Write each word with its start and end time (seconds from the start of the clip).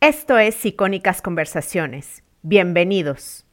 Esto 0.00 0.38
es 0.38 0.64
Icónicas 0.64 1.20
Conversaciones. 1.20 2.22
Bienvenidos 2.42 3.47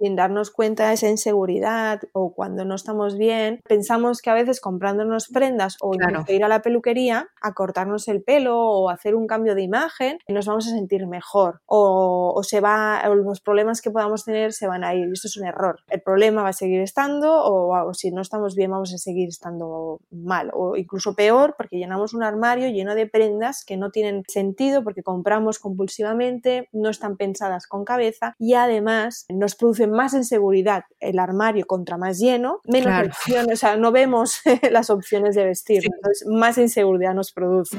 sin 0.00 0.16
darnos 0.16 0.50
cuenta 0.50 0.88
de 0.88 0.94
esa 0.94 1.08
inseguridad 1.08 2.00
o 2.12 2.32
cuando 2.32 2.64
no 2.64 2.74
estamos 2.74 3.18
bien, 3.18 3.60
pensamos 3.68 4.22
que 4.22 4.30
a 4.30 4.34
veces 4.34 4.60
comprándonos 4.60 5.28
prendas 5.28 5.76
o 5.80 5.94
incluso 5.94 6.32
ir 6.32 6.42
a 6.42 6.48
la 6.48 6.62
peluquería 6.62 7.28
a 7.42 7.52
cortarnos 7.52 8.08
el 8.08 8.22
pelo 8.22 8.58
o 8.58 8.88
hacer 8.88 9.14
un 9.14 9.26
cambio 9.26 9.54
de 9.54 9.62
imagen 9.62 10.18
nos 10.28 10.46
vamos 10.46 10.66
a 10.66 10.70
sentir 10.70 11.06
mejor 11.06 11.60
o, 11.66 12.40
se 12.42 12.60
va 12.60 13.02
los 13.06 13.40
problemas 13.40 13.82
que 13.82 13.90
podamos 13.90 14.24
tener 14.24 14.52
se 14.54 14.66
van 14.66 14.82
a 14.82 14.94
ir. 14.94 15.10
Esto 15.12 15.28
es 15.28 15.36
un 15.36 15.46
error. 15.46 15.80
El 15.88 16.00
problema 16.00 16.42
va 16.42 16.48
a 16.48 16.54
seguir 16.54 16.80
estando 16.80 17.30
o, 17.30 17.92
si 17.92 18.10
no 18.10 18.22
estamos 18.22 18.54
bien 18.54 18.70
vamos 18.70 18.94
a 18.94 18.98
seguir 18.98 19.28
estando 19.28 20.00
mal 20.10 20.50
o 20.54 20.76
incluso 20.76 21.14
peor 21.14 21.54
porque 21.56 21.76
llenamos 21.76 22.14
un 22.14 22.22
armario 22.22 22.68
lleno 22.70 22.94
de 22.94 23.06
prendas 23.06 23.64
que 23.64 23.76
no 23.76 23.90
tienen 23.90 24.22
sentido 24.26 24.82
porque 24.82 25.02
compramos 25.02 25.58
compulsivamente, 25.58 26.68
no 26.72 26.88
están 26.88 27.16
pensadas 27.16 27.66
con 27.66 27.84
cabeza 27.84 28.34
y 28.38 28.54
además 28.54 29.26
nos 29.28 29.54
producen 29.54 29.89
más 29.90 30.14
inseguridad 30.14 30.84
el 31.00 31.18
armario 31.18 31.66
contra 31.66 31.96
más 31.96 32.18
lleno, 32.18 32.60
menos 32.64 33.06
opciones, 33.06 33.54
o 33.54 33.56
sea, 33.56 33.76
no 33.76 33.92
vemos 33.92 34.40
las 34.70 34.90
opciones 34.90 35.34
de 35.34 35.44
vestir, 35.44 35.84
entonces 35.84 36.26
más 36.26 36.58
inseguridad 36.58 37.14
nos 37.14 37.32
produce. 37.32 37.78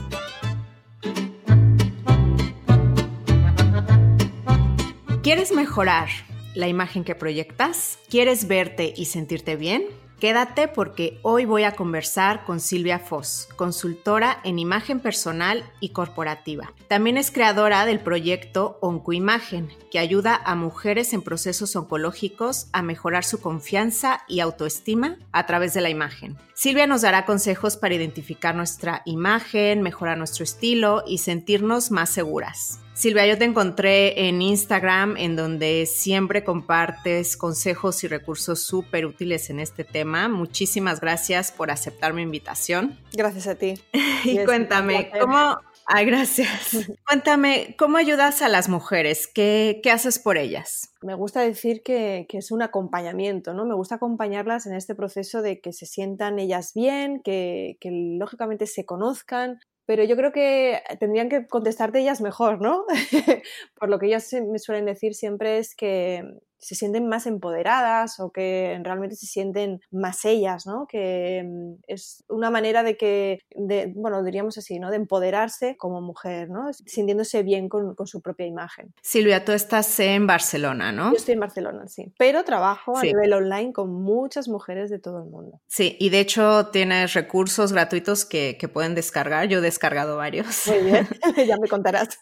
¿Quieres 5.23 5.51
mejorar 5.51 6.09
la 6.55 6.67
imagen 6.67 7.03
que 7.03 7.13
proyectas? 7.13 7.99
¿Quieres 8.09 8.47
verte 8.47 8.91
y 8.97 9.05
sentirte 9.05 9.55
bien? 9.55 9.85
Quédate 10.19 10.67
porque 10.67 11.19
hoy 11.21 11.45
voy 11.45 11.61
a 11.61 11.75
conversar 11.75 12.43
con 12.43 12.59
Silvia 12.59 12.97
Foss, 12.97 13.47
consultora 13.55 14.39
en 14.43 14.57
imagen 14.57 14.99
personal 14.99 15.63
y 15.79 15.89
corporativa. 15.89 16.73
También 16.87 17.17
es 17.17 17.29
creadora 17.29 17.85
del 17.85 17.99
proyecto 17.99 18.79
Oncoimagen, 18.81 19.69
que 19.91 19.99
ayuda 19.99 20.41
a 20.43 20.55
mujeres 20.55 21.13
en 21.13 21.21
procesos 21.21 21.75
oncológicos 21.75 22.65
a 22.71 22.81
mejorar 22.81 23.23
su 23.23 23.39
confianza 23.39 24.23
y 24.27 24.39
autoestima 24.39 25.19
a 25.31 25.45
través 25.45 25.75
de 25.75 25.81
la 25.81 25.91
imagen. 25.91 26.35
Silvia 26.55 26.87
nos 26.87 27.03
dará 27.03 27.27
consejos 27.27 27.77
para 27.77 27.93
identificar 27.93 28.55
nuestra 28.55 29.03
imagen, 29.05 29.83
mejorar 29.83 30.17
nuestro 30.17 30.43
estilo 30.43 31.03
y 31.05 31.19
sentirnos 31.19 31.91
más 31.91 32.09
seguras. 32.09 32.80
Silvia, 32.93 33.25
yo 33.25 33.37
te 33.37 33.45
encontré 33.45 34.27
en 34.27 34.41
Instagram 34.41 35.15
en 35.17 35.35
donde 35.35 35.85
siempre 35.85 36.43
compartes 36.43 37.37
consejos 37.37 38.03
y 38.03 38.07
recursos 38.07 38.61
súper 38.63 39.05
útiles 39.05 39.49
en 39.49 39.59
este 39.59 39.83
tema. 39.83 40.27
Muchísimas 40.27 40.99
gracias 40.99 41.51
por 41.51 41.71
aceptar 41.71 42.13
mi 42.13 42.21
invitación. 42.21 42.99
Gracias 43.13 43.47
a 43.47 43.55
ti. 43.55 43.75
y 44.25 44.43
cuéntame, 44.45 45.09
¿cómo... 45.19 45.57
Ay, 45.93 46.05
gracias. 46.05 46.77
Cuéntame, 47.07 47.75
¿cómo 47.77 47.97
ayudas 47.97 48.41
a 48.41 48.47
las 48.49 48.69
mujeres? 48.69 49.27
¿Qué, 49.27 49.81
haces 49.91 50.19
por 50.19 50.37
ellas? 50.37 50.93
Me 51.01 51.15
gusta 51.15 51.41
decir 51.41 51.81
que, 51.83 52.27
es 52.29 52.51
un 52.51 52.61
acompañamiento, 52.61 53.53
¿no? 53.53 53.65
Me 53.65 53.75
gusta 53.75 53.95
acompañarlas 53.95 54.67
en 54.67 54.73
este 54.75 54.95
proceso 54.95 55.41
de 55.41 55.59
que 55.59 55.73
se 55.73 55.85
sientan 55.85 56.39
ellas 56.39 56.71
bien, 56.73 57.21
que, 57.21 57.77
que 57.81 57.89
lógicamente 57.91 58.67
se 58.67 58.85
conozcan, 58.85 59.59
pero 59.91 60.05
yo 60.05 60.15
creo 60.15 60.31
que 60.31 60.81
tendrían 61.01 61.27
que 61.27 61.47
contestarte 61.47 61.99
ellas 61.99 62.21
mejor, 62.21 62.61
¿no? 62.61 62.85
Por 63.77 63.89
lo 63.89 63.99
que 63.99 64.05
ellas 64.05 64.31
me 64.49 64.57
suelen 64.57 64.85
decir 64.85 65.13
siempre 65.15 65.57
es 65.57 65.75
que 65.75 66.23
se 66.61 66.75
sienten 66.75 67.07
más 67.07 67.25
empoderadas 67.25 68.19
o 68.19 68.31
que 68.31 68.79
realmente 68.83 69.15
se 69.15 69.25
sienten 69.25 69.81
más 69.91 70.25
ellas, 70.25 70.67
¿no? 70.67 70.85
Que 70.87 71.43
mm, 71.43 71.83
es 71.87 72.23
una 72.29 72.51
manera 72.51 72.83
de 72.83 72.97
que, 72.97 73.39
de, 73.55 73.91
bueno, 73.95 74.23
diríamos 74.23 74.57
así, 74.57 74.79
¿no? 74.79 74.91
De 74.91 74.97
empoderarse 74.97 75.75
como 75.75 76.01
mujer, 76.01 76.49
¿no? 76.49 76.71
Sintiéndose 76.73 77.41
bien 77.43 77.67
con, 77.67 77.95
con 77.95 78.07
su 78.07 78.21
propia 78.21 78.45
imagen. 78.45 78.93
Silvia, 79.01 79.43
tú 79.43 79.51
estás 79.51 79.99
en 79.99 80.27
Barcelona, 80.27 80.91
¿no? 80.91 81.11
Yo 81.11 81.17
estoy 81.17 81.33
en 81.33 81.39
Barcelona, 81.39 81.87
sí. 81.87 82.13
Pero 82.17 82.43
trabajo 82.43 82.95
a 82.95 83.01
nivel 83.01 83.33
online 83.33 83.73
con 83.73 83.91
muchas 83.91 84.47
mujeres 84.47 84.89
de 84.89 84.99
todo 84.99 85.23
el 85.23 85.29
mundo. 85.29 85.59
Sí, 85.67 85.97
y 85.99 86.09
de 86.09 86.19
hecho 86.19 86.67
tienes 86.67 87.13
recursos 87.13 87.73
gratuitos 87.73 88.23
que, 88.25 88.57
que 88.59 88.67
pueden 88.67 88.93
descargar. 88.93 89.47
Yo 89.47 89.57
he 89.57 89.61
descargado 89.61 90.17
varios. 90.17 90.67
Muy 90.67 90.91
bien, 90.91 91.07
ya 91.47 91.57
me 91.57 91.67
contarás. 91.67 92.19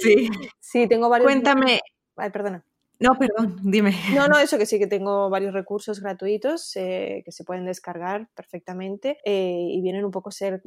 sí. 0.00 0.28
Sí, 0.58 0.88
tengo 0.88 1.08
varios. 1.08 1.26
Cuéntame. 1.26 1.80
Ay, 2.16 2.30
perdona. 2.30 2.64
No, 2.98 3.14
perdón, 3.14 3.58
dime. 3.62 3.94
No, 4.14 4.26
no, 4.26 4.38
eso 4.38 4.58
que 4.58 4.66
sí, 4.66 4.78
que 4.78 4.86
tengo 4.86 5.28
varios 5.28 5.52
recursos 5.52 6.00
gratuitos 6.00 6.74
eh, 6.76 7.22
que 7.24 7.32
se 7.32 7.44
pueden 7.44 7.66
descargar 7.66 8.28
perfectamente 8.34 9.18
eh, 9.24 9.68
y 9.70 9.80
vienen 9.82 10.04
un 10.04 10.10
poco 10.10 10.30
a 10.30 10.32
ser 10.32 10.62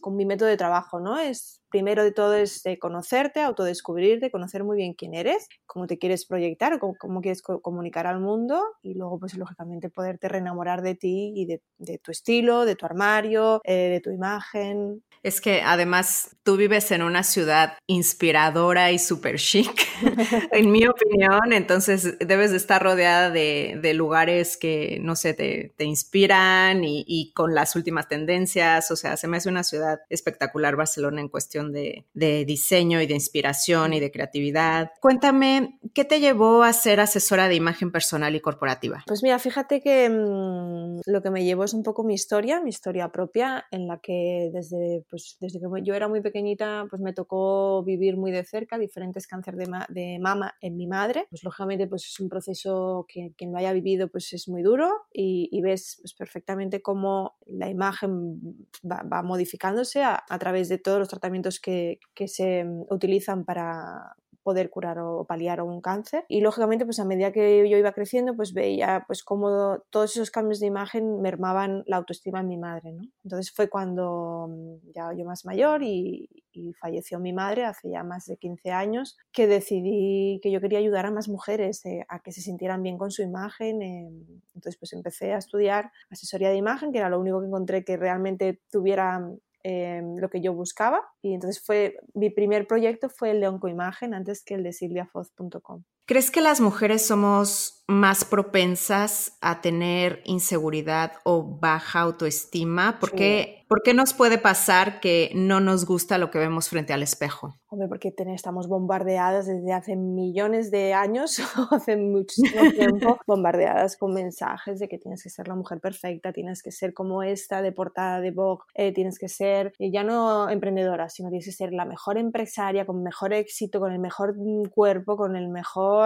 con 0.00 0.16
mi 0.16 0.26
método 0.26 0.48
de 0.48 0.56
trabajo, 0.56 0.98
¿no? 1.00 1.18
Es 1.18 1.62
primero 1.70 2.04
de 2.04 2.12
todo 2.12 2.34
es 2.34 2.62
conocerte, 2.80 3.40
autodescubrirte, 3.40 4.30
conocer 4.30 4.64
muy 4.64 4.76
bien 4.76 4.94
quién 4.94 5.14
eres, 5.14 5.48
cómo 5.66 5.86
te 5.86 5.98
quieres 5.98 6.26
proyectar, 6.26 6.78
cómo, 6.78 6.94
cómo 6.98 7.20
quieres 7.20 7.42
comunicar 7.42 8.06
al 8.06 8.20
mundo 8.20 8.62
y 8.82 8.94
luego, 8.94 9.18
pues 9.18 9.36
lógicamente, 9.36 9.90
poderte 9.90 10.28
reenamorar 10.28 10.82
de 10.82 10.94
ti 10.94 11.32
y 11.34 11.46
de, 11.46 11.62
de 11.78 11.98
tu 11.98 12.10
estilo, 12.10 12.64
de 12.64 12.76
tu 12.76 12.86
armario, 12.86 13.60
eh, 13.64 13.88
de 13.90 14.00
tu 14.00 14.10
imagen. 14.10 15.02
Es 15.22 15.40
que 15.40 15.62
además 15.62 16.36
tú 16.44 16.56
vives 16.56 16.90
en 16.92 17.02
una 17.02 17.24
ciudad 17.24 17.76
inspiradora 17.86 18.92
y 18.92 18.98
súper 18.98 19.36
chic, 19.36 19.86
en 20.52 20.70
mi 20.70 20.86
opinión, 20.86 21.52
entonces 21.52 22.16
debes 22.20 22.52
de 22.52 22.56
estar 22.56 22.82
rodeada 22.82 23.30
de, 23.30 23.78
de 23.82 23.94
lugares 23.94 24.56
que, 24.56 24.98
no 25.02 25.16
sé, 25.16 25.34
te, 25.34 25.74
te 25.76 25.84
inspiran 25.84 26.84
y, 26.84 27.04
y 27.06 27.32
con 27.32 27.54
las 27.54 27.74
últimas 27.74 28.08
tendencias, 28.08 28.90
o 28.92 28.96
sea, 28.96 29.16
se 29.16 29.26
me 29.26 29.38
hace 29.38 29.48
una 29.48 29.64
ciudad 29.64 29.98
espectacular 30.08 30.76
Barcelona 30.76 31.20
en 31.20 31.28
cuestión 31.28 31.57
de, 31.66 32.04
diseño 32.44 33.00
y 33.00 33.06
de 33.06 33.14
inspiración 33.14 33.92
y 33.92 34.00
de 34.00 34.10
creatividad. 34.10 34.90
Cuéntame, 35.00 35.78
¿qué 35.94 36.04
te 36.04 36.20
llevó 36.20 36.62
a 36.62 36.72
ser 36.72 37.00
asesora 37.00 37.48
de 37.48 37.54
imagen 37.54 37.90
personal 37.90 38.34
y 38.34 38.40
corporativa? 38.40 39.04
Pues 39.06 39.22
mira, 39.22 39.38
fíjate 39.38 39.80
que 39.80 40.08
mm, 40.08 41.00
lo 41.06 41.22
que 41.22 41.30
me 41.30 41.44
llevó 41.44 41.64
es 41.64 41.74
un 41.74 41.82
poco 41.82 42.04
mi 42.04 42.14
historia, 42.14 42.60
mi 42.60 42.70
historia 42.70 43.10
propia, 43.10 43.66
en 43.70 43.86
la 43.86 43.98
que 43.98 44.50
desde, 44.52 45.04
pues, 45.10 45.36
desde 45.40 45.58
que 45.60 45.66
yo 45.82 45.94
era 45.94 46.08
muy 46.08 46.20
pequeñita, 46.20 46.86
pues 46.88 47.02
me 47.02 47.12
tocó 47.12 47.82
vivir 47.84 48.16
muy 48.16 48.30
de 48.30 48.44
cerca 48.44 48.78
diferentes 48.78 49.26
cánceres 49.26 49.58
de, 49.58 49.68
de 49.88 50.18
mama 50.18 50.54
en 50.60 50.76
mi 50.76 50.86
madre. 50.86 51.26
Pues 51.30 51.44
lógicamente 51.44 51.86
pues 51.86 52.06
es 52.06 52.20
un 52.20 52.28
proceso 52.28 53.06
que 53.08 53.32
quien 53.36 53.52
lo 53.52 53.58
haya 53.58 53.72
vivido 53.72 54.08
pues 54.08 54.32
es 54.32 54.48
muy 54.48 54.62
duro 54.62 54.90
y, 55.12 55.60
ves 55.60 55.98
pues, 56.00 56.14
perfectamente 56.14 56.82
cómo 56.82 57.36
la 57.46 57.68
imagen 57.68 58.66
va, 58.84 59.22
modificándose 59.22 60.02
a 60.02 60.38
través 60.38 60.68
de 60.68 60.78
todos 60.78 60.98
los 60.98 61.08
tratamientos 61.08 61.47
que, 61.60 61.98
se 62.26 62.64
mm, 62.64 62.86
utilizan 62.90 63.44
para, 63.44 64.14
poder 64.48 64.70
curar 64.70 64.98
o 64.98 65.26
paliar 65.26 65.60
un 65.60 65.82
cáncer 65.82 66.24
y 66.26 66.40
lógicamente 66.40 66.86
pues 66.86 66.98
a 67.00 67.04
medida 67.04 67.32
que 67.32 67.68
yo 67.68 67.76
iba 67.76 67.92
creciendo 67.92 68.34
pues 68.34 68.54
veía 68.54 69.04
pues 69.06 69.22
cómo 69.22 69.82
todos 69.90 70.16
esos 70.16 70.30
cambios 70.30 70.58
de 70.58 70.66
imagen 70.66 71.20
mermaban 71.20 71.82
la 71.86 71.98
autoestima 71.98 72.40
en 72.40 72.48
mi 72.48 72.56
madre 72.56 72.92
¿no? 72.92 73.02
entonces 73.24 73.52
fue 73.54 73.68
cuando 73.68 74.48
mm, 74.48 74.92
ya 74.94 75.12
yo 75.12 75.26
más 75.26 75.44
mayor 75.44 75.82
y, 75.82 76.30
falleció 76.80 77.20
mi 77.20 77.32
madre 77.32 77.64
hace 77.64 77.88
ya 77.88 78.02
más 78.02 78.26
de 78.26 78.36
15 78.36 78.72
años 78.72 79.16
que 79.30 79.46
decidí 79.46 80.40
que 80.42 80.50
yo 80.50 80.60
quería 80.60 80.80
ayudar 80.80 81.06
a 81.06 81.12
más 81.12 81.28
mujeres 81.28 81.86
eh, 81.86 82.04
a 82.08 82.18
que 82.18 82.32
se 82.32 82.40
sintieran 82.40 82.82
bien 82.82 82.98
con 82.98 83.12
su 83.12 83.22
imagen 83.22 83.80
eh, 83.80 84.10
entonces 84.56 84.76
pues 84.76 84.92
empecé 84.92 85.34
a 85.34 85.38
estudiar 85.38 85.92
asesoría 86.10 86.48
de 86.48 86.56
imagen 86.56 86.90
que 86.90 86.98
era 86.98 87.10
lo 87.10 87.20
único 87.20 87.38
que 87.38 87.46
encontré 87.46 87.84
que 87.84 87.96
realmente 87.96 88.60
tuviera 88.72 89.20
Em, 89.64 90.16
lo 90.18 90.30
que 90.30 90.40
yo 90.40 90.54
buscaba 90.54 91.02
y 91.20 91.34
entonces 91.34 91.62
fue 91.64 91.96
mi 92.14 92.30
primer 92.30 92.66
proyecto 92.66 93.08
fue 93.08 93.32
el 93.32 93.40
de 93.40 93.48
Oncoimagen 93.48 94.14
antes 94.14 94.44
que 94.44 94.54
el 94.54 94.62
de 94.62 94.72
silviafoz.com. 94.72 95.82
¿Crees 96.08 96.30
que 96.30 96.40
las 96.40 96.62
mujeres 96.62 97.06
somos 97.06 97.78
más 97.86 98.24
propensas 98.26 99.36
a 99.40 99.62
tener 99.62 100.20
inseguridad 100.24 101.12
o 101.24 101.42
baja 101.42 102.00
autoestima? 102.00 102.98
¿Por 102.98 103.12
qué, 103.12 103.64
nos 103.94 104.14
puede 104.14 104.38
pasar 104.38 105.00
que 105.00 105.30
no 105.34 105.60
nos 105.60 105.86
gusta 105.86 106.18
lo 106.18 106.30
que 106.30 106.38
vemos 106.38 106.68
frente 106.68 106.92
al 106.92 107.02
espejo? 107.02 107.56
Hombre, 107.70 107.88
porque 107.88 108.14
estamos 108.34 108.68
bombardeadas 108.68 109.46
desde 109.46 109.72
hace 109.72 109.96
millones 109.96 110.70
de 110.70 110.94
años, 110.94 111.38
hace 111.70 111.96
muchísimo 111.96 112.70
tiempo, 112.70 113.18
bombardeadas 113.26 113.96
con 113.96 114.14
mensajes 114.14 114.78
de 114.78 114.88
que 114.88 114.98
tienes 114.98 115.22
que 115.22 115.30
ser 115.30 115.48
la 115.48 115.54
mujer 115.54 115.80
perfecta, 115.80 116.32
tienes 116.32 116.62
que 116.62 116.70
ser 116.70 116.94
como 116.94 117.22
esta 117.22 117.60
de 117.60 117.72
portada 117.72 118.20
de 118.20 118.30
Vogue, 118.30 118.64
eh, 118.74 118.92
tienes 118.92 119.18
que 119.18 119.28
ser 119.28 119.72
eh, 119.78 119.90
ya 119.90 120.02
no 120.02 120.48
emprendedora, 120.48 121.08
sino 121.08 121.28
tienes 121.28 121.46
que 121.46 121.52
ser 121.52 121.72
la 121.72 121.84
mejor 121.84 122.16
empresaria, 122.16 122.86
con 122.86 123.02
mejor 123.02 123.32
éxito, 123.32 123.80
con 123.80 123.92
el 123.92 123.98
mejor 123.98 124.34
mm, 124.36 124.68
cuerpo, 124.70 125.16
con 125.16 125.36
el 125.36 125.48
mejor 125.48 125.97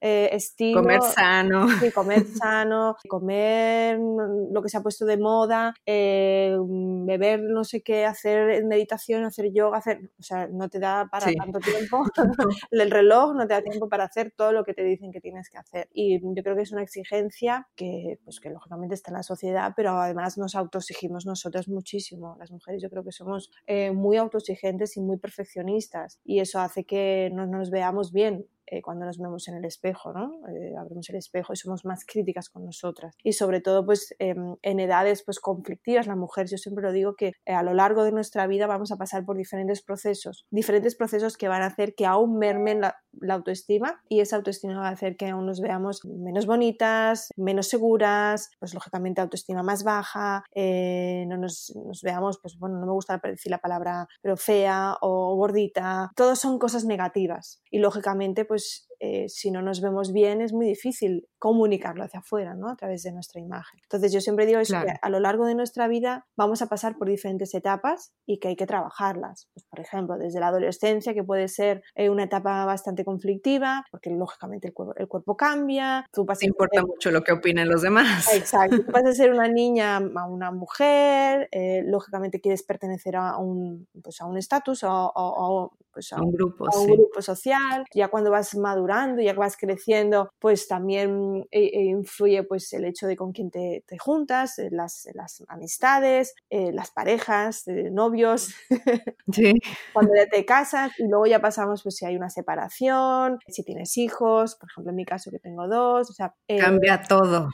eh, 0.00 0.30
estilo 0.32 0.82
sano. 1.02 1.68
Sí, 1.80 1.90
comer 1.90 2.24
sano, 2.42 2.96
comer 3.08 3.98
lo 3.98 4.62
que 4.62 4.68
se 4.68 4.76
ha 4.76 4.82
puesto 4.82 5.04
de 5.06 5.16
moda, 5.16 5.74
eh, 5.86 6.56
beber 6.58 7.40
no 7.40 7.64
sé 7.64 7.82
qué, 7.82 8.04
hacer 8.04 8.64
meditación, 8.64 9.24
hacer 9.24 9.52
yoga, 9.52 9.78
hacer, 9.78 10.10
o 10.18 10.22
sea, 10.22 10.46
no 10.48 10.68
te 10.68 10.78
da 10.78 11.08
para 11.10 11.32
tanto 11.32 11.58
tiempo, 11.60 12.02
el 12.70 12.90
reloj 12.90 13.34
no 13.34 13.46
te 13.46 13.54
da 13.54 13.62
tiempo 13.62 13.88
para 13.88 14.04
hacer 14.04 14.32
todo 14.36 14.52
lo 14.52 14.64
que 14.64 14.74
te 14.74 14.82
dicen 14.82 15.12
que 15.12 15.20
tienes 15.20 15.48
que 15.48 15.58
hacer. 15.58 15.88
Y 15.92 16.20
yo 16.22 16.42
creo 16.42 16.56
que 16.56 16.62
es 16.62 16.72
una 16.72 16.82
exigencia 16.82 17.68
que, 17.74 18.18
pues, 18.24 18.40
que 18.40 18.50
lógicamente 18.50 18.94
está 18.94 19.10
en 19.10 19.16
la 19.16 19.22
sociedad, 19.22 19.72
pero 19.76 20.00
además 20.00 20.38
nos 20.38 20.54
autoexigimos 20.54 21.26
nosotros 21.26 21.68
muchísimo. 21.68 22.36
Las 22.38 22.50
mujeres 22.50 22.82
yo 22.82 22.90
creo 22.90 23.04
que 23.04 23.12
somos 23.12 23.50
eh, 23.66 23.92
muy 23.92 24.16
autoexigentes 24.16 24.96
y 24.96 25.00
muy 25.00 25.18
perfeccionistas 25.18 26.20
y 26.24 26.40
eso 26.40 26.60
hace 26.60 26.84
que 26.84 27.30
no 27.32 27.46
nos 27.46 27.70
veamos 27.70 28.12
bien 28.12 28.46
eh, 28.72 28.80
cuando 28.80 29.04
nos 29.04 29.18
vemos 29.18 29.46
en 29.48 29.56
el 29.56 29.66
espejo, 29.66 30.14
¿no? 30.14 30.32
Eh, 30.48 30.74
abrimos 30.78 31.10
el 31.10 31.16
espejo 31.16 31.52
y 31.52 31.56
somos 31.56 31.84
más 31.84 32.06
críticas 32.06 32.48
con 32.48 32.64
nosotras. 32.64 33.14
Y 33.22 33.34
sobre 33.34 33.60
todo, 33.60 33.84
pues 33.84 34.14
em, 34.18 34.56
en 34.62 34.80
edades 34.80 35.22
pues 35.24 35.40
conflictivas, 35.40 36.06
la 36.06 36.16
mujer, 36.16 36.46
yo 36.46 36.56
siempre 36.56 36.82
lo 36.82 36.90
digo 36.90 37.14
que 37.14 37.32
eh, 37.44 37.52
a 37.52 37.62
lo 37.62 37.74
largo 37.74 38.02
de 38.02 38.12
nuestra 38.12 38.46
vida 38.46 38.66
vamos 38.66 38.90
a 38.90 38.96
pasar 38.96 39.26
por 39.26 39.36
diferentes 39.36 39.82
procesos, 39.82 40.46
diferentes 40.50 40.94
procesos 40.96 41.36
que 41.36 41.48
van 41.48 41.60
a 41.60 41.66
hacer 41.66 41.94
que 41.94 42.06
aún 42.06 42.38
mermen 42.38 42.80
la, 42.80 42.96
autoestima 43.28 44.00
y 44.08 44.20
esa 44.20 44.36
autoestima 44.36 44.80
va 44.80 44.88
a 44.88 44.92
hacer 44.92 45.16
que 45.16 45.28
aún 45.28 45.44
nos 45.44 45.60
veamos 45.60 46.02
menos 46.06 46.46
bonitas, 46.46 47.28
menos 47.36 47.68
seguras, 47.68 48.50
pues 48.58 48.72
lógicamente 48.72 49.20
autoestima 49.20 49.62
más 49.62 49.84
baja, 49.84 50.44
no 50.56 51.36
nos, 51.36 51.74
nos, 51.76 52.00
veamos, 52.00 52.38
pues 52.40 52.58
bueno, 52.58 52.78
no 52.78 52.86
me 52.86 52.92
gusta 52.92 53.20
decir 53.22 53.50
la 53.50 53.58
palabra, 53.58 54.06
pero 54.22 54.38
fea 54.38 54.96
o 55.02 55.36
gordita, 55.36 56.10
todos 56.16 56.38
son 56.38 56.58
cosas 56.58 56.86
negativas 56.86 57.60
y 57.70 57.80
lógicamente 57.80 58.46
pues 58.46 58.61
pues 58.62 58.88
eh, 59.04 59.28
si 59.28 59.50
no 59.50 59.62
nos 59.62 59.80
vemos 59.80 60.12
bien 60.12 60.40
es 60.40 60.52
muy 60.52 60.64
difícil 60.64 61.28
comunicarlo 61.40 62.04
hacia 62.04 62.20
afuera, 62.20 62.54
¿no? 62.54 62.68
A 62.70 62.76
través 62.76 63.02
de 63.02 63.10
nuestra 63.10 63.40
imagen. 63.40 63.80
Entonces 63.82 64.12
yo 64.12 64.20
siempre 64.20 64.46
digo 64.46 64.60
eso, 64.60 64.76
que 64.80 64.94
a 65.02 65.10
lo 65.10 65.18
largo 65.18 65.44
de 65.44 65.56
nuestra 65.56 65.88
vida 65.88 66.28
vamos 66.36 66.62
a 66.62 66.68
pasar 66.68 66.96
por 66.96 67.08
diferentes 67.08 67.52
etapas 67.52 68.12
y 68.26 68.38
que 68.38 68.46
hay 68.46 68.54
que 68.54 68.64
trabajarlas. 68.64 69.48
Pues, 69.52 69.66
por 69.66 69.80
ejemplo, 69.80 70.16
desde 70.18 70.38
la 70.38 70.48
adolescencia, 70.48 71.14
que 71.14 71.24
puede 71.24 71.48
ser 71.48 71.82
eh, 71.96 72.10
una 72.10 72.22
etapa 72.22 72.64
bastante 72.64 73.04
conflictiva, 73.04 73.84
porque 73.90 74.10
lógicamente 74.10 74.68
el, 74.68 74.72
cuerpo, 74.72 74.94
el 74.96 75.08
cuerpo 75.08 75.36
cambia. 75.36 76.06
Tú 76.12 76.24
Te 76.38 76.46
importa 76.46 76.82
mucho 76.82 77.10
lo 77.10 77.24
que 77.24 77.32
opinen 77.32 77.68
los 77.68 77.82
demás. 77.82 78.32
Exacto. 78.32 78.84
Tú 78.84 78.92
vas 78.92 79.04
a 79.04 79.12
ser 79.12 79.32
una 79.32 79.48
niña 79.48 79.96
a 79.96 80.26
una 80.26 80.52
mujer, 80.52 81.48
eh, 81.50 81.82
lógicamente 81.84 82.40
quieres 82.40 82.62
pertenecer 82.62 83.16
a 83.16 83.36
un 83.36 83.88
pues 84.00 84.20
a 84.20 84.26
un 84.26 84.38
estatus 84.38 84.84
o, 84.84 85.72
pues 85.92 86.12
a, 86.12 86.20
un 86.20 86.32
grupo, 86.32 86.66
a 86.66 86.78
un 86.78 86.86
grupo 86.86 87.22
social. 87.22 87.84
Ya 87.94 88.08
cuando 88.08 88.30
vas 88.30 88.54
madurando, 88.54 89.22
ya 89.22 89.34
vas 89.34 89.56
creciendo, 89.56 90.30
pues 90.38 90.68
también 90.68 91.46
eh, 91.50 91.70
eh, 91.72 91.84
influye 91.84 92.42
pues 92.44 92.72
el 92.72 92.84
hecho 92.84 93.06
de 93.06 93.16
con 93.16 93.32
quién 93.32 93.50
te, 93.50 93.82
juntas, 93.98 94.58
eh, 94.58 94.68
las, 94.70 95.08
las 95.14 95.42
amistades, 95.48 96.34
las 96.50 96.90
parejas, 96.90 97.64
novios, 97.66 98.54
sí. 99.32 99.52
cuando 99.92 100.14
ya 100.14 100.26
te 100.28 100.44
casas 100.44 100.92
y 100.98 101.08
luego 101.08 101.26
ya 101.26 101.40
pasamos 101.40 101.82
pues 101.82 101.96
si 101.96 102.06
hay 102.06 102.16
una 102.16 102.30
separación, 102.30 103.38
si 103.48 103.62
tienes 103.64 103.96
hijos, 103.96 104.56
por 104.56 104.70
ejemplo 104.70 104.90
en 104.90 104.96
mi 104.96 105.04
caso 105.04 105.30
que 105.30 105.38
tengo 105.38 105.68
dos, 105.68 106.10
o 106.10 106.12
sea... 106.12 106.34
cambia 106.58 107.02
todo. 107.02 107.48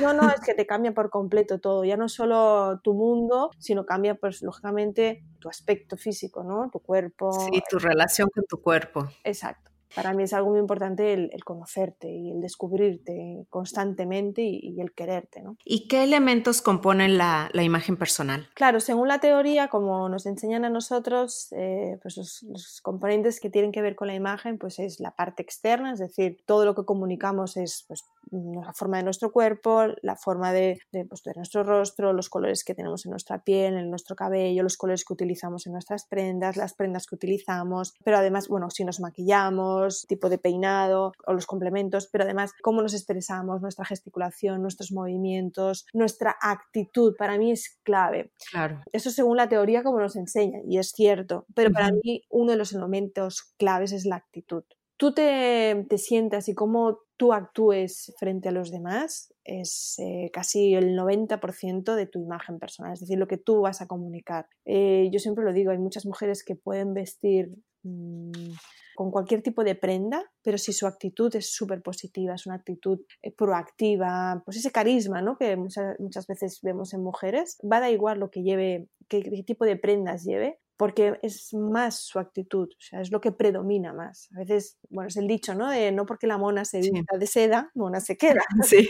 No, 0.00 0.12
no, 0.12 0.28
es 0.30 0.40
que 0.40 0.54
te 0.54 0.66
cambia 0.66 0.92
por 0.92 1.10
completo 1.10 1.58
todo, 1.58 1.84
ya 1.84 1.96
no 1.96 2.08
solo 2.08 2.80
tu 2.82 2.94
mundo, 2.94 3.50
sino 3.58 3.84
cambia 3.84 4.14
pues 4.14 4.42
lógicamente 4.42 5.24
tu 5.46 5.50
aspecto 5.50 5.96
físico, 5.96 6.42
¿no? 6.42 6.68
Tu 6.72 6.80
cuerpo. 6.80 7.30
Sí, 7.32 7.62
tu 7.70 7.78
relación 7.78 8.28
con 8.34 8.44
tu 8.46 8.60
cuerpo. 8.60 9.08
Exacto 9.22 9.75
para 9.94 10.12
mí 10.12 10.24
es 10.24 10.32
algo 10.32 10.50
muy 10.50 10.60
importante 10.60 11.12
el, 11.12 11.44
conocerte 11.44 12.10
y 12.10 12.30
el 12.30 12.40
descubrirte 12.40 13.46
constantemente 13.50 14.42
y, 14.42 14.80
el 14.80 14.92
quererte. 14.92 15.42
¿no? 15.42 15.56
¿Y 15.64 15.88
qué 15.88 16.02
elementos 16.02 16.62
componen 16.62 17.18
la, 17.18 17.50
imagen 17.54 17.96
personal? 17.96 18.48
Claro, 18.54 18.80
según 18.80 19.08
la 19.08 19.18
teoría, 19.18 19.68
como 19.68 20.08
nos 20.08 20.26
enseñan 20.26 20.64
a 20.64 20.70
nosotros, 20.70 21.48
eh, 21.52 21.98
pues 22.02 22.16
los, 22.16 22.80
componentes 22.82 23.40
que 23.40 23.50
tienen 23.50 23.72
que 23.72 23.82
ver 23.82 23.96
con 23.96 24.08
la 24.08 24.14
imagen 24.14 24.58
pues 24.58 24.78
es 24.78 25.00
la 25.00 25.12
parte 25.12 25.42
externa, 25.42 25.92
es 25.92 25.98
decir, 25.98 26.38
todo 26.46 26.64
lo 26.64 26.74
que 26.74 26.84
comunicamos 26.84 27.56
es 27.56 27.84
pues, 27.88 28.04
la 28.30 28.72
forma 28.72 28.98
de 28.98 29.04
nuestro 29.04 29.32
cuerpo, 29.32 29.86
la 30.02 30.16
forma 30.16 30.52
de, 30.52 30.80
pues, 31.08 31.22
de, 31.22 31.32
nuestro 31.34 31.62
rostro, 31.62 32.12
los 32.12 32.28
colores 32.28 32.64
que 32.64 32.74
tenemos 32.74 33.06
en 33.06 33.10
nuestra 33.10 33.42
piel, 33.42 33.74
en 33.74 33.90
nuestro 33.90 34.16
cabello, 34.16 34.62
los 34.62 34.76
colores 34.76 35.04
que 35.04 35.12
utilizamos 35.12 35.66
en 35.66 35.72
nuestras 35.72 36.06
prendas, 36.06 36.56
las 36.56 36.74
prendas 36.74 37.06
que 37.06 37.14
utilizamos, 37.14 37.94
pero 38.04 38.18
además, 38.18 38.48
bueno, 38.48 38.70
si 38.70 38.84
nos 38.84 39.00
maquillamos, 39.00 39.75
tipo 40.08 40.28
de 40.28 40.38
peinado 40.38 41.12
o 41.26 41.32
los 41.32 41.46
complementos, 41.46 42.08
pero 42.10 42.24
además 42.24 42.52
cómo 42.62 42.82
nos 42.82 42.94
expresamos, 42.94 43.60
nuestra 43.60 43.84
gesticulación, 43.84 44.62
nuestros 44.62 44.92
movimientos, 44.92 45.86
nuestra 45.92 46.36
actitud, 46.40 47.14
para 47.16 47.38
mí 47.38 47.50
es 47.52 47.78
clave. 47.82 48.32
Claro. 48.50 48.82
Eso 48.92 49.10
según 49.10 49.36
la 49.36 49.48
teoría 49.48 49.82
como 49.82 50.00
nos 50.00 50.16
enseña, 50.16 50.60
y 50.66 50.78
es 50.78 50.90
cierto, 50.90 51.46
pero 51.54 51.70
para 51.72 51.90
mí 51.92 52.22
uno 52.30 52.52
de 52.52 52.58
los 52.58 52.72
elementos 52.72 53.54
claves 53.58 53.92
es 53.92 54.06
la 54.06 54.16
actitud. 54.16 54.64
Tú 54.96 55.12
te, 55.12 55.86
te 55.88 55.98
sientas 55.98 56.48
y 56.48 56.54
cómo 56.54 57.00
tú 57.16 57.32
actúes 57.32 58.14
frente 58.18 58.48
a 58.48 58.52
los 58.52 58.70
demás 58.70 59.32
es 59.44 59.98
eh, 59.98 60.30
casi 60.32 60.74
el 60.74 60.96
90% 60.96 61.94
de 61.94 62.06
tu 62.06 62.20
imagen 62.20 62.58
personal, 62.58 62.92
es 62.92 63.00
decir, 63.00 63.18
lo 63.18 63.28
que 63.28 63.38
tú 63.38 63.60
vas 63.60 63.80
a 63.80 63.86
comunicar. 63.86 64.46
Eh, 64.64 65.08
yo 65.12 65.18
siempre 65.18 65.44
lo 65.44 65.52
digo, 65.52 65.70
hay 65.70 65.78
muchas 65.78 66.04
mujeres 66.04 66.44
que 66.44 66.56
pueden 66.56 66.94
vestir 66.94 67.50
mm, 67.82 68.52
con 68.96 69.12
cualquier 69.12 69.42
tipo 69.42 69.62
de 69.62 69.76
prenda, 69.76 70.24
pero 70.42 70.58
si 70.58 70.72
su 70.72 70.86
actitud 70.88 71.34
es 71.36 71.52
súper 71.52 71.82
positiva, 71.82 72.34
es 72.34 72.46
una 72.46 72.56
actitud 72.56 72.98
eh, 73.22 73.30
proactiva, 73.30 74.42
pues 74.44 74.56
ese 74.56 74.72
carisma 74.72 75.22
¿no? 75.22 75.36
que 75.36 75.56
muchas, 75.56 76.00
muchas, 76.00 76.26
veces 76.26 76.58
vemos 76.62 76.92
en 76.92 77.02
mujeres, 77.02 77.58
va 77.62 77.76
a 77.76 77.80
dar 77.80 77.92
igual 77.92 78.18
lo 78.18 78.30
que 78.30 78.42
lleve, 78.42 78.88
qué 79.08 79.20
tipo 79.46 79.64
de 79.64 79.76
prendas 79.76 80.24
lleve, 80.24 80.58
porque 80.76 81.18
es 81.22 81.54
más 81.54 82.00
su 82.00 82.18
actitud, 82.18 82.68
o 82.68 82.80
sea, 82.80 83.00
es 83.00 83.10
lo 83.10 83.20
que 83.20 83.32
predomina 83.32 83.92
más. 83.92 84.28
A 84.36 84.40
veces, 84.40 84.78
bueno, 84.90 85.08
es 85.08 85.16
el 85.16 85.26
dicho, 85.26 85.54
¿no? 85.54 85.70
De 85.70 85.90
no 85.92 86.04
porque 86.06 86.26
la 86.26 86.38
mona 86.38 86.64
se 86.64 86.80
vista 86.80 87.16
de 87.16 87.26
seda, 87.26 87.70
mona 87.74 88.00
se 88.00 88.16
queda. 88.16 88.42
Sí. 88.66 88.88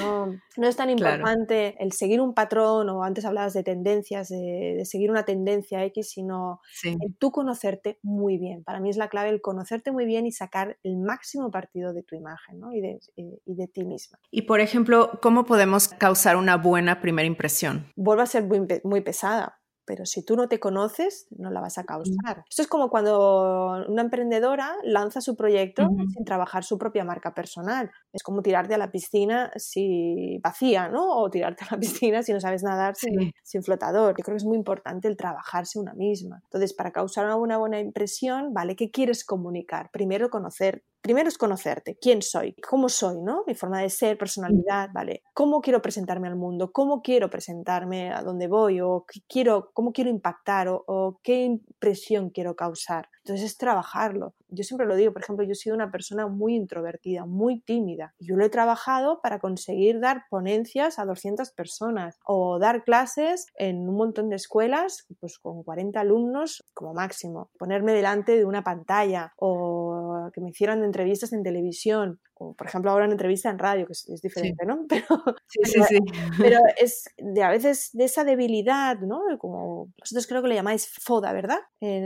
no, 0.00 0.26
no, 0.56 0.66
es 0.66 0.76
tan 0.76 0.90
importante 0.90 1.76
el 1.78 1.92
seguir 1.92 2.20
un 2.20 2.34
patrón, 2.34 2.88
o 2.88 3.04
antes 3.04 3.24
hablabas 3.24 3.52
de 3.52 3.62
tendencias, 3.62 4.28
de, 4.28 4.82
seguir 4.84 5.10
una 5.10 5.24
tendencia 5.24 5.84
X, 5.84 6.10
sino 6.10 6.60
el 6.82 7.14
tú 7.18 7.30
conocerte 7.30 7.98
muy 8.02 8.36
bien. 8.36 8.64
Para 8.64 8.80
mí 8.80 8.90
es 8.90 8.96
la 8.96 9.08
clave 9.08 9.28
el 9.30 9.40
conocerte 9.40 9.92
muy 9.92 10.06
bien 10.06 10.26
y 10.26 10.32
sacar 10.32 10.78
el 10.82 10.96
máximo 10.96 11.50
partido 11.50 11.92
de 11.92 12.02
tu 12.02 12.16
imagen, 12.16 12.58
¿no? 12.58 12.72
Y 12.72 12.80
de, 12.80 12.98
y 13.16 13.54
de 13.54 13.68
ti 13.68 13.84
misma. 13.84 14.18
Y, 14.30 14.42
por 14.42 14.60
ejemplo, 14.60 15.18
¿cómo 15.22 15.44
podemos 15.44 15.88
causar 15.88 16.36
una 16.36 16.56
buena 16.56 17.00
primera 17.00 17.26
impresión? 17.26 17.86
Vuelve 17.96 18.22
a 18.22 18.26
ser 18.26 18.44
muy, 18.44 18.66
muy 18.82 19.00
pesada, 19.00 19.60
pero 19.86 20.06
si 20.06 20.24
tú 20.24 20.36
no 20.36 20.48
te 20.48 20.60
conoces, 20.60 21.26
no 21.30 21.50
la 21.50 21.60
vas 21.60 21.78
a 21.78 21.84
causar. 21.84 22.44
Esto 22.48 22.62
es 22.62 22.68
como 22.68 22.90
cuando 22.90 23.84
una 23.88 24.02
emprendedora 24.02 24.74
lanza 24.82 25.20
su 25.20 25.36
proyecto 25.36 25.88
sin 26.14 26.24
trabajar 26.24 26.64
su 26.64 26.78
propia 26.78 27.04
marca 27.04 27.34
personal. 27.34 27.90
Es 28.12 28.22
como 28.22 28.42
tirarte 28.42 28.74
a 28.74 28.78
la 28.78 28.90
piscina 28.90 29.50
si 29.56 30.38
vacía, 30.42 30.88
¿no? 30.88 31.18
O 31.18 31.30
tirarte 31.30 31.64
a 31.64 31.74
la 31.74 31.78
piscina 31.80 32.22
si 32.22 32.32
no 32.32 32.40
sabes 32.40 32.62
nadar 32.62 32.96
sin, 32.96 33.32
sin, 33.42 33.62
flotador. 33.62 34.14
Yo 34.16 34.24
creo 34.24 34.34
que 34.34 34.42
es 34.42 34.44
muy 34.44 34.56
importante 34.56 35.08
el 35.08 35.16
trabajarse 35.16 35.78
una 35.78 35.94
misma. 35.94 36.40
Entonces, 36.44 36.74
para 36.74 36.92
causar 36.92 37.34
una 37.36 37.56
buena 37.56 37.80
impresión, 37.80 38.52
¿vale? 38.52 38.76
¿Qué 38.76 38.90
quieres 38.90 39.24
comunicar? 39.24 39.90
Primero, 39.90 40.30
conocer 40.30 40.82
primero 41.04 41.28
es 41.28 41.36
conocerte, 41.36 41.98
quién 42.00 42.22
soy, 42.22 42.54
cómo 42.66 42.88
soy, 42.88 43.20
¿no? 43.20 43.44
Mi 43.46 43.54
forma 43.54 43.82
de 43.82 43.90
ser, 43.90 44.16
personalidad, 44.16 44.88
¿vale? 44.94 45.22
¿Cómo 45.34 45.60
quiero 45.60 45.82
presentarme 45.82 46.28
al 46.28 46.36
mundo? 46.36 46.72
¿Cómo 46.72 47.02
quiero 47.02 47.28
presentarme 47.28 48.10
a 48.10 48.22
dónde 48.22 48.48
voy? 48.48 48.80
¿O 48.80 49.04
qué 49.06 49.20
quiero, 49.28 49.70
cómo 49.74 49.92
quiero 49.92 50.08
impactar? 50.10 50.68
o 50.70 51.20
qué 51.22 51.44
impresión 51.44 52.30
quiero 52.30 52.56
causar? 52.56 53.10
Entonces 53.18 53.44
es 53.46 53.58
trabajarlo. 53.58 54.34
Yo 54.54 54.64
siempre 54.64 54.86
lo 54.86 54.96
digo, 54.96 55.12
por 55.12 55.22
ejemplo, 55.22 55.44
yo 55.44 55.52
he 55.52 55.56
sido 55.56 55.74
una 55.74 55.90
persona 55.90 56.26
muy 56.26 56.54
introvertida, 56.54 57.26
muy 57.26 57.60
tímida. 57.60 58.14
Yo 58.18 58.36
lo 58.36 58.44
he 58.44 58.50
trabajado 58.50 59.20
para 59.22 59.38
conseguir 59.38 60.00
dar 60.00 60.24
ponencias 60.30 60.98
a 60.98 61.04
200 61.04 61.50
personas 61.50 62.18
o 62.24 62.58
dar 62.58 62.84
clases 62.84 63.46
en 63.56 63.88
un 63.88 63.96
montón 63.96 64.28
de 64.28 64.36
escuelas, 64.36 65.06
pues 65.20 65.38
con 65.38 65.62
40 65.62 66.00
alumnos 66.00 66.64
como 66.74 66.94
máximo. 66.94 67.50
Ponerme 67.58 67.92
delante 67.92 68.36
de 68.36 68.44
una 68.44 68.62
pantalla 68.62 69.32
o 69.36 70.30
que 70.32 70.40
me 70.40 70.50
hicieran 70.50 70.84
entrevistas 70.84 71.32
en 71.32 71.42
televisión, 71.42 72.20
o 72.34 72.54
por 72.54 72.66
ejemplo 72.66 72.90
ahora 72.90 73.04
en 73.04 73.12
entrevista 73.12 73.50
en 73.50 73.58
radio, 73.58 73.86
que 73.86 73.92
es, 73.92 74.20
diferente, 74.22 74.64
¿no? 74.66 74.86
Pero, 74.88 75.06
sí, 75.46 75.60
sí, 75.64 75.80
sí. 75.88 75.98
pero 76.38 76.60
es 76.80 77.04
de 77.16 77.42
a 77.42 77.50
veces 77.50 77.90
de 77.92 78.04
esa 78.04 78.24
debilidad, 78.24 78.98
¿no? 79.00 79.20
Como 79.38 79.92
vosotros 79.98 80.26
creo 80.26 80.42
que 80.42 80.48
le 80.48 80.54
llamáis 80.54 80.88
FODA, 81.02 81.32
¿verdad? 81.32 81.58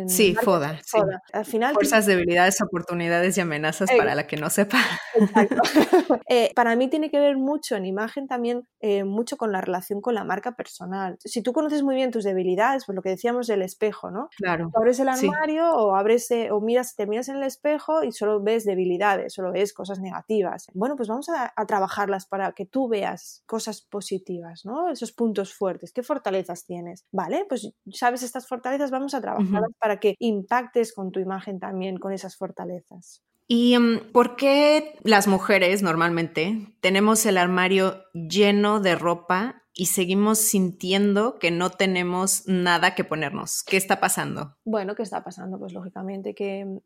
sí, 0.07 0.35
FODA, 0.35 0.81
FODA. 0.85 1.23
Al 1.33 1.45
final... 1.45 1.75
Fuerzas, 1.75 2.07
debilidades, 2.07 2.38
oportunidades 2.61 3.37
y 3.37 3.41
amenazas 3.41 3.91
para 3.97 4.15
la 4.15 4.27
que 4.27 4.37
no 4.37 4.51
sepa. 4.51 4.79
Exacto. 5.15 5.63
Eh, 6.31 6.53
para 6.55 6.77
mí 6.77 6.89
tiene 6.89 7.11
que 7.11 7.19
ver 7.19 7.39
mucho 7.39 7.75
en 7.75 7.87
imagen 7.87 8.27
también, 8.29 8.69
eh, 8.81 9.03
mucho 9.05 9.39
con 9.39 9.51
la 9.51 9.63
relación 9.63 10.03
con 10.03 10.15
la 10.15 10.25
marca 10.25 10.53
personal. 10.53 11.17
Si 11.25 11.43
tú 11.43 11.55
conoces 11.55 11.83
muy 11.83 11.95
bien 11.95 12.11
tus 12.11 12.23
debilidades, 12.23 12.85
pues 12.85 12.95
lo 12.95 13.01
que 13.01 13.09
decíamos 13.09 13.47
del 13.47 13.63
espejo, 13.63 14.11
¿no? 14.11 14.29
Claro. 14.37 14.71
abres 14.75 15.01
el 15.01 15.09
armario 15.09 15.71
o 15.73 15.97
abres 15.97 16.31
eh, 16.31 16.51
o 16.51 16.61
miras, 16.61 16.97
te 16.97 17.07
miras 17.07 17.31
en 17.31 17.37
el 17.37 17.45
espejo 17.45 18.05
y 18.05 18.13
solo 18.13 18.43
ves 18.43 18.67
debilidades, 18.67 19.33
solo 19.33 19.53
ves 19.53 19.73
cosas 19.73 20.01
negativas. 20.01 20.67
Bueno, 20.75 20.97
pues 20.97 21.09
vamos 21.09 21.31
a, 21.31 21.53
trabajarlas 21.67 22.27
para 22.27 22.53
que 22.53 22.67
tú 22.67 22.89
veas 22.89 23.43
cosas 23.47 23.81
positivas, 23.81 24.65
¿no? 24.65 24.91
Esos 24.91 25.13
puntos 25.13 25.55
fuertes. 25.55 25.93
¿Qué 25.93 26.03
fortalezas 26.03 26.67
tienes? 26.67 27.05
Vale, 27.11 27.47
pues 27.49 27.73
sabes 27.91 28.23
estas 28.23 28.47
fortalezas, 28.47 28.91
vamos 28.91 29.15
a 29.15 29.21
trabajarlas 29.21 29.73
para 29.79 29.99
que 29.99 30.15
impactes 30.19 30.93
con 30.93 31.11
tu 31.11 31.21
imagen 31.21 31.59
también 31.59 31.99
con 31.99 32.13
esas 32.13 32.28
fortalezas. 32.37 33.23
¿Y 33.47 33.79
mm, 33.79 34.13
por 34.13 34.37
qué 34.37 34.99
las 35.03 35.27
mujeres 35.27 35.83
normalmente 35.83 36.75
tenemos 36.81 37.25
el 37.27 37.39
armario 37.39 38.05
lleno 38.13 38.81
de 38.81 38.95
ropa 38.95 39.63
y 39.79 39.87
seguimos 39.87 40.41
sintiendo 40.41 41.39
que 41.39 41.53
no 41.53 41.71
tenemos 41.71 42.43
nada 42.49 42.97
que 42.97 43.05
ponernos. 43.05 43.63
¿Qué 43.63 43.77
está 43.77 44.01
pasando? 44.01 44.57
Bueno, 44.65 44.97
¿qué 44.97 45.05
está 45.05 45.23
pasando? 45.23 45.57
Pues 45.57 45.73
lógicamente 45.73 46.35
que 46.35 46.65
mm, 46.65 46.79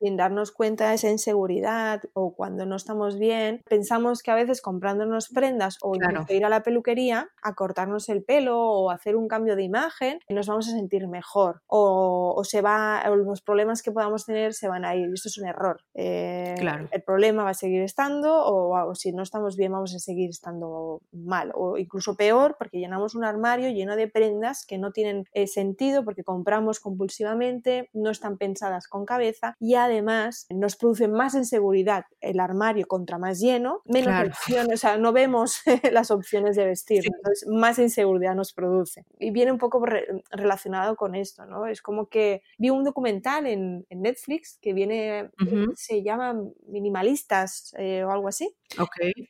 sin, 0.00 0.16
darnos 0.16 0.50
cuenta 0.50 0.88
de 0.88 0.94
esa 0.94 1.10
inseguridad 1.10 2.02
o 2.14 2.34
cuando 2.34 2.64
no 2.64 2.76
estamos 2.76 3.18
bien, 3.18 3.60
pensamos 3.68 4.22
que 4.22 4.30
a 4.30 4.36
veces 4.36 4.62
comprándonos 4.62 5.28
prendas 5.28 5.76
o 5.82 5.96
ir 6.30 6.44
a 6.46 6.48
la 6.48 6.62
peluquería 6.62 7.28
a 7.42 7.54
cortarnos 7.54 8.08
el 8.08 8.24
pelo 8.24 8.58
o 8.58 8.90
hacer 8.90 9.16
un 9.16 9.28
cambio 9.28 9.54
de 9.54 9.64
imagen, 9.64 10.18
nos 10.30 10.46
vamos 10.46 10.66
a 10.68 10.70
sentir 10.70 11.06
mejor 11.06 11.60
o, 11.66 12.40
se 12.44 12.62
va, 12.62 13.02
los 13.14 13.42
problemas 13.42 13.82
que 13.82 13.92
podamos 13.92 14.24
tener 14.24 14.54
se 14.54 14.68
van 14.68 14.86
a 14.86 14.96
ir. 14.96 15.10
Esto 15.12 15.28
es 15.28 15.36
un 15.36 15.46
error. 15.46 15.82
Eh, 15.92 16.54
claro. 16.58 16.88
El 16.90 17.02
problema 17.02 17.44
va 17.44 17.50
a 17.50 17.54
seguir 17.54 17.82
estando 17.82 18.34
o, 18.34 18.72
o 18.88 18.94
si 18.94 19.12
no 19.12 19.22
estamos 19.22 19.58
bien 19.58 19.72
vamos 19.72 19.94
a 19.94 19.98
seguir 19.98 20.30
estando 20.30 21.02
mal 21.12 21.52
o 21.54 21.76
incluso 21.76 22.13
peor 22.16 22.56
porque 22.58 22.78
llenamos 22.78 23.14
un 23.14 23.24
armario 23.24 23.70
lleno 23.70 23.96
de 23.96 24.08
prendas 24.08 24.64
que 24.66 24.78
no 24.78 24.92
tienen 24.92 25.24
eh, 25.32 25.46
sentido 25.46 26.04
porque 26.04 26.24
compramos 26.24 26.80
compulsivamente, 26.80 27.90
no 27.92 28.10
están 28.10 28.38
pensadas 28.38 28.88
con 28.88 29.04
cabeza 29.04 29.56
y 29.60 29.74
además 29.74 30.46
nos 30.50 30.76
producen 30.76 31.12
más 31.12 31.34
inseguridad 31.34 32.04
el 32.20 32.40
armario 32.40 32.86
contra 32.86 33.18
más 33.18 33.40
lleno, 33.40 33.82
menos 33.84 34.28
opciones, 34.28 34.74
o 34.74 34.76
sea, 34.76 34.96
no 34.96 35.12
vemos 35.12 35.62
las 35.92 36.10
opciones 36.10 36.56
de 36.56 36.66
vestir, 36.66 37.04
entonces 37.04 37.48
más 37.48 37.78
inseguridad 37.78 38.34
nos 38.34 38.52
produce. 38.52 39.04
Y 39.18 39.30
viene 39.30 39.52
un 39.52 39.58
poco 39.58 39.84
relacionado 40.30 40.96
con 40.96 41.14
esto, 41.14 41.46
¿no? 41.46 41.66
Es 41.66 41.82
como 41.82 42.08
que 42.08 42.42
vi 42.58 42.70
un 42.70 42.84
documental 42.84 43.46
en, 43.46 43.86
Netflix 43.90 44.58
que 44.60 44.74
viene, 44.74 45.30
se 45.76 46.02
llama 46.02 46.36
Minimalistas 46.66 47.74
eh, 47.78 48.04
o 48.04 48.10
algo 48.10 48.28
así, 48.28 48.54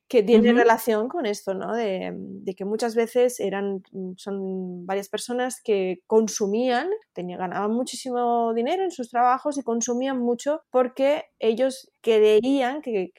que 0.08 0.22
tiene 0.22 0.52
relación 0.52 1.08
con 1.08 1.26
esto, 1.26 1.54
¿no? 1.54 1.74
De, 1.74 2.12
de 2.14 2.54
que 2.54 2.64
muchas 2.74 2.96
veces 2.96 3.38
eran, 3.38 3.84
mm, 3.92 4.14
son 4.16 4.84
varias 4.84 5.08
personas 5.08 5.60
que 5.62 6.00
consumían, 6.08 6.88
tenían, 7.12 7.38
ganaban 7.38 7.70
muchísimo 7.70 8.52
dinero 8.52 8.82
en 8.82 8.90
sus 8.90 9.10
trabajos 9.10 9.56
y 9.58 9.62
consumían 9.62 10.18
mucho 10.18 10.62
porque 10.72 11.22
ellos 11.38 11.88
creían 12.00 12.82
que, 12.82 13.12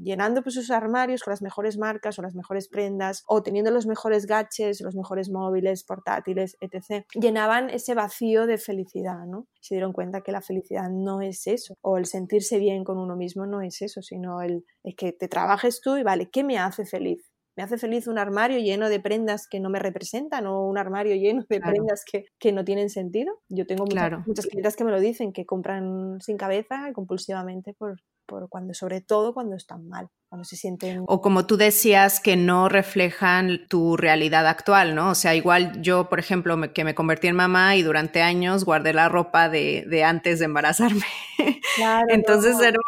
llenando 0.00 0.42
pues, 0.42 0.54
sus 0.54 0.70
armarios 0.70 1.24
con 1.24 1.32
las 1.32 1.42
mejores 1.42 1.76
marcas 1.76 2.16
o 2.20 2.22
las 2.22 2.36
mejores 2.36 2.68
prendas 2.68 3.24
o 3.26 3.42
teniendo 3.42 3.72
los 3.72 3.84
mejores 3.86 4.26
gadgets, 4.26 4.80
los 4.80 4.94
mejores 4.94 5.28
móviles, 5.28 5.82
portátiles, 5.82 6.56
etc., 6.60 7.04
llenaban 7.14 7.70
ese 7.70 7.94
vacío 7.94 8.46
de 8.46 8.58
felicidad, 8.58 9.26
¿no? 9.26 9.48
Se 9.60 9.74
dieron 9.74 9.92
cuenta 9.92 10.20
que 10.20 10.30
la 10.30 10.40
felicidad 10.40 10.88
no 10.88 11.20
es 11.20 11.48
eso, 11.48 11.74
o 11.80 11.98
el 11.98 12.06
sentirse 12.06 12.60
bien 12.60 12.84
con 12.84 12.98
uno 12.98 13.16
mismo 13.16 13.44
no 13.44 13.60
es 13.60 13.82
eso, 13.82 14.02
sino 14.02 14.40
el, 14.40 14.64
el 14.84 14.94
que 14.94 15.12
te 15.12 15.26
trabajes 15.26 15.80
tú 15.80 15.96
y 15.96 16.04
vale, 16.04 16.30
¿qué 16.30 16.44
me 16.44 16.58
hace 16.58 16.86
feliz? 16.86 17.33
Me 17.56 17.62
hace 17.62 17.78
feliz 17.78 18.06
un 18.08 18.18
armario 18.18 18.58
lleno 18.58 18.88
de 18.88 19.00
prendas 19.00 19.46
que 19.48 19.60
no 19.60 19.70
me 19.70 19.78
representan 19.78 20.46
o 20.46 20.66
un 20.66 20.78
armario 20.78 21.14
lleno 21.14 21.44
de 21.48 21.60
prendas 21.60 22.04
que, 22.10 22.26
que, 22.38 22.52
no 22.52 22.64
tienen 22.64 22.90
sentido. 22.90 23.40
Yo 23.48 23.66
tengo 23.66 23.84
muchas, 23.84 24.26
muchas 24.26 24.46
clientes 24.46 24.76
que 24.76 24.84
me 24.84 24.90
lo 24.90 25.00
dicen, 25.00 25.32
que 25.32 25.46
compran 25.46 26.20
sin 26.20 26.36
cabeza 26.36 26.88
y 26.90 26.92
compulsivamente 26.92 27.72
por, 27.74 28.00
por 28.26 28.48
cuando, 28.48 28.74
sobre 28.74 29.00
todo 29.00 29.34
cuando 29.34 29.54
están 29.54 29.86
mal, 29.88 30.08
cuando 30.28 30.44
se 30.44 30.56
sienten... 30.56 31.04
O 31.06 31.20
como 31.20 31.46
tú 31.46 31.56
decías, 31.56 32.20
que 32.20 32.36
no 32.36 32.68
reflejan 32.68 33.60
tu 33.68 33.96
realidad 33.96 34.46
actual, 34.46 34.94
¿no? 34.94 35.10
O 35.10 35.14
sea, 35.14 35.34
igual 35.34 35.80
yo, 35.80 36.08
por 36.08 36.18
ejemplo, 36.18 36.56
me, 36.56 36.72
que 36.72 36.84
me 36.84 36.94
convertí 36.94 37.28
en 37.28 37.36
mamá 37.36 37.76
y 37.76 37.82
durante 37.82 38.22
años 38.22 38.64
guardé 38.64 38.92
la 38.92 39.08
ropa 39.08 39.48
de, 39.48 39.84
de 39.88 40.04
antes 40.04 40.38
de 40.38 40.46
embarazarme. 40.46 41.04
Claro, 41.76 42.06
Entonces 42.10 42.60
era, 42.60 42.78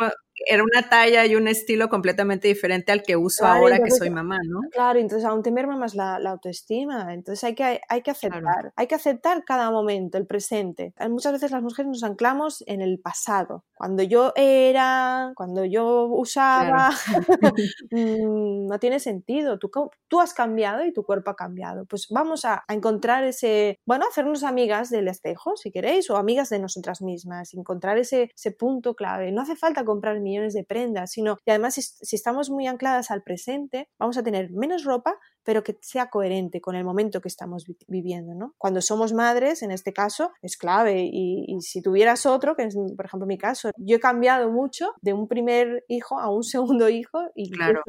era 0.47 0.63
una 0.63 0.89
talla 0.89 1.27
y 1.27 1.35
un 1.35 1.49
estilo 1.49 1.89
completamente 1.89 2.47
diferente 2.47 2.93
al 2.93 3.03
que 3.03 3.17
uso 3.17 3.45
ahora 3.45 3.81
que 3.81 3.91
soy 3.91 4.11
mamá, 4.11 4.39
¿no? 4.47 4.61
Claro, 4.71 5.01
entonces 5.01 5.27
aún 5.27 5.43
te 5.43 5.51
merma 5.51 5.77
más 5.77 5.95
la, 5.95 6.17
autoestima, 6.17 7.13
entonces 7.13 7.43
hay 7.45 7.55
que, 7.55 7.81
hay 7.89 8.03
que 8.03 8.11
aceptar, 8.11 8.73
hay 8.77 8.87
que 8.87 8.95
aceptar 8.95 9.45
cada 9.45 9.71
momento, 9.71 10.19
el 10.19 10.27
presente. 10.27 10.95
Muchas 11.09 11.33
veces 11.33 11.51
las 11.51 11.63
mujeres 11.63 11.89
nos 11.89 12.03
anclamos 12.05 12.63
en 12.67 12.81
el 12.81 13.01
pasado, 13.01 13.65
cuando 13.75 14.03
yo 14.03 14.33
era, 14.37 15.33
cuando 15.35 15.65
yo 15.65 16.07
usaba, 16.07 16.91
mm, 17.91 18.67
no 18.67 18.79
tiene 18.79 19.01
sentido, 19.01 19.59
tú, 19.59 19.71
tú 20.09 20.21
has 20.21 20.33
cambiado 20.33 20.85
y 20.85 20.93
tu 20.93 21.05
cuerpo 21.05 21.31
ha 21.31 21.37
cambiado, 21.37 21.87
pues 21.87 22.07
vamos 22.11 22.45
a, 22.45 22.65
a 22.67 22.75
encontrar 22.75 23.25
ese, 23.25 23.81
bueno, 23.85 24.07
hacernos 24.09 24.45
amigas 24.45 24.91
del 24.91 25.09
espejo, 25.09 25.57
si 25.57 25.73
queréis, 25.73 26.09
o 26.11 26.17
amigas 26.17 26.51
de 26.51 26.61
nosotras 26.61 27.03
mismas, 27.03 27.53
encontrar 27.55 27.99
ese, 27.99 28.31
ese 28.35 28.53
punto 28.53 28.95
clave, 28.95 29.33
no 29.33 29.43
hace 29.43 29.57
falta 29.57 29.85
comprar 29.85 30.21
millones 30.21 30.36
de 30.53 30.65
prendas, 30.65 31.13
sino 31.13 31.37
y 31.45 31.51
además 31.51 31.75
si, 31.75 32.17
estamos 32.17 32.51
muy 32.51 32.67
ancladas 32.67 33.11
al 33.11 33.23
presente, 33.23 33.89
vamos 33.99 34.17
a 34.17 34.23
tener 34.23 34.51
menos 34.51 34.85
ropa, 34.85 35.19
pero 35.43 35.63
que 35.63 35.79
sea 35.81 36.11
coherente 36.11 36.61
con 36.61 36.75
el 36.75 36.85
momento 36.85 37.21
que 37.21 37.29
estamos 37.29 37.67
viviendo. 37.87 38.35
¿no? 38.35 38.55
Cuando 38.59 38.83
somos 38.83 39.13
madres, 39.13 39.63
en 39.63 39.71
este 39.71 39.93
caso, 39.93 40.33
es 40.43 40.57
clave. 40.57 41.09
Y, 41.11 41.57
si 41.61 41.83
tuvieras 41.83 42.27
otro, 42.27 42.57
que 42.57 42.65
es 42.65 42.77
por 42.97 43.07
ejemplo 43.07 43.27
mi 43.27 43.39
caso, 43.39 43.71
yo 43.77 43.97
he 43.97 44.01
cambiado 44.01 44.51
mucho 44.51 44.93
de 45.01 45.13
un 45.13 45.29
primer 45.29 45.85
hijo 45.89 46.19
a 46.19 46.31
un 46.31 46.43
segundo 46.83 46.89
hijo, 46.89 47.21
y 47.35 47.51
claro, 47.51 47.83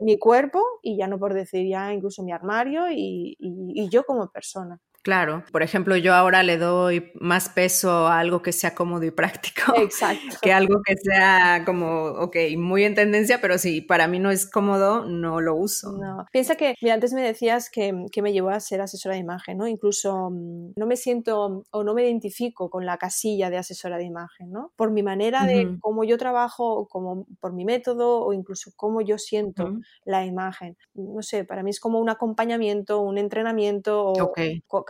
mi 0.00 0.18
cuerpo, 0.18 0.62
y 0.82 0.96
ya 0.96 1.06
no 1.06 1.18
por 1.18 1.34
decir 1.34 1.68
ya 1.68 1.92
incluso 1.92 2.22
mi 2.22 2.32
armario 2.32 2.90
y, 2.90 3.36
y 3.38 3.88
yo 3.90 4.04
como 4.04 4.30
persona. 4.30 4.80
Claro, 5.06 5.44
por 5.52 5.62
ejemplo, 5.62 5.96
yo 5.96 6.14
ahora 6.14 6.42
le 6.42 6.58
doy 6.58 7.12
más 7.20 7.48
peso 7.48 8.08
a 8.08 8.18
algo 8.18 8.42
que 8.42 8.50
sea 8.50 8.74
cómodo 8.74 9.04
y 9.04 9.12
práctico 9.12 9.62
Exacto. 9.76 10.38
que 10.42 10.52
algo 10.52 10.82
que 10.84 10.96
sea 10.96 11.62
como, 11.64 12.06
ok, 12.06 12.34
muy 12.58 12.82
en 12.82 12.96
tendencia, 12.96 13.40
pero 13.40 13.56
si 13.56 13.82
para 13.82 14.08
mí 14.08 14.18
no 14.18 14.32
es 14.32 14.50
cómodo, 14.50 15.04
no 15.04 15.40
lo 15.40 15.54
uso. 15.54 15.92
No, 15.92 16.26
piensa 16.32 16.56
que, 16.56 16.74
mira, 16.82 16.94
antes 16.94 17.12
me 17.12 17.22
decías 17.22 17.70
que, 17.70 17.92
me 18.20 18.32
llevó 18.32 18.48
a 18.48 18.58
ser 18.58 18.80
asesora 18.80 19.14
de 19.14 19.20
imagen, 19.20 19.58
¿no? 19.58 19.68
Incluso 19.68 20.30
mm, 20.32 20.72
no 20.76 20.86
me 20.88 20.96
siento 20.96 21.62
o 21.70 21.84
no 21.84 21.94
me 21.94 22.02
identifico 22.02 22.68
con 22.68 22.84
la 22.84 22.98
casilla 22.98 23.48
de 23.48 23.58
asesora 23.58 23.98
de 23.98 24.04
imagen, 24.06 24.50
¿no? 24.50 24.72
Por 24.74 24.90
mi 24.90 25.04
manera 25.04 25.46
de 25.46 25.76
cómo 25.78 26.02
yo 26.02 26.18
trabajo, 26.18 26.88
como 26.88 27.28
por 27.38 27.52
mi 27.52 27.64
método 27.64 28.24
o 28.24 28.32
incluso 28.32 28.72
cómo 28.74 29.02
yo 29.02 29.18
siento 29.18 29.78
la 30.04 30.24
imagen. 30.24 30.76
No 30.94 31.22
sé, 31.22 31.44
para 31.44 31.62
mí 31.62 31.70
es 31.70 31.78
como 31.78 32.00
un 32.00 32.08
acompañamiento, 32.08 33.00
un 33.00 33.18
entrenamiento 33.18 34.02
o 34.02 34.32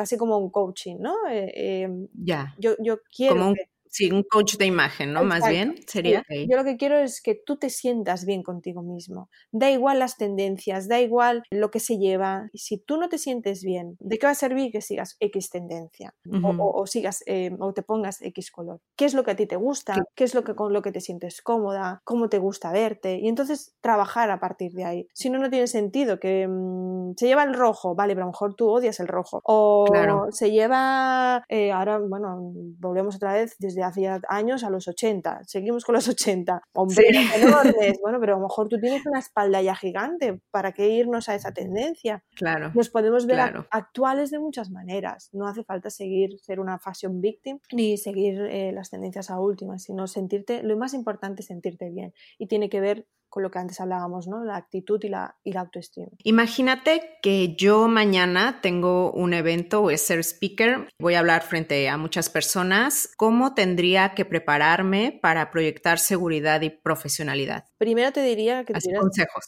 así 0.07 0.17
como 0.17 0.39
un 0.39 0.51
coaching, 0.51 0.97
¿no? 1.01 1.15
Eh, 1.29 1.83
em, 1.83 2.09
ya. 2.15 2.55
Yo, 2.59 2.75
yo 2.79 2.99
quiero... 3.15 3.53
Sí, 3.97 4.13
un 4.13 4.25
coach 4.25 4.59
de 4.59 4.67
imagen, 4.67 5.15
¿no? 5.15 5.25
Más 5.25 5.49
bien 5.49 5.75
sería. 5.87 6.23
Yo 6.29 6.55
lo 6.55 6.65
que 6.65 6.77
quiero 6.77 6.99
es 6.99 7.23
que 7.23 7.35
tú 7.35 7.57
te 7.57 7.71
sientas 7.71 8.27
bien 8.27 8.43
contigo 8.43 8.83
mismo. 8.83 9.31
Da 9.53 9.71
igual 9.71 10.01
las 10.01 10.19
tendencias, 10.19 10.87
da 10.87 11.01
igual 11.01 11.45
lo 11.51 11.71
que 11.71 11.81
se 11.81 11.97
lleva. 11.97 12.51
Si 12.53 12.77
tú 12.77 12.99
no 12.99 13.09
te 13.09 13.17
sientes 13.17 13.65
bien, 13.65 13.97
¿de 13.99 14.19
qué 14.19 14.27
va 14.27 14.33
a 14.33 14.35
servir 14.35 14.71
que 14.71 14.83
sigas 14.83 15.17
X 15.19 15.49
tendencia? 15.49 16.15
o, 16.43 16.87
sigas 16.87 17.25
eh, 17.25 17.57
o 17.59 17.73
te 17.73 17.83
pongas 17.83 18.21
X 18.21 18.51
color. 18.51 18.83
¿Qué 18.97 19.07
es 19.07 19.15
lo 19.15 19.25
que 19.25 19.31
a 19.31 19.37
ti 19.37 19.47
te 19.47 19.57
gusta? 19.57 19.95
¿Qué, 20.15 20.25
es 20.25 20.35
lo 20.35 20.45
que 20.45 20.55
con 20.55 20.75
lo 20.75 20.83
que 20.83 20.93
te 20.93 21.01
sientes 21.01 21.41
cómoda? 21.41 22.03
¿Cómo 22.05 22.29
te 22.29 22.39
gusta 22.39 22.73
verte? 22.73 23.19
Y 23.19 23.29
entonces 23.29 23.77
trabajar 23.81 24.31
a 24.31 24.41
partir 24.41 24.73
de 24.73 24.85
ahí. 24.85 25.09
Si 25.15 25.31
no, 25.31 25.39
no 25.39 25.49
tiene 25.49 25.69
sentido 25.69 26.21
que 26.21 26.47
mm, 26.47 27.15
se 27.17 27.29
lleva 27.29 27.45
el 27.45 27.55
rojo, 27.55 27.95
vale, 27.95 28.13
pero 28.13 28.25
a 28.25 28.27
lo 28.27 28.33
mejor 28.33 28.57
tú 28.57 28.69
odias 28.69 29.01
el 29.01 29.09
rojo. 29.09 29.41
O 29.45 29.87
se 30.33 30.51
lleva, 30.51 31.47
eh, 31.49 31.73
ahora, 31.73 31.99
bueno, 31.99 32.53
volvemos 32.79 33.17
otra 33.17 33.33
vez 33.33 33.57
desde 33.59 33.86
hacía 33.87 34.21
años 34.29 34.65
a 34.65 34.71
los 34.71 34.89
80, 34.89 35.43
seguimos 35.47 35.85
con 35.85 35.95
los 35.95 36.09
80, 36.09 36.63
hombres 36.73 37.17
enormes, 37.37 37.99
bueno, 38.03 38.19
pero 38.21 38.35
a 38.35 38.39
lo 38.39 38.43
mejor 38.43 38.69
tú 38.69 38.79
tienes 38.79 39.05
una 39.07 39.19
espalda 39.19 39.63
ya 39.63 39.75
gigante, 39.75 40.41
¿para 40.51 40.73
qué 40.73 40.89
irnos 40.89 41.29
a 41.29 41.35
esa 41.35 41.53
tendencia? 41.53 42.25
Claro. 42.35 42.73
Nos 42.75 42.91
podemos 42.91 43.27
ver 43.27 43.41
actuales 43.71 44.31
de 44.31 44.39
muchas 44.39 44.71
maneras, 44.71 45.31
no 45.33 45.47
hace 45.47 45.65
falta 45.65 45.91
seguir, 45.91 46.39
ser 46.41 46.61
una 46.61 46.79
fashion 46.79 47.21
victim 47.21 47.59
ni 47.73 47.97
seguir 47.97 48.41
eh, 48.43 48.73
las 48.73 48.91
tendencias 48.91 49.31
a 49.31 49.41
últimas, 49.41 49.83
sino 49.83 50.07
sentirte, 50.07 50.63
lo 50.63 50.77
más 50.77 50.95
importante 50.95 51.43
es 51.43 51.47
sentirte 51.47 51.91
bien. 51.91 52.13
Y 52.39 52.47
tiene 52.47 52.69
que 52.69 52.81
ver 52.81 53.07
con 53.37 53.43
lo 53.43 53.51
que 53.51 53.59
antes 53.59 53.79
hablábamos, 53.83 54.27
¿no? 54.27 54.47
La 54.47 54.57
actitud 54.57 54.99
y 55.05 55.11
la, 55.11 55.37
y 55.45 55.53
la 55.53 55.61
autoestima. 55.61 56.07
Imagínate 56.25 57.19
que 57.21 57.55
yo 57.55 57.87
mañana 57.87 58.61
tengo 58.63 59.13
un 59.13 59.35
evento, 59.35 59.83
voy 59.83 59.93
a 59.93 59.99
ser 59.99 60.21
speaker, 60.21 60.89
voy 60.99 61.17
a 61.17 61.19
hablar 61.19 61.43
frente 61.43 61.87
a 61.91 61.99
muchas 61.99 62.31
personas. 62.31 63.11
¿Cómo 63.19 63.53
tendría 63.53 64.15
que 64.15 64.25
prepararme 64.25 65.19
para 65.21 65.51
proyectar 65.51 65.99
seguridad 65.99 66.63
y 66.63 66.71
profesionalidad? 66.71 67.67
Primero 67.77 68.11
te 68.11 68.23
diría 68.23 68.65
que 68.65 68.73
tuvieras, 68.73 69.03
consejos. 69.03 69.45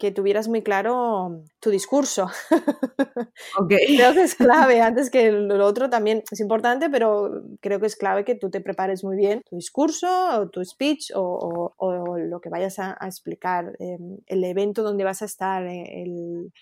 que 0.00 0.10
tuvieras 0.10 0.48
muy 0.48 0.62
claro 0.62 1.44
tu 1.60 1.70
discurso. 1.70 2.28
creo 3.68 4.14
que 4.14 4.22
es 4.24 4.34
clave, 4.34 4.80
antes 4.80 5.10
que 5.10 5.30
lo 5.30 5.64
otro 5.64 5.88
también 5.88 6.24
es 6.28 6.40
importante, 6.40 6.90
pero 6.90 7.44
creo 7.60 7.78
que 7.78 7.86
es 7.86 7.94
clave 7.94 8.24
que 8.24 8.34
tú 8.34 8.50
te 8.50 8.60
prepares 8.60 9.04
muy 9.04 9.16
bien 9.16 9.42
tu 9.48 9.54
discurso 9.54 10.08
o 10.40 10.48
tu 10.48 10.64
speech 10.64 11.12
o, 11.14 11.72
lo 12.18 12.40
que 12.40 12.48
vayas 12.48 12.80
a, 12.80 12.96
a 12.98 13.06
explicar 13.06 13.27
em, 13.78 14.18
el 14.26 14.44
evento 14.44 14.82
donde 14.82 15.04
vas 15.04 15.22
a 15.22 15.24
estar, 15.26 15.66
eh, 15.66 16.02
el, 16.02 16.52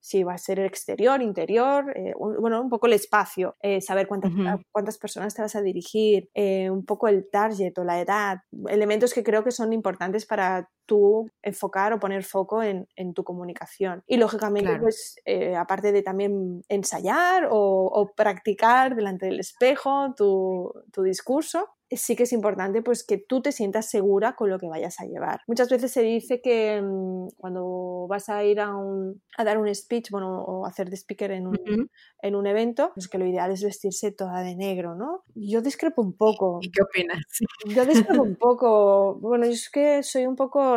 si 0.00 0.22
va 0.22 0.34
a 0.34 0.38
ser 0.38 0.58
el 0.60 0.66
exterior, 0.66 1.20
interior, 1.20 1.92
eh, 1.96 2.14
bueno, 2.16 2.60
un 2.60 2.70
poco 2.70 2.86
el 2.86 2.94
espacio, 2.94 3.56
eh, 3.62 3.80
saber 3.80 4.08
cuántas, 4.08 4.32
cuántas 4.72 4.98
personas 4.98 5.34
te 5.34 5.42
vas 5.42 5.54
a 5.56 5.62
dirigir, 5.62 6.30
un 6.70 6.84
poco 6.86 7.08
el 7.08 7.28
target 7.30 7.76
o 7.78 7.84
la 7.84 8.00
edad, 8.00 8.38
elementos 8.68 9.12
que 9.12 9.22
creo 9.22 9.44
que 9.44 9.50
son 9.50 9.72
importantes 9.72 10.24
para 10.24 10.70
tú 10.90 11.30
enfocar 11.40 11.92
o 11.92 12.00
poner 12.00 12.24
foco 12.24 12.64
en, 12.64 12.88
en 12.96 13.14
tu 13.14 13.22
comunicación. 13.22 14.02
Y 14.08 14.16
lógicamente, 14.16 14.76
pues, 14.80 15.14
aparte 15.56 15.92
de 15.92 16.02
también 16.02 16.64
ensayar 16.68 17.46
o, 17.48 17.86
o, 17.86 18.12
practicar 18.16 18.96
delante 18.96 19.26
del 19.26 19.38
espejo 19.38 20.12
tu, 20.16 20.72
tu 20.92 21.04
discurso, 21.04 21.68
sí 21.96 22.14
que 22.14 22.22
es 22.22 22.32
importante 22.32 22.82
pues 22.82 23.04
que 23.04 23.18
tú 23.18 23.42
te 23.42 23.52
sientas 23.52 23.90
segura 23.90 24.36
con 24.36 24.48
lo 24.48 24.58
que 24.58 24.68
vayas 24.68 25.00
a 25.00 25.06
llevar. 25.06 25.40
Muchas 25.46 25.68
veces 25.68 25.90
se 25.90 26.02
dice 26.02 26.40
que 26.40 26.80
mm, 26.80 27.28
cuando 27.36 28.06
vas 28.08 28.28
a 28.28 28.44
ir 28.44 28.60
a, 28.60 28.74
un, 28.74 29.20
a, 29.36 29.44
dar 29.44 29.58
un 29.58 29.72
speech, 29.74 30.10
bueno, 30.10 30.42
o 30.42 30.66
hacer 30.66 30.88
de 30.88 30.96
speaker 30.96 31.32
en 31.32 31.48
un, 31.48 31.90
en 32.22 32.34
un 32.34 32.46
evento, 32.46 32.92
pues 32.94 33.08
que 33.08 33.18
lo 33.18 33.26
ideal 33.26 33.50
es 33.50 33.62
vestirse 33.62 34.12
toda 34.12 34.42
de 34.42 34.54
negro, 34.54 34.94
¿no? 34.94 35.24
Yo 35.34 35.60
discrepo 35.60 36.02
un 36.02 36.16
poco. 36.16 36.58
¿Y 36.62 36.70
qué 36.70 36.82
opinas? 36.82 37.18
Yo 37.76 37.84
discrepo 37.84 38.22
un 38.22 38.36
poco. 38.36 39.16
Bueno, 39.20 39.46
yo 39.46 39.52
es 39.52 39.70
que 39.70 40.02
soy 40.02 40.26
un 40.26 40.36
poco 40.36 40.76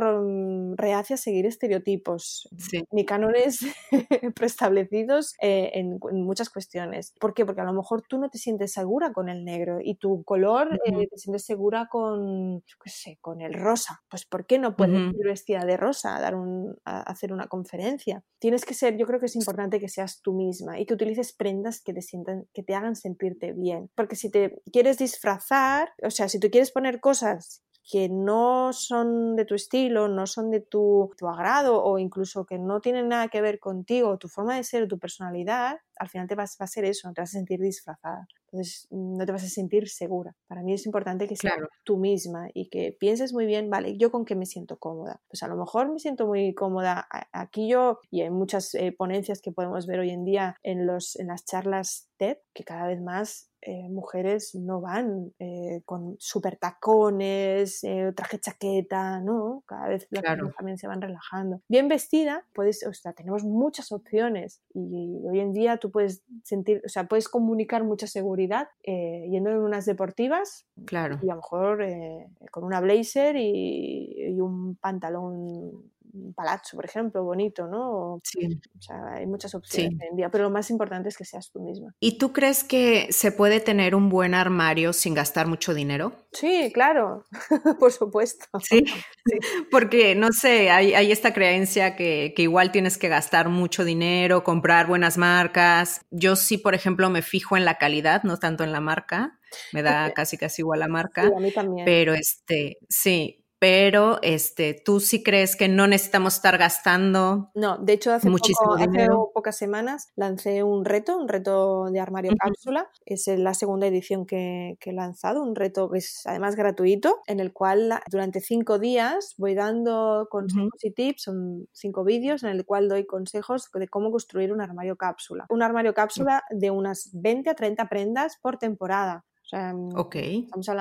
reacia 0.75 1.15
a 1.15 1.17
seguir 1.17 1.45
estereotipos, 1.45 2.49
ni 2.91 3.05
cánones 3.05 3.59
preestablecidos 4.35 5.35
eh, 5.41 5.71
en, 5.73 5.99
muchas 6.23 6.49
cuestiones. 6.49 7.13
¿Por 7.19 7.33
qué? 7.33 7.45
Porque 7.45 7.61
a 7.61 7.65
lo 7.65 7.73
mejor 7.73 8.03
tú 8.07 8.17
no 8.17 8.29
te 8.29 8.37
sientes 8.37 8.73
segura 8.73 9.13
con 9.13 9.29
el 9.29 9.43
negro 9.43 9.79
y 9.83 9.95
tu 9.95 10.23
color 10.23 10.79
te 10.83 11.17
sientes 11.17 11.45
segura 11.45 11.87
con, 11.89 12.61
qué 12.83 12.89
sé, 12.89 13.17
con 13.21 13.41
el 13.41 13.53
rosa. 13.53 14.03
Pues 14.09 14.25
¿por 14.25 14.45
qué 14.45 14.59
no 14.59 14.75
puedes 14.75 15.13
ir 15.13 15.25
vestida 15.25 15.65
de 15.65 15.77
rosa 15.77 16.15
a, 16.15 16.21
dar 16.21 16.35
un, 16.35 16.75
a 16.85 17.01
hacer 17.01 17.33
una 17.33 17.47
conferencia? 17.47 18.23
Tienes 18.39 18.65
que 18.65 18.73
ser, 18.73 18.97
yo 18.97 19.05
creo 19.05 19.19
que 19.19 19.27
es 19.27 19.35
importante 19.35 19.79
que 19.79 19.89
seas 19.89 20.21
tú 20.21 20.33
misma 20.33 20.79
y 20.79 20.85
que 20.85 20.93
utilices 20.93 21.33
prendas 21.33 21.81
que 21.81 21.93
te 21.93 22.01
sientan, 22.01 22.47
que 22.53 22.63
te 22.63 22.75
hagan 22.75 22.95
sentirte 22.95 23.53
bien. 23.53 23.89
Porque 23.95 24.15
si 24.15 24.29
te 24.29 24.61
quieres 24.71 24.97
disfrazar, 24.97 25.89
o 26.01 26.09
sea, 26.09 26.29
si 26.29 26.39
tú 26.39 26.49
quieres 26.49 26.71
poner 26.71 26.99
cosas 26.99 27.63
que 27.89 28.07
no 28.09 28.71
son 28.71 29.35
de 29.35 29.45
tu 29.45 29.55
estilo, 29.55 30.07
no 30.07 30.25
son 30.25 30.49
de 30.49 30.61
tu, 30.61 31.11
tu, 31.17 31.27
agrado 31.27 31.83
o 31.83 31.99
incluso 31.99 32.45
que 32.45 32.57
no 32.57 32.79
tienen 32.79 33.09
nada 33.09 33.27
que 33.27 33.41
ver 33.41 33.59
contigo, 33.59 34.17
tu 34.17 34.29
forma 34.29 34.55
de 34.55 34.63
ser, 34.63 34.87
tu 34.87 34.97
personalidad, 34.99 35.79
al 35.97 36.09
final 36.09 36.27
te 36.27 36.35
vas, 36.35 36.57
va 36.59 36.65
a 36.65 36.67
ser 36.67 36.85
eso, 36.85 37.07
no 37.07 37.13
te 37.13 37.21
vas 37.21 37.31
a 37.31 37.39
sentir 37.39 37.59
disfrazada. 37.59 38.27
Entonces 38.45 38.87
no 38.91 39.25
te 39.25 39.31
vas 39.31 39.43
a 39.43 39.49
sentir 39.49 39.89
segura. 39.89 40.35
Para 40.47 40.61
mí 40.61 40.73
es 40.73 40.85
importante 40.85 41.27
que 41.27 41.35
seas 41.35 41.55
tú 41.83 41.97
misma 41.97 42.49
y 42.53 42.69
que 42.69 42.95
pienses 42.97 43.33
muy 43.33 43.45
bien, 43.45 43.69
vale, 43.69 43.97
¿yo 43.97 44.11
con 44.11 44.25
qué 44.25 44.35
me 44.35 44.45
siento 44.45 44.77
cómoda? 44.77 45.21
Pues 45.27 45.41
a 45.43 45.47
lo 45.47 45.55
mejor 45.55 45.91
me 45.91 45.99
siento 45.99 46.27
muy 46.27 46.53
cómoda 46.53 47.07
aquí 47.31 47.67
yo 47.67 47.99
y 48.11 48.21
hay 48.21 48.29
muchas 48.29 48.75
eh, 48.75 48.93
ponencias 48.95 49.41
que 49.41 49.51
podemos 49.51 49.87
ver 49.87 49.99
hoy 49.99 50.11
en 50.11 50.23
día 50.23 50.55
en, 50.61 50.85
los, 50.85 51.15
en 51.15 51.27
las 51.27 51.45
charlas 51.45 52.09
TED 52.17 52.37
que 52.53 52.63
cada 52.63 52.87
vez 52.87 53.01
más 53.01 53.49
eh, 53.65 53.89
mujeres 53.89 54.55
no 54.55 54.81
van 54.81 55.33
eh, 55.39 55.81
con 55.85 56.15
super 56.19 56.57
tacones, 56.57 57.81
traje 58.15 58.39
chaqueta, 58.39 59.21
¿no? 59.21 59.63
Cada 59.65 59.87
vez 59.87 60.07
las 60.11 60.23
también 60.57 60.77
se 60.77 60.87
van 60.87 61.01
relajando. 61.01 61.61
Bien 61.67 61.87
vestida, 61.87 62.45
puedes, 62.53 62.85
o 62.85 62.93
sea, 62.93 63.13
tenemos 63.13 63.43
muchas 63.43 63.91
opciones 63.91 64.61
y 64.73 65.21
hoy 65.27 65.39
en 65.39 65.53
día 65.53 65.77
tú 65.77 65.91
puedes 65.91 66.23
sentir, 66.43 66.81
o 66.85 66.89
sea, 66.89 67.07
puedes 67.07 67.27
comunicar 67.27 67.83
mucha 67.83 68.07
seguridad 68.07 68.67
eh, 68.83 69.27
yendo 69.29 69.51
en 69.51 69.57
unas 69.57 69.85
deportivas. 69.85 70.65
Claro. 70.85 71.19
Y 71.21 71.29
a 71.29 71.35
lo 71.35 71.41
mejor 71.41 71.81
eh, 71.81 72.27
con 72.51 72.63
una 72.63 72.81
blazer 72.81 73.35
y, 73.37 74.13
y 74.17 74.39
un 74.39 74.75
pantalón 74.75 75.91
un 76.13 76.33
palazzo, 76.33 76.75
por 76.75 76.85
ejemplo, 76.85 77.23
bonito, 77.23 77.67
¿no? 77.67 78.19
Sí. 78.23 78.61
O 78.77 78.81
sea, 78.81 79.15
hay 79.15 79.25
muchas 79.25 79.53
opciones 79.55 79.99
hoy 80.01 80.07
en 80.11 80.15
día, 80.15 80.29
pero 80.29 80.45
lo 80.45 80.49
más 80.49 80.69
importante 80.69 81.09
es 81.09 81.17
que 81.17 81.25
seas 81.25 81.51
tú 81.51 81.59
misma. 81.61 81.95
¿Y 81.99 82.17
tú 82.17 82.31
crees 82.31 82.63
que 82.63 83.07
se 83.11 83.31
puede 83.31 83.59
tener 83.59 83.95
un 83.95 84.09
buen 84.09 84.33
armario 84.33 84.93
sin 84.93 85.13
gastar 85.13 85.47
mucho 85.47 85.73
dinero? 85.73 86.13
Sí, 86.31 86.71
claro, 86.73 87.25
por 87.79 87.91
supuesto. 87.91 88.45
Sí, 88.61 88.83
porque 89.71 90.15
no 90.15 90.31
sé, 90.31 90.69
hay, 90.69 90.93
hay 90.93 91.11
esta 91.11 91.33
creencia 91.33 91.95
que, 91.95 92.33
que, 92.35 92.43
igual 92.43 92.71
tienes 92.71 92.97
que 92.97 93.09
gastar 93.09 93.49
mucho 93.49 93.83
dinero, 93.83 94.43
comprar 94.43 94.87
buenas 94.87 95.17
marcas. 95.17 96.01
Yo 96.11 96.35
sí, 96.35 96.57
por 96.57 96.75
ejemplo, 96.75 97.09
me 97.09 97.21
fijo 97.21 97.57
en 97.57 97.65
la 97.65 97.77
calidad, 97.77 98.23
no 98.23 98.37
tanto 98.37 98.63
en 98.63 98.71
la 98.71 98.81
marca. 98.81 99.39
Me 99.71 99.83
da 99.83 100.11
casi 100.13 100.37
casi 100.37 100.61
igual 100.61 100.79
la 100.79 100.87
marca. 100.87 101.27
Sí, 101.27 101.33
a 101.35 101.39
mí 101.39 101.51
también. 101.51 101.85
Pero 101.85 102.13
este, 102.13 102.77
sí, 102.89 103.42
pero 103.63 104.19
este, 104.21 104.73
¿tú 104.73 104.99
sí 104.99 105.23
crees 105.23 105.55
que 105.55 105.69
no 105.69 105.87
necesitamos 105.87 106.35
estar 106.35 106.57
gastando? 106.57 107.49
No, 107.55 107.77
de 107.77 107.93
hecho 107.93 108.11
hace, 108.11 108.29
muchísimo 108.29 108.73
hace 108.73 109.07
pocas 109.33 109.55
semanas 109.55 110.11
lancé 110.17 110.63
un 110.63 110.83
reto, 110.83 111.17
un 111.17 111.29
reto 111.29 111.85
de 111.85 112.01
armario 112.01 112.33
cápsula, 112.37 112.89
es 113.05 113.25
la 113.27 113.53
segunda 113.53 113.87
edición 113.87 114.25
que, 114.25 114.77
he 114.81 114.91
lanzado, 114.91 115.41
un 115.41 115.55
reto 115.55 115.89
que 115.89 115.99
es 115.99 116.23
además 116.25 116.57
gratuito, 116.57 117.21
en 117.25 117.39
el 117.39 117.53
cual 117.53 118.01
durante 118.11 118.41
cinco 118.41 118.79
días 118.79 119.33
voy 119.37 119.55
dando 119.55 120.27
consejos 120.29 120.83
y 120.83 120.91
tips, 120.91 121.21
son 121.21 121.69
cinco 121.71 122.03
vídeos 122.03 122.43
en 122.43 122.49
el 122.49 122.65
cual 122.65 122.89
doy 122.89 123.05
consejos 123.05 123.69
de 123.73 123.87
cómo 123.87 124.11
construir 124.11 124.51
un 124.51 124.59
armario 124.59 124.97
cápsula. 124.97 125.45
Un 125.47 125.63
armario 125.63 125.93
cápsula 125.93 126.43
de 126.49 126.69
unas 126.69 127.11
20 127.13 127.49
a 127.51 127.55
30 127.55 127.87
prendas 127.87 128.37
por 128.41 128.57
temporada. 128.57 129.23
Mm, 129.53 129.95
ok. 129.95 130.15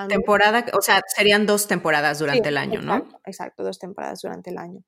Temporada, 0.08 0.64
o 0.72 0.80
sea, 0.80 1.02
serían 1.06 1.44
dos 1.44 1.68
temporadas 1.68 2.18
durante 2.18 2.48
el 2.48 2.56
año, 2.56 2.80
¿no? 2.80 3.06
Exacto, 3.26 3.62
dos 3.62 3.78
temporadas 3.78 4.22
durante 4.22 4.50
el 4.50 4.58
año 4.58 4.82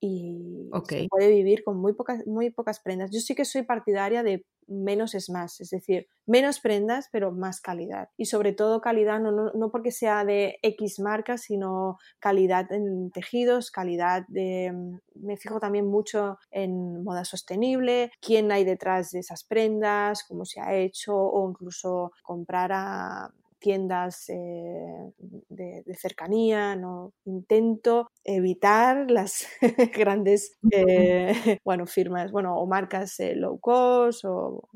y 0.00 0.70
se 0.88 1.06
puede 1.08 1.30
vivir 1.30 1.64
con 1.64 1.78
muy 1.78 1.94
pocas, 1.94 2.26
muy 2.26 2.50
pocas 2.50 2.80
prendas. 2.80 3.10
Yo 3.12 3.20
sí 3.20 3.34
que 3.34 3.44
soy 3.44 3.62
partidaria 3.62 4.22
de 4.22 4.44
menos 4.68 5.14
es 5.14 5.30
más, 5.30 5.60
es 5.60 5.70
decir, 5.70 6.08
menos 6.26 6.60
prendas 6.60 7.08
pero 7.12 7.32
más 7.32 7.60
calidad. 7.60 8.08
Y 8.16 8.26
sobre 8.26 8.52
todo 8.52 8.80
calidad 8.80 9.20
no, 9.20 9.30
no, 9.30 9.70
porque 9.70 9.92
sea 9.92 10.24
de 10.24 10.58
X 10.62 10.98
marcas, 11.00 11.42
sino 11.42 11.98
calidad 12.18 12.70
en 12.72 13.10
tejidos, 13.10 13.70
calidad 13.70 14.24
de... 14.28 14.72
Mm, 14.72 14.98
me 15.26 15.36
fijo 15.36 15.60
también 15.60 15.86
mucho 15.86 16.38
en 16.50 17.02
moda 17.02 17.24
sostenible, 17.24 18.10
quién 18.20 18.52
hay 18.52 18.64
detrás 18.64 19.10
de 19.12 19.20
esas 19.20 19.44
prendas, 19.44 20.24
cómo 20.28 20.44
se 20.44 20.60
ha 20.60 20.74
hecho 20.74 21.16
o 21.16 21.48
incluso 21.48 22.12
comprar 22.22 22.72
a 22.72 23.32
tiendas 23.58 24.28
eh, 24.28 25.12
de, 25.48 25.82
cercanía, 25.98 26.76
¿no? 26.76 27.12
intento 27.24 28.08
evitar 28.24 29.10
las 29.10 29.46
grandes 29.96 30.56
eh, 30.70 31.58
bueno, 31.64 31.86
firmas 31.86 32.32
bueno, 32.32 32.56
o 32.56 32.66
marcas 32.66 33.18
eh, 33.20 33.34
low 33.34 33.58
cost 33.58 34.24
o, 34.24 34.68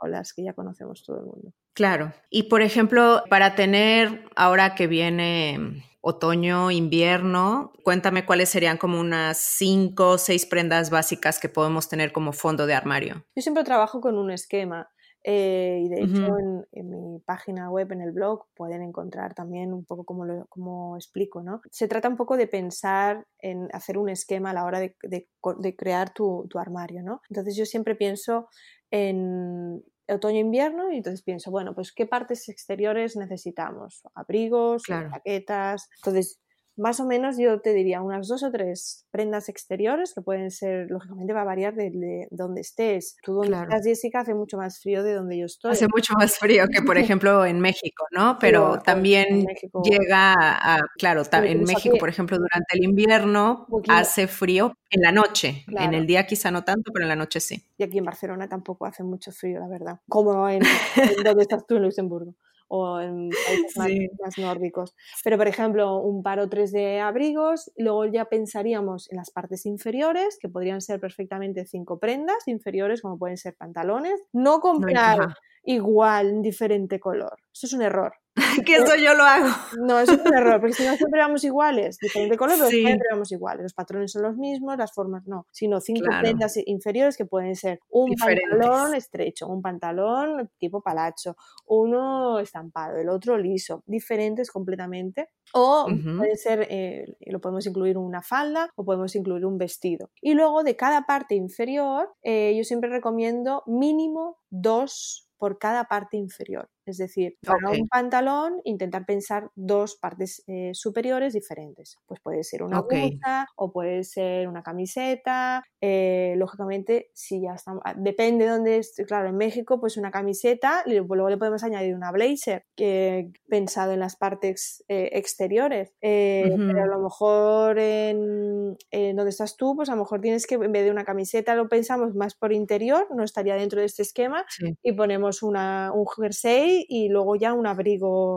o 0.00 0.06
las 0.06 0.32
que 0.32 0.44
ya 0.44 0.52
conocemos 0.52 1.02
todo 1.02 1.18
el 1.18 1.26
mundo. 1.26 1.52
Claro. 1.74 2.12
Y 2.30 2.44
por 2.44 2.62
ejemplo, 2.62 3.22
para 3.28 3.54
tener 3.54 4.24
ahora 4.34 4.74
que 4.74 4.86
viene 4.86 5.84
otoño, 6.00 6.70
invierno, 6.70 7.72
cuéntame 7.82 8.24
cuáles 8.24 8.48
serían 8.48 8.78
como 8.78 9.00
unas 9.00 9.38
cinco 9.38 10.10
o 10.10 10.18
seis 10.18 10.46
prendas 10.46 10.88
básicas 10.88 11.40
que 11.40 11.48
podemos 11.48 11.88
tener 11.88 12.12
como 12.12 12.32
fondo 12.32 12.66
de 12.66 12.74
armario. 12.74 13.26
Yo 13.34 13.42
siempre 13.42 13.64
trabajo 13.64 14.00
con 14.00 14.16
un 14.16 14.30
esquema. 14.30 14.88
Eh, 15.28 15.82
y 15.84 15.88
de 15.88 16.04
hecho 16.04 16.38
en, 16.70 16.88
mi 16.88 17.18
página 17.18 17.68
web, 17.68 17.90
en 17.90 18.00
el 18.00 18.12
blog, 18.12 18.46
pueden 18.54 18.80
encontrar 18.80 19.34
también 19.34 19.72
un 19.72 19.84
poco 19.84 20.04
como 20.04 20.24
lo 20.24 20.46
como 20.46 20.96
explico, 20.96 21.42
¿no? 21.42 21.62
Se 21.72 21.88
trata 21.88 22.08
un 22.08 22.16
poco 22.16 22.36
de 22.36 22.46
pensar 22.46 23.26
en 23.40 23.68
hacer 23.72 23.98
un 23.98 24.08
esquema 24.08 24.50
a 24.50 24.52
la 24.52 24.64
hora 24.64 24.78
de, 24.78 24.96
de, 25.02 25.76
crear 25.76 26.14
tu, 26.14 26.46
tu, 26.48 26.60
armario, 26.60 27.02
¿no? 27.02 27.22
Entonces 27.28 27.56
yo 27.56 27.66
siempre 27.66 27.96
pienso 27.96 28.48
en 28.92 29.82
otoño-invierno 30.06 30.92
y 30.92 30.98
entonces 30.98 31.22
pienso, 31.24 31.50
bueno, 31.50 31.74
pues 31.74 31.92
qué 31.92 32.06
partes 32.06 32.48
exteriores 32.48 33.16
necesitamos, 33.16 34.02
abrigos, 34.14 34.84
Claro. 34.84 35.10
jaquetas. 35.10 35.88
Entonces, 35.96 36.40
más 36.76 37.00
o 37.00 37.06
menos 37.06 37.36
yo 37.38 37.60
te 37.60 37.72
diría 37.72 38.02
unas 38.02 38.28
dos 38.28 38.42
o 38.42 38.50
tres 38.50 39.06
prendas 39.10 39.48
exteriores 39.48 40.12
que 40.14 40.20
pueden 40.22 40.50
ser, 40.50 40.90
lógicamente 40.90 41.32
va 41.32 41.42
a 41.42 41.44
variar 41.44 41.74
de, 41.74 41.90
de 41.90 42.28
donde 42.30 42.60
estés. 42.60 43.16
Tú 43.22 43.32
donde 43.34 43.48
Claro. 43.48 43.64
estás, 43.70 43.86
Jessica, 43.86 44.20
hace 44.20 44.34
mucho 44.34 44.56
más 44.56 44.80
frío 44.80 45.02
de 45.02 45.14
donde 45.14 45.38
yo 45.38 45.46
estoy. 45.46 45.72
Hace 45.72 45.86
mucho 45.88 46.14
más 46.14 46.38
frío 46.38 46.64
que, 46.70 46.82
por 46.82 46.96
ejemplo, 46.98 47.44
en 47.46 47.60
México, 47.60 48.04
¿no? 48.12 48.36
Pero 48.40 48.78
también 48.80 49.44
México. 49.44 49.82
llega 49.82 50.34
a, 50.36 50.80
claro, 50.98 51.22
en 51.32 51.60
México, 51.64 51.90
aquí- 51.94 51.98
por 51.98 52.08
ejemplo, 52.08 52.36
durante 52.36 52.76
el 52.76 52.84
invierno 52.84 53.66
hace 53.88 54.26
frío 54.28 54.72
en 54.90 55.00
la 55.02 55.12
noche. 55.12 55.64
En 55.68 55.94
el 55.94 56.06
día 56.06 56.26
quizá 56.26 56.50
no 56.50 56.62
tanto, 56.64 56.92
pero 56.92 57.04
en 57.04 57.08
la 57.08 57.16
noche 57.16 57.40
sí. 57.40 57.62
Y 57.78 57.84
aquí 57.84 57.98
en 57.98 58.04
Barcelona 58.04 58.48
tampoco 58.48 58.86
hace 58.86 59.02
mucho 59.02 59.32
frío, 59.32 59.60
la 59.60 59.68
verdad. 59.68 60.00
Como 60.08 60.48
en, 60.48 60.62
en 60.62 60.64
donde 61.24 61.42
estás 61.42 61.66
tú, 61.66 61.76
en 61.76 61.82
Luxemburgo. 61.84 62.34
O 62.68 63.00
en 63.00 63.30
países 63.30 63.76
más, 63.76 64.34
Sí. 64.34 64.42
nórdicos. 64.42 64.94
Pero, 65.22 65.36
por 65.38 65.46
ejemplo, 65.48 65.98
un 65.98 66.22
par 66.22 66.40
o 66.40 66.48
tres 66.48 66.72
de 66.72 67.00
abrigos. 67.00 67.70
Luego 67.76 68.06
ya 68.06 68.24
pensaríamos 68.24 69.10
en 69.10 69.18
las 69.18 69.30
partes 69.30 69.66
inferiores, 69.66 70.38
que 70.40 70.48
podrían 70.48 70.80
ser 70.80 70.98
perfectamente 71.00 71.64
cinco 71.66 71.98
prendas 71.98 72.46
inferiores, 72.46 73.02
como 73.02 73.18
pueden 73.18 73.36
ser 73.36 73.54
pantalones. 73.54 74.20
No 74.32 74.60
comprar. 74.60 75.36
Igual, 75.66 76.28
en 76.30 76.42
diferente 76.42 76.98
color. 77.00 77.36
Eso 77.52 77.66
es 77.66 77.72
un 77.74 77.82
error. 77.82 78.12
que 78.66 78.76
eso 78.76 78.94
yo 78.96 79.14
lo 79.14 79.22
hago. 79.24 79.48
No, 79.80 79.98
eso 79.98 80.12
es 80.12 80.20
un 80.20 80.34
error, 80.34 80.60
porque 80.60 80.74
si 80.74 80.84
no 80.84 80.94
siempre 80.94 81.20
vamos 81.20 81.42
iguales, 81.42 81.96
diferente 81.98 82.36
color, 82.36 82.56
pero 82.58 82.68
Sí. 82.68 82.82
siempre 82.84 83.08
vamos 83.10 83.32
iguales. 83.32 83.62
Los 83.62 83.72
patrones 83.72 84.12
son 84.12 84.22
los 84.24 84.36
mismos, 84.36 84.76
las 84.76 84.92
formas 84.92 85.26
no, 85.26 85.46
sino 85.50 85.80
cinco 85.80 86.02
Claro. 86.04 86.20
prendas 86.22 86.54
inferiores 86.66 87.16
que 87.16 87.24
pueden 87.24 87.56
ser 87.56 87.80
un 87.88 88.10
Diferentes. 88.10 88.44
pantalón 88.50 88.94
estrecho, 88.94 89.48
un 89.48 89.62
pantalón 89.62 90.50
tipo 90.58 90.82
palacho, 90.82 91.34
uno 91.66 92.38
estampado, 92.38 92.98
el 92.98 93.08
otro 93.08 93.38
liso, 93.38 93.82
diferentes 93.86 94.50
completamente. 94.50 95.30
O 95.54 95.86
Ujú. 95.90 96.18
puede 96.18 96.36
ser, 96.36 96.66
eh, 96.68 97.06
lo 97.26 97.40
podemos 97.40 97.66
incluir 97.66 97.96
una 97.96 98.20
falda 98.20 98.68
o 98.76 98.84
podemos 98.84 99.14
incluir 99.16 99.46
un 99.46 99.56
vestido. 99.56 100.10
Y 100.20 100.34
luego 100.34 100.62
de 100.62 100.76
cada 100.76 101.06
parte 101.06 101.34
inferior, 101.36 102.12
eh, 102.22 102.54
yo 102.54 102.64
siempre 102.64 102.90
recomiendo 102.90 103.62
mínimo 103.66 104.36
dos 104.50 105.25
por 105.38 105.58
cada 105.58 105.84
parte 105.84 106.16
inferior. 106.16 106.68
Es 106.86 106.98
decir, 106.98 107.36
para 107.44 107.70
un 107.72 107.88
pantalón, 107.88 108.60
intentar 108.64 109.04
pensar 109.06 109.50
dos 109.56 109.96
partes 109.96 110.42
eh, 110.46 110.70
superiores 110.74 111.32
diferentes. 111.34 111.98
Pues 112.06 112.20
puede 112.20 112.44
ser 112.44 112.62
una 112.62 112.80
Ok. 112.80 112.92
blusa 112.92 113.46
o 113.56 113.72
puede 113.72 114.04
ser 114.04 114.48
una 114.48 114.62
camiseta. 114.62 115.64
eh, 115.82 116.34
lógicamente, 116.36 117.10
si 117.14 117.42
ya 117.42 117.54
estamos, 117.54 117.82
ah, 117.84 117.94
depende 117.96 118.44
de 118.46 118.50
dónde 118.50 118.78
es. 118.78 118.94
Claro, 119.06 119.28
en 119.28 119.36
México, 119.36 119.78
pues 119.80 119.96
una 119.96 120.10
camiseta, 120.10 120.82
y 120.86 120.94
luego 120.94 121.28
le 121.28 121.36
podemos 121.36 121.62
añadir 121.62 121.94
una 121.94 122.10
blazer 122.12 122.64
que 122.76 123.30
pensado 123.48 123.92
en 123.92 124.00
las 124.00 124.16
partes 124.16 124.84
eh, 124.88 125.10
exteriores. 125.12 125.92
Eh, 126.00 126.60
Pero 126.66 126.82
a 126.84 126.86
lo 126.86 127.00
mejor 127.02 127.78
en, 127.78 128.76
en 128.90 129.16
donde 129.16 129.30
estás 129.30 129.56
tú, 129.56 129.76
pues 129.76 129.88
a 129.88 129.92
lo 129.94 130.00
mejor 130.02 130.20
tienes 130.20 130.46
que, 130.46 130.56
en 130.56 130.72
vez 130.72 130.84
de 130.84 130.90
una 130.90 131.04
camiseta, 131.04 131.54
lo 131.54 131.68
pensamos 131.68 132.14
más 132.14 132.34
por 132.34 132.52
interior, 132.52 133.06
no 133.14 133.22
estaría 133.24 133.54
dentro 133.56 133.80
de 133.80 133.86
este 133.86 134.02
esquema, 134.02 134.44
Sí. 134.48 134.76
y 134.82 134.92
ponemos 134.92 135.42
una, 135.42 135.92
un 135.94 136.06
jersey 136.06 136.75
y 136.88 137.08
luego 137.08 137.36
ya 137.36 137.52
un 137.54 137.66
abrigo 137.66 138.36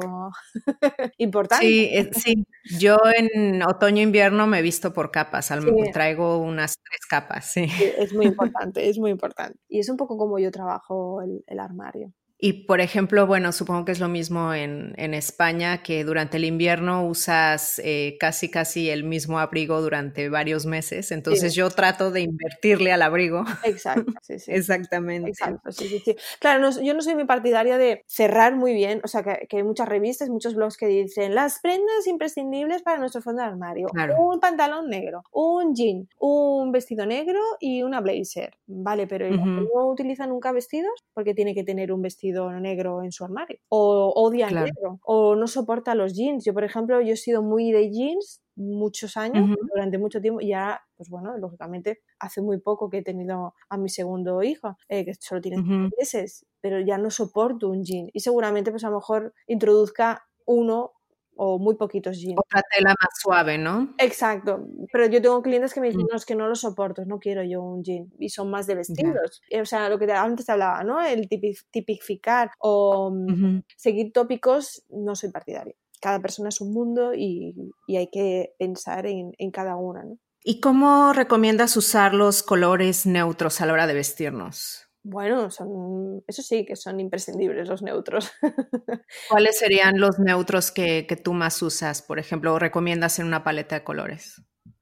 importante. 1.18 1.66
Sí, 1.66 1.90
eh, 1.92 2.10
sí. 2.14 2.46
Yo 2.80 2.98
en 3.18 3.62
otoño-invierno 3.64 4.48
me 4.48 4.62
visto 4.62 4.94
por 4.94 5.12
capas. 5.12 5.52
al- 5.52 5.64
Sí. 5.64 5.92
Traigo 5.92 6.38
unas 6.40 6.76
tres 6.82 7.06
capas, 7.10 7.46
sí. 7.52 7.68
Sí, 7.68 7.84
Es 7.98 8.14
muy 8.14 8.26
importante, 8.54 8.90
es 8.90 8.98
muy 9.00 9.12
importante. 9.12 9.60
Y 9.68 9.80
es 9.80 9.90
un 9.90 9.98
poco 9.98 10.18
como 10.18 10.40
yo 10.40 10.52
trabajo 10.52 11.22
el, 11.22 11.44
el 11.48 11.60
armario. 11.60 12.14
Y 12.42 12.54
por 12.64 12.80
ejemplo, 12.80 13.28
bueno, 13.28 13.52
supongo 13.52 13.84
que 13.84 13.92
es 13.92 14.00
lo 14.00 14.08
mismo 14.08 14.54
en, 14.54 14.94
en 14.96 15.14
España, 15.14 15.84
que 15.84 16.06
durante 16.06 16.38
el 16.38 16.46
invierno 16.46 17.06
usas 17.06 17.82
eh, 17.84 18.16
casi 18.18 18.50
casi 18.50 18.90
el 18.90 19.04
mismo 19.04 19.40
abrigo 19.40 19.82
durante 19.82 20.30
varios 20.30 20.66
meses. 20.66 21.12
Entonces 21.12 21.54
yo 21.54 21.70
trato 21.70 22.12
de 22.12 22.22
invertirle 22.22 22.94
al 22.94 23.02
abrigo. 23.02 23.44
Exacto, 23.66 24.14
sí, 24.22 24.40
sí. 24.40 24.54
Exactamente. 24.54 25.30
Exacto, 25.30 25.70
sí, 25.74 25.90
sí, 25.90 26.00
sí. 26.00 26.16
Claro, 26.40 26.62
no- 26.62 26.82
yo 26.82 26.94
no 26.94 27.02
soy 27.02 27.16
muy 27.16 27.26
partidaria 27.26 27.78
de 27.78 28.04
cerrar 28.08 28.56
muy 28.56 28.74
bien, 28.74 29.02
o 29.04 29.10
sea, 29.10 29.22
que, 29.22 29.46
que 29.50 29.58
hay 29.58 29.64
muchas 29.64 29.90
revistas, 29.90 30.30
muchos 30.30 30.56
blogs 30.56 30.78
que 30.78 30.88
dicen 30.88 31.36
las 31.36 31.60
prendas 31.60 32.08
imprescindibles 32.08 32.84
para 32.84 33.00
nuestro 33.00 33.22
fondo 33.22 33.42
de 33.42 33.50
armario. 33.50 33.88
Claro. 33.88 34.16
Un 34.18 34.40
pantalón 34.40 34.88
negro, 34.90 35.24
un 35.34 35.76
jean, 35.76 36.08
un 36.20 36.72
vestido 36.72 37.06
negro 37.06 37.42
y 37.60 37.84
una 37.84 38.00
blazer. 38.00 38.54
Vale, 38.66 39.08
pero 39.08 39.28
¿y 39.28 39.32
la 39.32 39.44
que 39.44 39.50
Ujú. 39.50 39.70
no 39.76 39.88
utiliza 39.92 40.26
nunca 40.26 40.54
vestidos? 40.54 40.94
Porque 41.14 41.34
tiene 41.34 41.54
que 41.54 41.66
tener 41.66 41.92
un 41.92 42.02
vestido 42.02 42.29
negro 42.62 43.04
en 43.04 43.12
su 43.12 43.24
armario. 43.26 43.60
O 43.70 44.12
odia 44.16 44.48
el 44.50 44.60
negro. 44.64 45.00
O 45.04 45.36
no 45.36 45.48
soporta 45.48 45.96
los 45.96 46.14
jeans. 46.16 46.46
Yo, 46.46 46.54
por 46.54 46.64
ejemplo, 46.64 47.02
yo 47.02 47.14
he 47.14 47.18
sido 47.18 47.42
muy 47.44 47.72
de 47.72 47.92
jeans 47.92 48.42
muchos 48.56 49.16
años, 49.18 49.48
durante 49.74 49.98
mucho 49.98 50.20
tiempo, 50.22 50.42
y 50.42 50.50
ya, 50.50 50.82
pues 50.98 51.10
bueno, 51.10 51.38
lógicamente, 51.38 52.02
hace 52.20 52.42
muy 52.42 52.60
poco 52.60 52.90
que 52.90 52.98
he 53.00 53.04
tenido 53.04 53.54
a 53.70 53.78
mi 53.78 53.88
segundo 53.90 54.44
hijo, 54.44 54.78
eh, 54.90 55.06
que 55.06 55.14
solo 55.20 55.40
tiene 55.42 55.58
cinco 55.60 55.80
Ujú. 55.80 55.92
meses, 55.98 56.46
pero 56.62 56.80
ya 56.82 56.98
no 56.98 57.10
soporto 57.10 57.70
un 57.70 57.84
jean. 57.86 58.10
Y 58.14 58.20
seguramente, 58.22 58.72
pues 58.72 58.84
a 58.84 58.90
lo 58.90 58.98
mejor 58.98 59.34
introduzca 59.48 60.26
uno 60.46 60.94
o 61.42 61.58
muy 61.58 61.76
poquitos 61.76 62.18
jeans. 62.20 62.38
Otra 62.38 62.62
tela 62.76 62.90
más 63.00 63.10
suave, 63.22 63.58
¿no? 63.58 63.94
Exacto, 63.98 64.68
pero 64.92 65.06
yo 65.08 65.22
tengo 65.22 65.42
clientes 65.42 65.74
que 65.74 65.80
me 65.80 65.88
dicen, 65.88 66.02
Mm. 66.04 66.08
no, 66.12 66.18
es 66.18 66.26
que 66.26 66.36
no 66.36 66.48
lo 66.50 66.56
soporto, 66.56 67.06
no 67.06 67.18
quiero 67.20 67.44
yo 67.44 67.62
un 67.64 67.82
jean, 67.84 68.12
y 68.20 68.28
son 68.30 68.50
más 68.52 68.68
de 68.68 68.76
vestidos. 68.76 69.42
Eh, 69.50 69.62
O 69.62 69.66
sea, 69.66 69.88
lo 69.90 69.98
que 69.98 70.06
te- 70.06 70.12
antes 70.14 70.46
te 70.46 70.52
hablaba, 70.52 70.84
¿no? 70.84 71.02
El 71.02 71.30
tipi- 71.30 71.58
tipificar 71.72 72.52
o 72.60 73.12
mm, 73.12 73.62
seguir 73.78 74.12
tópicos, 74.12 74.84
no 74.90 75.16
soy 75.16 75.32
partidaria. 75.32 75.74
Cada 76.02 76.20
persona 76.22 76.50
es 76.50 76.60
un 76.62 76.74
mundo 76.74 77.14
y, 77.14 77.56
y 77.88 77.96
hay 77.98 78.10
que 78.10 78.54
pensar 78.60 79.06
en, 79.06 79.32
en 79.38 79.52
cada 79.52 79.76
una, 79.78 80.04
¿no? 80.04 80.18
¿Y 80.44 80.60
cómo 80.62 81.14
recomiendas 81.14 81.76
usar 81.78 82.14
los 82.14 82.44
colores 82.44 83.06
neutros 83.06 83.62
a 83.62 83.66
la 83.66 83.74
hora 83.74 83.88
de 83.88 83.94
vestirnos? 83.94 84.89
Bueno, 85.04 85.50
son, 85.50 86.24
eso 86.28 86.42
sí 86.42 86.66
que 86.66 86.76
son 86.76 87.00
imprescindibles 87.00 87.70
los 87.70 87.82
neutros. 87.82 88.32
¿Cuáles 89.30 89.58
serían 89.58 90.00
los 90.00 90.20
neutros 90.20 90.72
que, 90.72 91.08
que 91.08 91.16
tú 91.16 91.34
más 91.34 91.62
usas? 91.62 92.02
Por 92.02 92.20
ejemplo, 92.20 92.54
o 92.54 92.60
recomiendas 92.60 93.20
en 93.20 93.28
una 93.28 93.44
paleta 93.44 93.76
de 93.76 93.84
colores. 93.84 94.42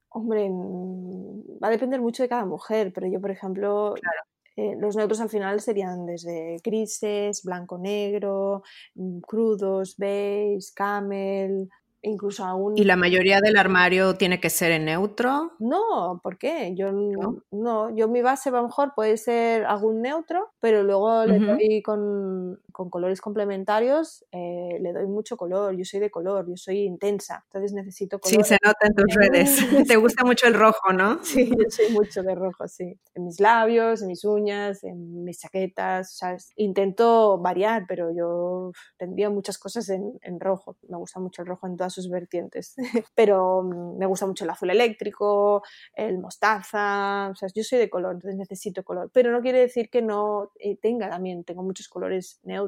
Hombre, 0.10 0.50
va 0.50 1.68
a 1.68 1.72
depender 1.72 2.02
mucho 2.02 2.24
de 2.24 2.30
cada 2.30 2.46
mujer, 2.46 2.92
pero 2.94 3.08
yo, 3.08 3.22
por 3.22 3.30
ejemplo, 3.30 3.94
Claro. 3.96 4.22
eh, 4.56 4.76
los 4.80 4.96
neutros 4.96 5.22
al 5.22 5.30
final 5.30 5.60
serían 5.62 6.06
desde 6.08 6.58
grises, 6.64 7.44
blanco-negro, 7.44 8.64
mm, 8.96 9.20
crudos, 9.20 9.96
beige, 9.98 10.72
camel, 10.74 11.70
incluso 12.08 12.46
algún... 12.46 12.78
¿Y 12.78 12.84
la 12.84 12.96
mayoría 12.96 13.40
del 13.42 13.58
armario 13.58 14.16
tiene 14.16 14.40
que 14.40 14.50
ser 14.50 14.72
en 14.72 14.86
neutro? 14.86 15.54
No, 15.60 16.20
¿por 16.24 16.38
qué? 16.38 16.74
Yo 16.76 16.92
¿No? 16.92 17.44
no, 17.52 17.96
yo 17.96 18.08
mi 18.08 18.22
base 18.22 18.50
a 18.50 18.54
lo 18.54 18.64
mejor 18.64 18.94
puede 18.96 19.18
ser 19.18 19.66
algún 19.66 20.02
neutro, 20.02 20.52
pero 20.60 20.84
luego 20.84 21.26
le 21.26 21.40
doy 21.40 21.82
con, 21.82 22.60
con 22.78 22.92
colores 22.92 23.22
complementarios, 23.22 24.24
eh, 24.32 24.78
le 24.80 24.94
doy 24.94 25.08
mucho 25.08 25.36
color, 25.36 25.76
yo 25.76 25.84
soy 25.84 26.00
de 26.00 26.12
color, 26.12 26.46
yo 26.48 26.56
soy 26.58 26.82
intensa, 26.84 27.44
entonces 27.48 27.74
necesito 27.74 28.20
Sí, 28.24 28.36
color. 28.36 28.46
se 28.46 28.58
nota 28.64 28.86
en 28.86 28.94
tus 28.94 29.16
redes. 29.16 29.50
Te 29.92 29.96
gusta 29.96 30.24
mucho 30.24 30.46
el 30.46 30.54
rojo, 30.54 30.94
¿no? 30.94 31.18
Sí, 31.24 31.50
yo 31.50 31.70
soy 31.72 31.90
mucho 31.92 32.22
de 32.22 32.36
rojo, 32.36 32.68
sí. 32.68 33.00
En 33.16 33.24
mis 33.26 33.40
labios, 33.40 34.04
en 34.04 34.10
mis 34.10 34.24
uñas, 34.26 34.84
en 34.84 35.24
mis 35.24 35.40
chaquetas, 35.40 36.16
¿sabes? 36.16 36.52
Intento 36.56 37.40
variar, 37.40 37.86
pero 37.88 38.12
yo 38.16 38.72
tendría 38.98 39.32
muchas 39.32 39.58
cosas 39.58 39.90
en, 39.90 40.14
en 40.22 40.40
rojo. 40.40 40.78
Me 40.88 40.98
gusta 40.98 41.20
mucho 41.20 41.42
el 41.42 41.48
rojo 41.48 41.66
en 41.66 41.78
todas 41.78 41.94
sus 41.94 42.12
vertientes. 42.12 42.76
pero 43.16 43.64
mm, 43.64 43.98
me 43.98 44.06
gusta 44.06 44.28
mucho 44.28 44.44
el 44.44 44.52
azul 44.52 44.70
eléctrico, 44.70 45.64
el 45.96 46.20
mostaza, 46.20 47.30
o 47.32 47.36
sea, 47.36 47.50
yo 47.56 47.64
soy 47.64 47.80
de 47.80 47.90
color, 47.90 48.14
entonces 48.14 48.38
necesito 48.38 48.84
color. 48.84 49.10
Pero 49.12 49.32
no 49.32 49.42
quiere 49.42 49.62
decir 49.62 49.90
que 49.90 50.04
no 50.04 50.52
eh, 50.60 50.78
tenga 50.80 51.10
también, 51.10 51.44
tengo 51.44 51.64
muchos 51.64 51.88
colores 51.88 52.40
neutros. 52.44 52.67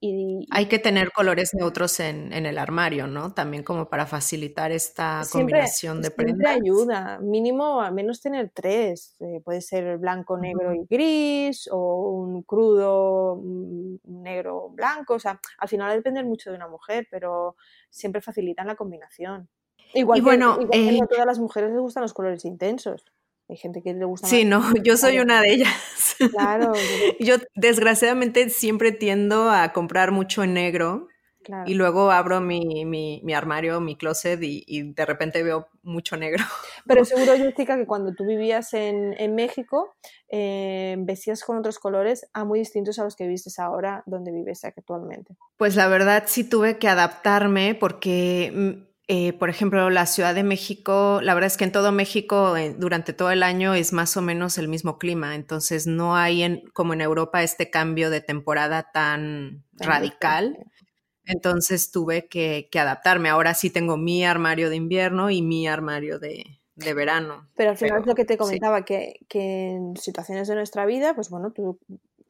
Y, 0.00 0.46
Hay 0.50 0.66
que 0.66 0.78
tener 0.78 1.10
colores 1.12 1.50
neutros 1.54 2.00
en, 2.00 2.32
en 2.32 2.46
el 2.46 2.58
armario, 2.58 3.06
¿no? 3.06 3.32
También 3.32 3.62
como 3.62 3.88
para 3.88 4.06
facilitar 4.06 4.72
esta 4.72 5.24
Siempre- 5.24 5.52
combinación 5.54 5.98
de 6.02 6.08
siempre 6.08 6.24
prendas. 6.26 6.56
ayuda, 6.56 7.18
mínimo 7.20 7.80
al 7.80 7.92
menos 7.94 8.20
tener 8.20 8.50
tres, 8.54 9.16
eh, 9.20 9.40
puede 9.44 9.60
ser 9.60 9.98
blanco, 9.98 10.36
negro 10.38 10.74
y 10.74 10.84
gris 10.88 11.68
o 11.72 12.10
un 12.12 12.42
crudo 12.42 13.40
mm, 13.42 13.96
negro 14.04 14.68
blanco, 14.70 15.14
o 15.14 15.18
sea, 15.18 15.40
al 15.58 15.68
final 15.68 15.88
va 15.88 15.92
a 15.92 15.96
depender 15.96 16.24
mucho 16.24 16.50
de 16.50 16.56
una 16.56 16.68
mujer, 16.68 17.06
pero 17.10 17.56
siempre 17.90 18.20
facilitan 18.20 18.66
la 18.66 18.76
combinación. 18.76 19.48
Igual, 19.92 20.18
Y 20.18 20.20
que, 20.20 20.24
bueno, 20.24 20.52
igual 20.60 20.70
que 20.70 20.88
eh, 20.88 20.98
no 20.98 21.04
a 21.04 21.08
todas 21.08 21.26
las 21.26 21.38
mujeres 21.40 21.70
les 21.70 21.80
gustan 21.80 22.02
los 22.02 22.14
colores 22.14 22.44
intensos, 22.44 23.04
hay 23.50 23.56
gente 23.56 23.82
que 23.82 23.92
le 23.94 24.04
gusta 24.04 24.26
Sí, 24.28 24.44
más. 24.44 24.44
no, 24.44 24.74
yo 24.84 24.96
soy 24.96 25.12
Claro. 25.12 25.24
una 25.24 25.40
de 25.42 25.52
ellas. 25.52 26.16
Claro, 26.30 26.72
Yo 27.20 27.36
desgraciadamente 27.54 28.48
siempre 28.50 28.92
tiendo 28.92 29.50
a 29.50 29.72
comprar 29.72 30.12
mucho 30.12 30.42
en 30.42 30.54
negro 30.54 31.08
Y 31.66 31.74
luego 31.74 32.10
abro 32.12 32.40
mi, 32.40 32.84
mi, 32.84 33.20
mi 33.24 33.32
armario, 33.34 33.80
mi 33.80 33.96
closet 33.96 34.38
y, 34.42 34.92
de 34.92 35.06
repente 35.06 35.42
veo 35.42 35.68
mucho 35.82 36.16
negro. 36.16 36.44
Pero 36.86 37.04
seguro, 37.04 37.36
Jessica, 37.36 37.76
que 37.76 37.86
cuando 37.86 38.14
tú 38.14 38.26
vivías 38.26 38.72
en, 38.74 39.14
en 39.18 39.34
México, 39.34 39.94
eh, 40.28 40.96
vestías 40.98 41.42
con 41.42 41.56
otros 41.56 41.78
colores 41.78 42.28
a 42.34 42.44
muy 42.44 42.58
distintos 42.60 42.98
a 42.98 43.04
los 43.04 43.16
que 43.16 43.26
vistes 43.26 43.58
ahora 43.58 44.02
donde 44.06 44.30
vives 44.32 44.64
actualmente. 44.64 45.34
Pues 45.56 45.74
la 45.76 45.88
verdad 45.88 46.24
sí 46.26 46.44
tuve 46.44 46.78
que 46.78 46.88
adaptarme 46.88 47.74
porque 47.74 48.52
mm, 48.54 48.89
eh, 49.12 49.32
por 49.32 49.50
ejemplo, 49.50 49.90
la 49.90 50.06
Ciudad 50.06 50.36
de 50.36 50.44
México, 50.44 51.18
la 51.20 51.34
verdad 51.34 51.48
es 51.48 51.56
que 51.56 51.64
en 51.64 51.72
todo 51.72 51.90
México 51.90 52.56
eh, 52.56 52.72
durante 52.78 53.12
todo 53.12 53.32
el 53.32 53.42
año 53.42 53.74
es 53.74 53.92
más 53.92 54.16
o 54.16 54.22
menos 54.22 54.56
el 54.56 54.68
mismo 54.68 54.98
clima, 54.98 55.34
entonces 55.34 55.88
no 55.88 56.14
hay 56.14 56.44
en, 56.44 56.62
como 56.74 56.92
en 56.92 57.00
Europa 57.00 57.42
este 57.42 57.70
cambio 57.70 58.08
de 58.08 58.20
temporada 58.20 58.92
tan 58.92 59.64
radical. 59.72 60.58
Entonces 61.24 61.90
tuve 61.90 62.28
que, 62.28 62.68
adaptarme. 62.72 63.30
Ahora 63.30 63.54
sí 63.54 63.68
tengo 63.70 63.96
mi 63.96 64.24
armario 64.24 64.70
de 64.70 64.76
invierno 64.76 65.28
y 65.28 65.42
mi 65.42 65.66
armario 65.66 66.20
de, 66.20 66.44
verano. 66.76 67.48
Pero 67.56 67.70
al 67.70 67.76
final 67.76 68.02
es 68.02 68.06
lo 68.06 68.14
que 68.14 68.24
te 68.24 68.38
comentaba, 68.38 68.84
que, 68.84 69.26
que, 69.28 69.70
en 69.70 69.96
situaciones 69.96 70.46
de 70.46 70.54
nuestra 70.54 70.86
vida, 70.86 71.16
pues 71.16 71.30
bueno, 71.30 71.50
tú 71.50 71.80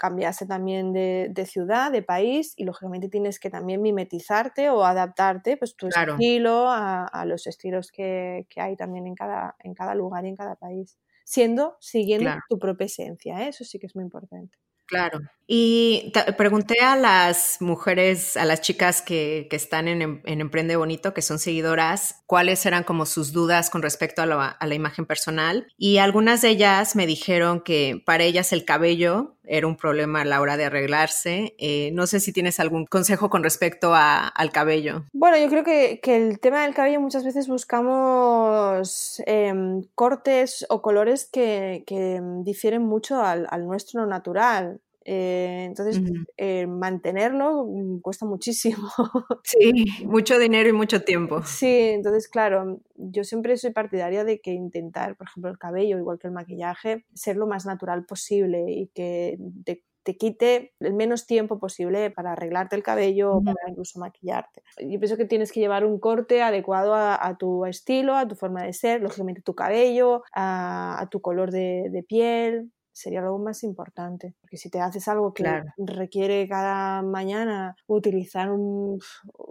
cambiase 0.01 0.47
también 0.47 0.95
de, 0.95 1.47
ciudad, 1.47 1.93
de 1.93 2.01
país 2.01 2.55
y 2.57 2.65
lógicamente 2.65 3.11
tienes 3.11 3.39
que 3.39 3.51
también 3.51 3.83
mimetizarte 3.83 4.71
o 4.71 4.83
adaptarte 4.83 5.59
pues 5.59 5.77
tu 5.77 5.89
estilo 5.89 6.71
a, 6.71 7.25
los 7.27 7.47
estilos 7.47 7.93
que, 7.93 8.47
hay 8.57 8.77
también 8.77 9.07
en 9.07 9.15
cada, 9.15 9.57
en 9.59 9.75
cada 9.75 9.95
lugar 9.95 10.25
y 10.25 10.29
en 10.29 10.37
cada 10.37 10.57
país, 10.57 10.97
siendo, 11.25 11.77
siguiendo 11.81 12.31
tu 12.49 12.59
propia 12.59 12.87
esencia, 12.87 13.45
¿eh? 13.45 13.49
eso 13.49 13.63
sí 13.63 13.79
que 13.79 13.89
es 13.89 13.95
muy 13.95 14.05
importante. 14.05 14.57
Claro. 14.91 15.21
Y 15.47 16.13
pregunté 16.37 16.81
a 16.81 16.97
las 16.97 17.59
mujeres, 17.61 18.37
a 18.37 18.45
las 18.45 18.61
chicas 18.61 19.03
que, 19.03 19.49
están 19.53 19.87
en, 19.87 20.21
Emprende 20.25 20.75
Bonito, 20.75 21.15
que 21.15 21.23
son 21.23 21.39
seguidoras, 21.39 22.23
cuáles 22.27 22.67
eran 22.67 22.83
como 22.83 23.07
sus 23.07 23.33
dudas 23.33 23.71
con 23.71 23.83
respecto 23.83 24.23
a 24.23 24.27
la, 24.27 24.75
imagen 24.75 25.07
personal. 25.07 25.69
Y 25.79 25.99
algunas 25.99 26.43
de 26.43 26.51
ellas 26.51 26.97
me 26.97 27.07
dijeron 27.07 27.61
que 27.61 28.03
para 28.05 28.25
ellas 28.25 28.53
el 28.53 28.65
cabello 28.65 29.37
era 29.51 29.67
un 29.67 29.77
problema 29.77 30.21
a 30.21 30.25
la 30.25 30.41
hora 30.41 30.57
de 30.57 30.65
arreglarse. 30.65 31.55
Eh, 31.59 31.91
no 31.93 32.07
sé 32.07 32.21
si 32.21 32.33
tienes 32.33 32.61
algún 32.61 32.87
consejo 32.87 33.29
con 33.29 33.43
respecto 33.43 33.93
al 33.95 34.53
cabello. 34.53 35.05
Bueno, 35.13 35.37
yo 35.39 35.49
creo 35.49 35.65
que, 35.65 36.01
el 36.05 36.39
tema 36.39 36.63
del 36.63 36.75
cabello 36.75 37.01
muchas 37.01 37.25
veces 37.25 37.49
buscamos 37.49 39.21
em, 39.27 39.83
cortes 39.95 40.65
o 40.69 40.83
colores 40.83 41.29
que, 41.31 41.85
difieren 42.45 42.83
mucho 42.83 43.23
al, 43.23 43.47
al 43.51 43.67
nuestro 43.67 44.07
natural. 44.07 44.81
Eh, 45.05 45.65
entonces, 45.67 46.03
eh, 46.37 46.67
mantenerlo 46.67 47.65
mm, 47.67 48.01
cuesta 48.01 48.27
muchísimo. 48.27 48.89
Sí, 49.45 49.85
mucho 50.05 50.39
dinero 50.39 50.69
y 50.69 50.73
mucho 50.73 51.03
tiempo. 51.03 51.43
Sí, 51.45 51.67
entonces, 51.67 52.29
claro, 52.29 52.81
yo 52.95 53.25
siempre 53.25 53.57
soy 53.57 53.73
partidaria 53.73 54.25
de 54.25 54.41
que 54.41 54.53
intentar, 54.53 55.17
por 55.17 55.29
ejemplo, 55.29 55.51
el 55.51 55.59
cabello, 55.59 55.99
igual 55.99 56.19
que 56.19 56.29
el 56.29 56.33
maquillaje, 56.33 57.05
ser 57.15 57.37
lo 57.37 57.47
más 57.47 57.67
natural 57.67 58.05
posible 58.05 58.65
y 58.69 58.89
que 58.89 59.39
te, 59.65 59.83
quite 60.19 60.75
el 60.81 60.93
menos 60.95 61.27
tiempo 61.27 61.61
posible 61.61 62.11
para 62.11 62.33
arreglarte 62.33 62.75
el 62.75 62.83
cabello 62.83 63.35
o 63.35 63.45
para 63.45 63.69
incluso 63.69 64.01
maquillarte. 64.01 64.63
Yo 64.79 64.99
pienso 64.99 65.17
que 65.17 65.25
tienes 65.25 65.53
que 65.53 65.61
llevar 65.61 65.85
un 65.85 66.01
corte 66.01 66.43
adecuado 66.43 66.95
a, 66.97 67.37
tu 67.39 67.65
estilo, 67.65 68.17
a 68.17 68.27
tu 68.27 68.35
forma 68.35 68.65
de 68.65 68.73
ser, 68.73 69.03
lógicamente 69.03 69.41
tu 69.41 69.55
cabello, 69.55 70.25
a, 70.35 71.07
tu 71.13 71.21
color 71.21 71.53
de 71.53 72.05
piel, 72.09 72.73
sería 73.01 73.21
algo 73.21 73.39
más 73.39 73.63
importante. 73.63 74.35
Porque 74.41 74.57
si 74.57 74.71
te 74.71 74.81
haces 74.81 75.09
algo 75.09 75.33
que 75.33 75.45
requiere 75.79 76.47
cada 76.49 77.03
mañana 77.03 77.77
utilizar 77.87 78.51
un, 78.51 78.99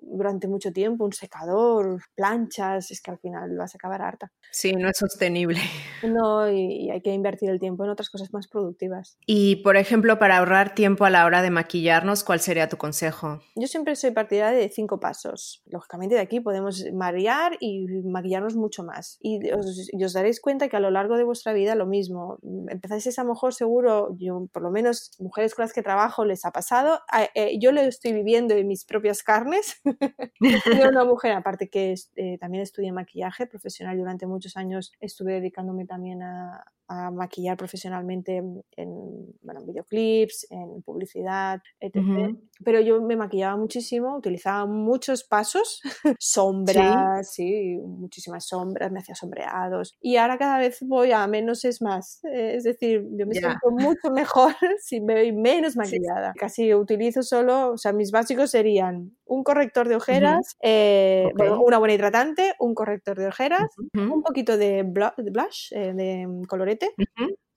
durante 0.02 0.48
mucho 0.48 0.72
tiempo 0.72 1.06
un 1.06 1.14
secador, 1.14 2.02
planchas, 2.16 2.92
es 2.92 3.02
que 3.02 3.12
al 3.12 3.20
final 3.20 3.56
vas 3.58 3.76
a 3.76 3.78
acabar 3.78 4.02
harta. 4.02 4.32
Sí, 4.52 4.74
no 4.74 4.90
es 4.90 4.98
sostenible. 4.98 5.60
No, 6.02 6.50
y, 6.50 6.90
hay 6.90 7.02
que 7.02 7.14
invertir 7.14 7.50
el 7.50 7.60
tiempo 7.60 7.84
en 7.84 7.90
otras 7.90 8.10
cosas 8.10 8.32
más 8.32 8.48
productivas. 8.48 9.18
Y, 9.26 9.58
por 9.58 9.76
ejemplo, 9.76 10.18
para 10.18 10.38
ahorrar 10.38 10.74
tiempo 10.74 11.04
a 11.04 11.10
la 11.10 11.26
hora 11.26 11.42
de 11.42 11.50
maquillarnos, 11.50 12.24
¿cuál 12.24 12.40
sería 12.40 12.70
tu 12.70 12.78
consejo? 12.78 13.42
Yo 13.56 13.68
siempre 13.68 13.98
soy 13.98 14.12
partidaria 14.12 14.58
de 14.58 14.70
cinco 14.70 15.02
pasos. 15.02 15.62
Lógicamente 15.66 16.16
de 16.16 16.22
aquí 16.22 16.40
podemos 16.40 16.86
marear 16.94 17.58
y 17.60 17.86
maquillarnos 18.06 18.56
mucho 18.56 18.84
más. 18.84 19.18
Y 19.22 19.52
os, 19.52 19.90
os 19.94 20.14
daréis 20.14 20.40
cuenta 20.40 20.70
que 20.70 20.78
a 20.78 20.80
lo 20.80 20.90
largo 20.90 21.18
de 21.18 21.26
vuestra 21.26 21.52
vida 21.52 21.76
lo 21.76 21.86
mismo. 21.86 22.40
Empezáis 22.70 23.08
esa 23.08 23.26
mejor 23.40 23.54
seguro, 23.54 24.14
yo 24.18 24.50
por 24.52 24.62
lo 24.62 24.70
menos 24.70 25.12
mujeres 25.18 25.56
con 25.56 25.64
las 25.64 25.72
que 25.72 25.82
trabajo 25.82 26.26
les 26.26 26.44
ha 26.44 26.52
pasado, 26.52 27.00
eh, 27.36 27.58
yo 27.58 27.72
lo 27.72 27.80
estoy 27.80 28.12
viviendo 28.12 28.54
en 28.54 28.68
mis 28.68 28.84
propias 28.84 29.24
carnes. 29.24 29.80
yo 30.42 30.90
una 30.90 31.06
mujer, 31.06 31.32
aparte 31.32 31.70
que 31.70 31.96
eh, 32.18 32.38
también 32.38 32.64
estudié 32.64 32.92
maquillaje 32.92 33.48
profesional 33.48 33.98
durante 33.98 34.28
muchos 34.28 34.58
años, 34.58 34.92
estuve 35.00 35.36
dedicándome 35.36 35.86
también 35.86 36.22
a, 36.22 36.66
a 36.90 37.12
maquillar 37.12 37.56
profesionalmente 37.56 38.38
en, 38.38 39.36
bueno, 39.42 39.62
videoclips, 39.64 40.48
en 40.50 40.82
publicidad, 40.82 41.62
etc. 41.80 42.36
Pero 42.66 42.82
yo 42.82 43.02
me 43.02 43.16
maquillaba 43.16 43.56
muchísimo, 43.56 44.18
utilizaba 44.18 44.66
muchos 44.66 45.24
pasos, 45.24 45.82
sombras, 46.20 47.32
¿Sí? 47.32 47.78
muchísimas 47.78 48.48
sombras, 48.48 48.92
me 48.92 49.00
hacía 49.00 49.16
sombreados. 49.16 49.96
Y 50.02 50.18
ahora 50.18 50.38
cada 50.38 50.58
vez 50.58 50.80
voy 50.82 51.12
a 51.12 51.26
menos 51.28 51.64
es 51.64 51.82
más. 51.82 52.22
Es 52.24 52.64
decir, 52.64 53.06
yo 53.12 53.28
me 53.28 53.36
siento 53.36 53.70
mucho 53.70 54.10
mejor 54.14 54.56
si 54.82 55.00
me 55.00 55.14
voy 55.14 55.32
menos 55.32 55.76
maquillada. 55.76 56.34
Casi 56.38 56.74
utilizo 56.74 57.22
solo, 57.22 57.72
o 57.74 57.78
sea, 57.78 57.94
mis 57.94 58.12
básicos 58.12 58.50
serían 58.52 59.16
un 59.26 59.44
corrector 59.44 59.88
de 59.88 59.96
ojeras, 59.96 60.58
eh, 60.62 61.30
una 61.64 61.78
buena 61.78 61.94
hidratante, 61.94 62.56
un 62.60 62.74
corrector 62.74 63.18
de 63.20 63.28
ojeras, 63.28 63.70
un 63.94 64.24
poquito 64.24 64.58
de, 64.58 64.84
blush, 64.84 65.72
eh, 65.72 65.94
de 65.94 66.28
colorete. 66.48 66.79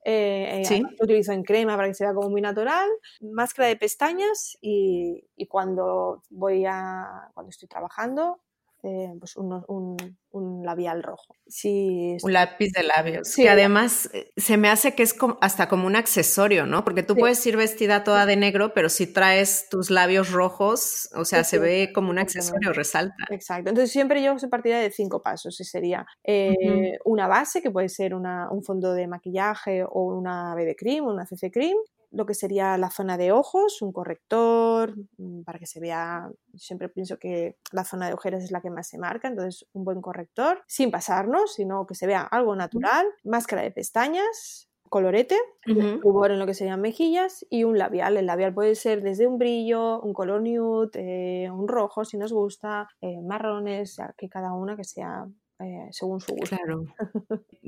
Eh, 0.05 0.63
lo 0.81 1.05
utilizo 1.05 1.31
en 1.31 1.43
crema 1.43 1.77
para 1.77 1.87
que 1.87 1.93
se 1.93 2.03
vea 2.03 2.13
como 2.13 2.29
muy 2.29 2.41
natural, 2.41 2.89
máscara 3.21 3.69
de 3.69 3.77
pestañas 3.77 4.57
y, 4.59 5.23
y 5.37 5.47
cuando 5.47 6.21
voy 6.29 6.65
a 6.65 7.29
cuando 7.33 7.49
estoy 7.49 7.69
trabajando 7.69 8.41
eh, 8.83 9.13
pues 9.17 9.37
un, 9.37 9.95
labial 10.65 11.03
rojo. 11.03 11.35
Sí, 11.47 12.17
un 12.21 12.33
lápiz 12.33 12.71
de 12.73 12.83
labios. 12.83 13.33
Que 13.35 13.49
además 13.49 14.09
eh, 14.13 14.31
se 14.35 14.57
me 14.57 14.67
hace 14.69 14.93
que 14.93 15.03
es 15.03 15.13
como, 15.13 15.37
hasta 15.41 15.69
como 15.69 15.87
un 15.87 15.95
accesorio, 15.95 16.65
¿no? 16.65 16.83
Porque 16.83 17.03
tú 17.03 17.15
puedes 17.15 17.45
ir 17.45 17.55
vestida 17.55 18.03
toda 18.03 18.25
de 18.25 18.35
negro, 18.35 18.73
pero 18.73 18.89
si 18.89 19.07
traes 19.07 19.69
tus 19.69 19.89
labios 19.89 20.31
rojos, 20.31 21.09
o 21.15 21.23
sea, 21.23 21.43
se 21.43 21.59
ve 21.59 21.91
como 21.93 22.09
un 22.09 22.19
accesorio, 22.19 22.73
resalta. 22.73 23.25
Exacto. 23.29 23.69
Entonces 23.69 23.91
siempre 23.91 24.21
yo 24.21 24.37
soy 24.37 24.49
partida 24.49 24.79
de 24.79 24.91
cinco 24.91 25.21
pasos. 25.21 25.59
Y 25.61 25.63
sería 25.63 26.05
eh, 26.23 26.97
una 27.05 27.27
base, 27.27 27.61
que 27.61 27.71
puede 27.71 27.89
ser 27.89 28.13
un 28.15 28.63
fondo 28.63 28.93
de 28.93 29.07
maquillaje 29.07 29.83
o 29.83 30.17
una 30.17 30.55
BB 30.55 30.75
cream, 30.75 31.05
una 31.05 31.25
CC 31.25 31.51
cream 31.51 31.77
lo 32.13 32.25
que 32.25 32.33
sería 32.35 32.77
la 32.77 32.89
zona 32.91 33.17
de 33.17 33.31
ojos, 33.31 33.81
un 33.81 33.91
corrector, 33.91 34.95
mm, 35.17 35.41
para 35.43 35.59
que 35.59 35.65
se 35.65 35.79
vea, 35.79 36.29
siempre 36.55 36.87
pienso 36.87 37.17
que 37.17 37.57
la 37.71 37.83
zona 37.83 38.07
de 38.07 38.13
ojeras 38.13 38.43
es 38.43 38.51
la 38.51 38.61
que 38.61 38.69
más 38.69 38.87
se 38.87 38.97
marca, 38.97 39.27
entonces 39.27 39.65
un 39.73 39.83
buen 39.83 40.01
corrector, 40.01 40.63
sin 40.67 40.91
pasarnos, 40.91 41.53
sino 41.55 41.85
que 41.87 41.95
se 41.95 42.07
vea 42.07 42.21
algo 42.21 42.55
natural, 42.55 43.05
máscara 43.23 43.63
de 43.63 43.71
pestañas, 43.71 44.69
colorete, 44.89 45.37
rubor 46.01 46.29
en 46.29 46.37
lo 46.37 46.45
que 46.45 46.53
serían 46.53 46.79
mejillas 46.79 47.43
y 47.49 47.63
un 47.63 47.79
labial. 47.79 48.15
El 48.15 48.27
labial 48.27 48.53
puede 48.53 48.75
ser 48.75 49.01
desde 49.01 49.25
un 49.25 49.39
brillo, 49.39 49.99
un 50.01 50.13
color 50.13 50.43
nude, 50.43 50.91
eh, 51.45 51.49
un 51.49 51.67
rojo 51.67 52.05
si 52.05 52.17
nos 52.17 52.31
gusta, 52.31 52.87
eh, 53.01 53.19
marrones, 53.23 53.97
que 54.15 54.29
cada 54.29 54.53
una 54.53 54.75
que 54.75 54.83
sea 54.83 55.25
eh, 55.59 55.87
según 55.89 56.19
su 56.19 56.35
gusto. 56.35 56.55
Claro. 56.55 56.85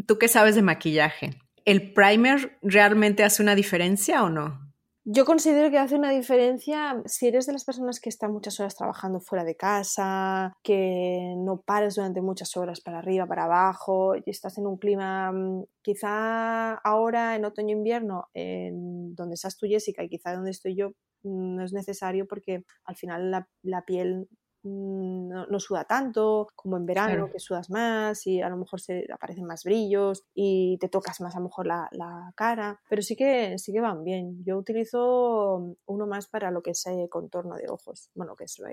¿Tú 0.07 0.19
qué 0.19 0.27
sabes 0.27 0.53
de 0.53 0.61
maquillaje? 0.61 1.31
¿El 1.65 1.93
primer 1.93 2.57
realmente 2.61 3.23
hace 3.23 3.43
una 3.43 3.55
diferencia 3.55 4.23
o 4.23 4.29
no? 4.29 4.65
Yo 5.07 5.23
considero 5.23 5.69
que 5.69 5.77
hace 5.77 5.93
una 5.93 6.09
diferencia 6.09 6.99
si 7.05 7.27
eres 7.27 7.45
de 7.45 7.53
las 7.53 7.63
personas 7.63 7.99
que 7.99 8.09
están 8.09 8.33
muchas 8.33 8.59
horas 8.59 8.75
trabajando 8.75 9.19
fuera 9.19 9.43
de 9.43 9.55
casa, 9.55 10.57
que 10.63 11.35
no 11.37 11.61
pares 11.61 11.93
durante 11.93 12.21
muchas 12.21 12.57
horas 12.57 12.81
para 12.81 12.97
arriba, 12.97 13.27
para 13.27 13.43
abajo, 13.43 14.15
y 14.15 14.23
estás 14.25 14.57
en 14.57 14.65
un 14.65 14.77
clima, 14.77 15.31
mm, 15.31 15.65
quizá 15.83 16.73
ahora 16.73 17.35
en 17.35 17.45
otoño-invierno, 17.45 18.29
en 18.33 19.13
donde 19.13 19.35
estás 19.35 19.57
tú, 19.57 19.67
Jessica, 19.67 20.03
y 20.03 20.09
quizá 20.09 20.33
donde 20.33 20.49
estoy 20.49 20.75
yo, 20.75 20.89
mm, 21.21 21.55
no 21.57 21.63
es 21.63 21.71
necesario 21.71 22.25
porque 22.27 22.63
al 22.85 22.95
final 22.95 23.29
la, 23.29 23.47
la 23.61 23.83
piel 23.83 24.27
Mm, 24.67 25.29
no, 25.47 25.59
suda 25.59 25.83
tanto 25.83 26.47
como 26.55 26.75
en 26.77 26.87
verano, 26.87 27.29
que 27.31 27.39
sudas 27.39 27.69
más 27.69 28.25
y 28.25 28.41
a 28.41 28.49
lo 28.49 28.57
mejor 28.57 28.81
se 28.81 29.05
aparecen 29.13 29.45
más 29.45 29.63
brillos 29.63 30.23
y 30.33 30.79
te 30.79 30.89
tocas 30.89 31.21
más 31.21 31.35
a 31.35 31.39
lo 31.39 31.45
mejor 31.45 31.67
la, 31.67 32.33
cara, 32.35 32.81
pero 32.89 33.03
sí 33.03 33.15
que, 33.15 33.59
sí 33.59 33.71
que 33.71 33.79
van 33.79 34.03
bien. 34.03 34.43
Yo 34.43 34.57
utilizo 34.57 35.75
uno 35.85 36.07
más 36.07 36.25
para 36.25 36.49
lo 36.49 36.63
que 36.63 36.71
es 36.71 36.83
el 36.87 37.07
contorno 37.09 37.55
de 37.57 37.69
ojos, 37.69 38.09
bueno, 38.15 38.35
que 38.35 38.45
es 38.45 38.57
la, 38.57 38.71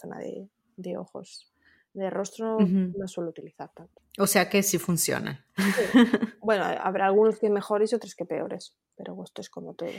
zona 0.00 0.18
de, 0.18 0.96
ojos. 0.96 1.52
De 1.92 2.08
rostro 2.08 2.58
no 2.58 3.06
suelo 3.06 3.28
utilizar 3.28 3.70
tanto. 3.74 4.00
O 4.18 4.26
sea 4.26 4.48
que 4.48 4.62
sí 4.62 4.78
funciona. 4.78 5.44
Bueno, 6.44 6.64
habrá 6.64 7.06
algunos 7.06 7.38
que 7.38 7.48
mejores 7.50 7.92
y 7.92 7.94
otros 7.94 8.16
que 8.16 8.24
peores, 8.24 8.74
pero 8.96 9.22
esto 9.22 9.40
es 9.42 9.48
como 9.48 9.74
todo. 9.74 9.92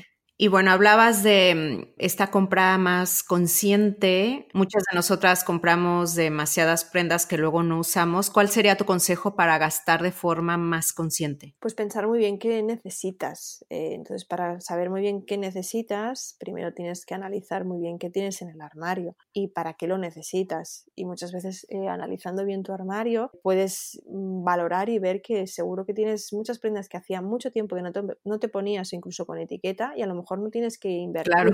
Y 0.43 0.49
bueno, 0.49 0.71
hablabas 0.71 1.23
de 1.23 1.55
mm, 1.55 1.93
esta 1.99 2.29
compra 2.29 2.77
más 2.77 3.23
consciente. 3.23 4.49
Muchas 4.53 4.83
de 4.91 4.93
nosotras 4.93 5.45
compramos 5.45 6.15
demasiadas 6.15 6.83
prendas 6.83 7.25
que 7.25 7.37
luego 7.37 7.63
no 7.63 7.79
usamos. 7.79 8.29
¿Cuál 8.29 8.49
sería 8.49 8.75
tu 8.75 8.83
consejo 8.83 9.37
para 9.37 9.57
gastar 9.57 10.03
de 10.03 10.11
forma 10.11 10.57
más 10.57 10.91
consciente? 10.91 11.55
Pues 11.61 11.75
pensar 11.75 12.09
muy 12.09 12.19
bien 12.19 12.39
qué 12.39 12.61
necesitas. 12.61 13.65
Eh, 13.69 13.93
entonces, 13.93 14.25
para 14.25 14.59
saber 14.59 14.89
muy 14.89 14.99
bien 14.99 15.25
qué 15.25 15.37
necesitas, 15.37 16.35
primero 16.41 16.73
tienes 16.73 17.05
que 17.05 17.13
analizar 17.13 17.63
muy 17.63 17.79
bien 17.79 17.97
qué 17.97 18.09
tienes 18.09 18.41
en 18.41 18.49
el 18.49 18.59
armario 18.59 19.15
y 19.31 19.47
para 19.47 19.75
qué 19.75 19.87
lo 19.87 19.97
necesitas. 19.97 20.91
Y 20.93 21.05
muchas 21.05 21.31
veces 21.31 21.65
eh, 21.69 21.87
analizando 21.87 22.43
bien 22.43 22.63
tu 22.63 22.73
armario 22.73 23.31
puedes 23.43 24.01
mm, 24.09 24.43
valorar 24.43 24.89
y 24.89 24.99
ver 24.99 25.21
que 25.21 25.47
seguro 25.47 25.85
que 25.85 25.93
tienes 25.93 26.33
muchas 26.33 26.59
prendas 26.59 26.89
que 26.89 26.97
hacía 26.97 27.21
mucho 27.21 27.49
tiempo 27.49 27.77
que 27.77 27.81
no 27.81 27.93
te, 27.93 28.01
no 28.25 28.39
te 28.39 28.49
ponías 28.49 28.91
incluso 28.91 29.25
con 29.25 29.39
etiqueta 29.39 29.93
y 29.95 30.01
a 30.01 30.05
lo 30.05 30.15
mejor 30.15 30.32
no 30.39 30.49
tienes 30.49 30.77
que 30.77 30.89
invertir. 30.89 31.33
Claro. 31.33 31.51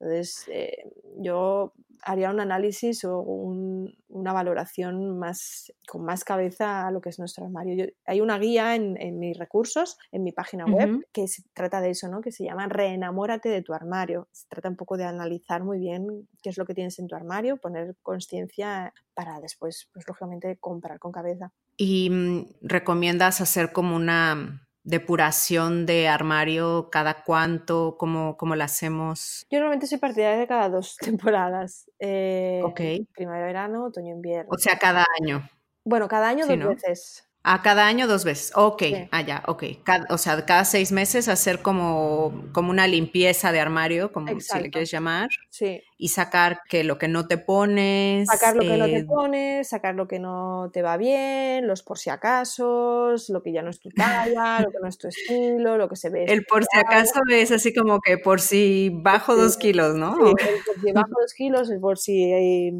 Entonces, 0.00 0.44
eh, 0.48 0.84
yo 1.16 1.72
haría 2.02 2.30
un 2.30 2.40
análisis 2.40 3.04
o 3.04 3.20
una 3.20 4.32
valoración 4.32 5.18
más 5.18 5.72
con 5.86 6.04
más 6.04 6.24
cabeza 6.24 6.86
a 6.86 6.90
lo 6.90 7.00
que 7.00 7.08
es 7.08 7.18
nuestro 7.18 7.44
armario. 7.44 7.86
hay 8.06 8.20
una 8.20 8.38
guía 8.38 8.74
en, 8.74 9.18
mis 9.18 9.36
recursos, 9.38 9.98
en 10.12 10.22
mi 10.22 10.32
página 10.32 10.64
web, 10.66 11.06
que 11.12 11.28
se 11.28 11.42
trata 11.52 11.80
de 11.80 11.90
eso, 11.90 12.08
¿no? 12.08 12.20
que 12.20 12.32
se 12.32 12.44
llama 12.44 12.68
Reenamórate 12.68 13.48
de 13.48 13.62
tu 13.62 13.74
armario. 13.74 14.28
Se 14.32 14.46
trata 14.48 14.68
un 14.68 14.76
poco 14.76 14.96
de 14.96 15.04
analizar 15.04 15.64
muy 15.64 15.78
bien 15.78 16.28
qué 16.42 16.50
es 16.50 16.58
lo 16.58 16.66
que 16.66 16.74
tienes 16.74 16.98
en 16.98 17.08
tu 17.08 17.16
armario, 17.16 17.56
poner 17.56 17.96
conciencia 18.02 18.92
para 19.14 19.40
después, 19.40 19.88
pues 19.92 20.06
lógicamente, 20.06 20.56
comprar 20.58 20.98
con 20.98 21.12
cabeza. 21.12 21.52
¿Y 21.76 22.10
mm, 22.10 22.46
recomiendas 22.62 23.40
hacer 23.40 23.72
como 23.72 23.96
una 23.96 24.67
depuración 24.84 25.86
de 25.86 26.08
armario 26.08 26.88
cada 26.90 27.22
cuánto? 27.24 27.96
¿Cómo, 27.98 28.36
cómo 28.36 28.56
la 28.56 28.64
hacemos? 28.64 29.46
Yo 29.50 29.58
normalmente 29.58 29.86
soy 29.86 29.98
partidaria 29.98 30.38
de 30.38 30.46
cada 30.46 30.68
dos 30.68 30.96
temporadas. 31.00 31.90
Eh, 31.98 32.60
ok. 32.64 32.80
Primavera-verano, 33.14 33.84
otoño-invierno. 33.86 34.50
O 34.52 34.58
sea, 34.58 34.78
cada 34.78 35.04
año. 35.20 35.48
Bueno, 35.84 36.08
cada 36.08 36.28
año 36.28 36.46
dos 36.46 36.58
veces. 36.58 37.27
A 37.50 37.62
cada 37.62 37.86
año 37.86 38.06
dos 38.06 38.26
veces. 38.26 38.52
Ok, 38.56 38.82
allá, 39.10 39.42
ah, 39.42 39.50
ok. 39.50 39.64
o 40.10 40.18
sea, 40.18 40.44
cada 40.44 40.66
seis 40.66 40.92
meses 40.92 41.28
hacer 41.28 41.62
como, 41.62 42.44
como 42.52 42.68
una 42.68 42.86
limpieza 42.86 43.52
de 43.52 43.58
armario, 43.58 44.12
como 44.12 44.38
si 44.38 44.60
le 44.60 44.70
quieres 44.70 44.90
llamar. 44.90 45.30
Sí. 45.48 45.80
Y 45.96 46.08
sacar 46.08 46.60
que 46.68 46.84
lo 46.84 46.98
que 46.98 47.08
no 47.08 47.26
te 47.26 47.38
pones. 47.38 48.28
Sacar 48.28 48.54
lo 48.54 48.60
que 48.60 48.76
no 48.76 48.84
te 48.84 48.98
eh, 48.98 49.04
pones, 49.06 49.66
sacar 49.66 49.94
lo 49.94 50.06
que 50.06 50.18
no 50.18 50.68
te 50.74 50.82
va 50.82 50.98
bien, 50.98 51.66
los 51.66 51.82
por 51.82 51.98
si 51.98 52.10
acaso, 52.10 53.14
lo 53.30 53.42
que 53.42 53.50
ya 53.50 53.62
no 53.62 53.70
es 53.70 53.80
tu 53.80 53.88
talla, 53.88 54.60
lo 54.66 54.70
que 54.70 54.78
no 54.82 54.86
es 54.86 54.98
tu 54.98 55.08
estilo, 55.08 55.78
lo 55.78 55.88
que 55.88 55.96
se 55.96 56.10
ve. 56.10 56.26
El 56.26 56.44
por 56.44 56.64
si 56.64 56.78
acaso 56.78 57.18
es 57.30 57.50
así 57.50 57.72
como 57.72 58.00
que 58.00 58.18
por 58.18 58.42
si 58.42 58.90
bajo 58.92 59.34
dos 59.36 59.56
kilos, 59.56 59.94
¿no? 59.94 60.14
Sí, 60.16 60.22
el 60.22 60.64
por 60.66 60.84
si 60.84 60.92
bajo 60.92 61.12
dos 61.18 61.32
kilos, 61.32 61.70
el 61.70 61.80
por 61.80 61.96
si. 61.96 62.24
Eh, 62.30 62.72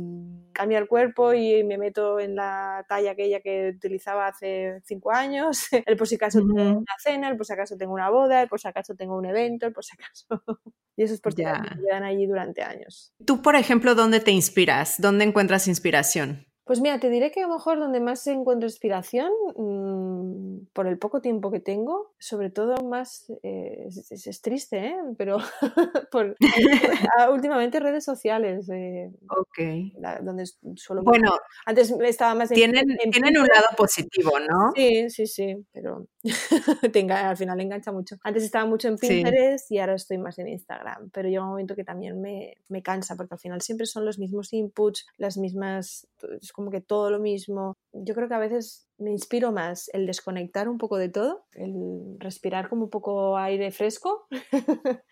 cambia 0.53 0.79
el 0.79 0.89
cuerpo 0.89 1.35
y 1.35 1.63
me 1.65 1.79
meto 1.79 2.19
en 2.19 2.35
la 2.35 2.85
talla 2.89 3.13
aquella 3.13 3.41
que 3.41 3.75
utilizaba 3.77 4.27
hace 4.27 4.81
cinco 4.85 5.13
años, 5.13 5.69
el 5.87 5.97
por 5.97 6.09
si 6.09 6.17
acaso 6.17 6.41
tengo 6.41 6.79
una 6.79 6.95
cena, 6.99 7.29
el 7.29 7.37
por 7.37 7.47
si 7.47 7.53
acaso 7.53 7.77
tengo 7.77 7.93
una 7.93 8.11
boda, 8.11 8.43
el 8.43 8.49
por 8.49 8.61
si 8.61 8.69
acaso 8.69 8.95
tengo 8.95 9.17
un 9.17 9.27
evento, 9.27 9.67
el 9.67 9.73
por 9.73 9.85
si 9.85 9.95
acaso. 9.95 10.27
y 10.97 11.03
esos 11.05 11.21
por 11.21 11.33
si 11.33 11.45
quedan 11.45 12.03
allí 12.03 12.27
durante 12.27 12.63
años. 12.63 13.13
Tú, 13.25 13.41
por 13.41 13.55
ejemplo, 13.55 13.95
¿dónde 13.95 14.21
te 14.21 14.33
inspiras? 14.33 14.97
¿Dónde 14.99 15.25
encuentras 15.25 15.69
inspiración? 15.69 16.48
Pues 16.69 16.83
mira, 16.83 17.01
te 17.01 17.09
diré 17.09 17.31
que 17.31 17.41
a 17.41 17.47
lo 17.47 17.55
mejor 17.55 17.79
donde 17.79 17.99
más 17.99 18.27
encuentro 18.27 18.69
inspiración, 18.69 19.33
mm, 19.57 20.67
por 20.75 20.87
el 20.87 20.99
poco 20.99 21.23
tiempo 21.23 21.51
que 21.51 21.61
tengo, 21.61 22.13
sobre 22.19 22.51
todo 22.51 22.77
más, 22.85 23.33
eh, 23.43 23.89
es, 23.89 24.43
triste, 24.43 24.89
¿eh? 24.89 24.97
pero 25.17 25.39
por, 26.13 26.37
ah, 27.19 27.31
últimamente 27.31 27.81
redes 27.81 28.05
sociales. 28.05 28.69
Eh, 28.69 29.11
ok. 29.31 30.21
donde 30.21 30.45
solo... 30.77 31.03
Bueno, 31.05 31.33
antes 31.65 31.91
estaba 32.03 32.35
más... 32.35 32.51
tienen, 32.51 32.85
tienen 33.11 33.39
un 33.39 33.47
lado 33.47 33.69
positivo, 33.75 34.33
¿no? 34.39 34.73
Sí, 34.77 35.09
sí, 35.09 35.27
sí, 35.27 35.57
pero 35.73 36.07
al 37.11 37.37
final 37.37 37.61
engancha 37.61 37.93
mucho. 37.93 38.17
Antes 38.23 38.45
estaba 38.45 38.67
mucho 38.67 38.89
en 38.89 38.97
Pinterest 38.97 39.71
y 39.71 39.79
ahora 39.79 39.95
estoy 39.95 40.19
más 40.19 40.39
en 40.39 40.49
Instagram, 40.49 41.11
pero 41.11 41.29
llega 41.29 41.43
un 41.43 41.51
momento 41.51 41.75
que 41.75 41.85
también 41.85 42.21
me, 42.21 42.55
me 42.69 42.83
cansa 42.83 43.17
porque 43.17 43.35
al 43.35 43.41
final 43.41 43.61
siempre 43.61 43.87
son 43.87 44.05
los 44.05 44.19
mismos 44.19 44.53
inputs, 44.53 45.07
las 45.17 45.37
mismas 45.37 46.07
como 46.53 46.71
que 46.71 46.81
todo 46.81 47.11
lo 47.11 47.19
mismo. 47.19 47.77
Yo 47.93 48.15
creo 48.15 48.29
que 48.29 48.35
a 48.35 48.39
veces 48.39 48.89
me 48.99 49.13
inspiro 49.13 49.53
más 49.53 49.89
el 49.93 50.07
desconectar 50.07 50.69
un 50.69 50.79
poco 50.79 50.97
de 50.97 51.09
todo, 51.09 51.47
el 51.53 52.17
respirar 52.19 52.69
como 52.69 52.85
un 52.85 52.91
poco 52.91 53.37
aire 53.37 53.71
fresco, 53.71 54.27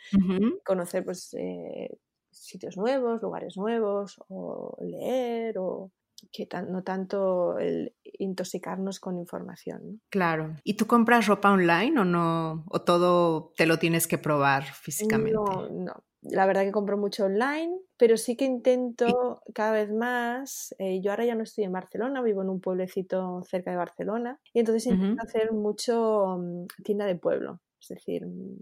conocer 0.65 1.05
pues 1.05 1.35
eh, 1.39 1.97
sitios 2.31 2.77
nuevos, 2.77 3.23
lugares 3.23 3.57
nuevos, 3.57 4.17
o 4.29 4.77
leer, 4.81 5.59
o 5.59 5.91
que 6.33 6.49
no 6.69 6.83
tanto 6.83 7.59
el 7.59 7.95
intoxicarnos 8.05 9.01
con 9.01 9.19
información. 9.19 10.01
Claro. 10.11 10.57
¿Y 10.65 10.75
tú 10.75 10.87
compras 10.87 11.27
ropa 11.27 11.53
online 11.53 12.01
o 12.01 12.05
no? 12.05 12.65
¿O 12.69 12.83
todo 12.83 13.53
te 13.57 13.67
lo 13.67 13.79
tienes 13.79 14.07
que 14.07 14.19
probar 14.19 14.65
físicamente? 14.65 15.35
No, 15.35 15.69
no 15.69 16.05
la 16.31 16.47
verdad 16.47 16.65
que 16.65 16.73
compro 16.73 16.97
mucho 16.97 17.25
online, 17.25 17.79
pero 17.97 18.17
sí 18.17 18.37
que 18.37 18.45
intento 18.45 19.43
cada 19.55 19.73
vez 19.73 19.93
más, 19.93 20.75
eh, 20.79 21.01
yo 21.01 21.11
ahora 21.11 21.25
ya 21.25 21.35
no 21.35 21.43
estoy 21.43 21.65
en 21.65 21.73
Barcelona, 21.73 22.23
vivo 22.23 22.43
en 22.43 22.49
un 22.49 22.61
pueblecito 22.61 23.43
cerca 23.45 23.71
de 23.71 23.77
Barcelona, 23.77 24.41
y 24.53 24.61
entonces 24.61 24.87
intento 24.87 25.23
hacer 25.23 25.53
mucho 25.53 26.39
mm, 26.39 26.67
tienda 26.83 27.07
de 27.07 27.17
pueblo. 27.17 27.61
Es 27.91 27.99
decir, 27.99 28.27
mm, 28.27 28.61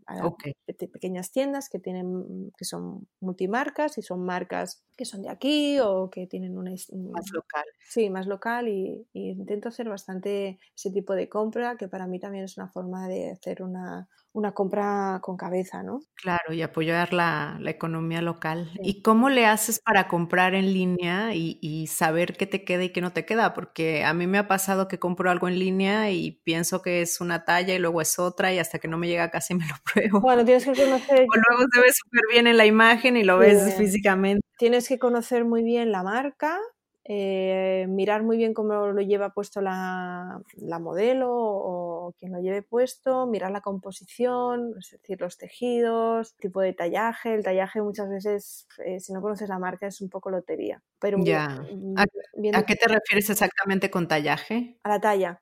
pequeñas 0.93 1.33
tiendas 1.33 1.69
que 1.69 1.79
tienen 1.79 2.53
que 2.57 2.65
son 2.65 3.09
multimarcas 3.21 3.99
y 3.99 4.03
son 4.03 4.25
marcas 4.25 4.85
que 4.97 5.05
son 5.05 5.23
de 5.23 5.31
aquí 5.31 5.79
o 5.81 6.11
que 6.11 6.27
tienen 6.27 6.57
una 6.57 6.71
más 6.71 7.31
local. 7.33 7.65
Sí, 7.89 8.11
más 8.11 8.27
local 8.27 8.69
y, 8.69 9.07
y, 9.13 9.31
intento 9.31 9.69
hacer 9.69 9.89
bastante 9.89 10.59
ese 10.77 10.91
tipo 10.91 11.15
de 11.15 11.29
compra 11.29 11.77
que 11.77 11.89
para 11.89 12.07
mí 12.07 12.19
también 12.19 12.45
es 12.45 12.57
una 12.57 12.69
forma 12.69 13.09
de 13.09 13.31
hacer 13.31 13.63
una, 13.63 14.09
una 14.35 14.53
compra 14.53 15.21
con 15.23 15.37
cabeza, 15.37 15.85
¿no? 15.85 16.01
Claro, 16.17 16.53
y 16.53 16.61
apoyar 16.61 17.13
la, 17.13 17.57
economía 17.67 18.21
local. 18.21 18.71
¿Y 18.83 19.01
cómo 19.01 19.31
le 19.31 19.47
haces 19.47 19.79
para 19.79 20.09
comprar 20.09 20.55
en 20.55 20.73
línea 20.73 21.35
y, 21.35 21.87
saber 21.87 22.37
qué 22.37 22.47
te 22.47 22.65
queda 22.65 22.83
y 22.85 22.91
qué 22.91 23.01
no 23.01 23.13
te 23.13 23.25
queda? 23.25 23.55
Porque 23.55 24.05
a 24.05 24.13
mí 24.13 24.27
me 24.27 24.39
ha 24.39 24.49
pasado 24.49 24.89
que 24.89 24.99
compro 24.99 25.31
algo 25.31 25.49
en 25.49 25.59
línea 25.59 26.11
y 26.11 26.33
pienso 26.45 26.83
que 26.83 27.01
es 27.01 27.21
una 27.21 27.45
talla 27.45 27.75
y 27.75 27.79
luego 27.79 28.01
es 28.01 28.19
otra 28.19 28.53
y 28.53 28.59
hasta 28.59 28.81
que 28.81 28.89
no 28.89 28.99
me 28.99 29.07
llega 29.07 29.31
casi 29.31 29.55
me 29.55 29.65
lo 29.69 29.75
pruebo. 29.85 30.21
Bueno, 30.21 30.45
tienes 30.45 30.65
que 30.65 30.73
conocer... 30.85 31.21
O 31.21 31.37
luego 31.49 31.71
se 31.73 31.81
ve 31.81 31.93
súper 31.93 32.23
bien 32.31 32.47
en 32.49 32.57
la 32.57 32.67
imagen 32.67 33.17
y 33.17 33.23
lo 33.23 33.39
ves 33.39 33.77
físicamente. 33.77 34.45
Tienes 34.59 34.89
que 34.89 34.99
conocer 34.99 35.45
muy 35.45 35.63
bien 35.63 35.93
la 35.93 36.03
marca, 36.03 36.59
eh, 37.07 37.87
mirar 37.89 38.23
muy 38.23 38.37
bien 38.37 38.55
cómo 38.55 38.87
lo 38.87 39.01
lleva 39.03 39.31
puesto 39.31 39.61
la, 39.61 40.41
modelo 40.81 41.31
o 41.31 42.15
quien 42.19 42.33
lo 42.33 42.41
lleve 42.41 42.63
puesto, 42.63 43.27
mirar 43.27 43.51
la 43.51 43.61
composición, 43.61 44.75
es 44.79 44.91
decir, 44.93 45.21
los 45.21 45.37
tejidos, 45.37 46.35
tipo 46.37 46.61
de 46.61 46.73
tallaje. 46.73 47.35
El 47.35 47.45
tallaje 47.45 47.83
muchas 47.83 48.09
veces, 48.09 48.67
eh, 48.85 49.01
si 49.01 49.13
no 49.13 49.21
conoces 49.21 49.49
la 49.49 49.59
marca, 49.59 49.87
es 49.87 50.01
un 50.01 50.09
poco 50.09 50.31
lotería. 50.31 50.83
Pero 50.99 51.19
ya. 51.23 51.63
¿A 51.97 52.63
qué 52.65 52.77
te 52.77 52.89
refieres 52.89 53.29
exactamente 53.29 53.91
con 53.91 54.09
tallaje? 54.09 54.79
A 54.83 54.89
la 54.89 55.01
talla 55.01 55.41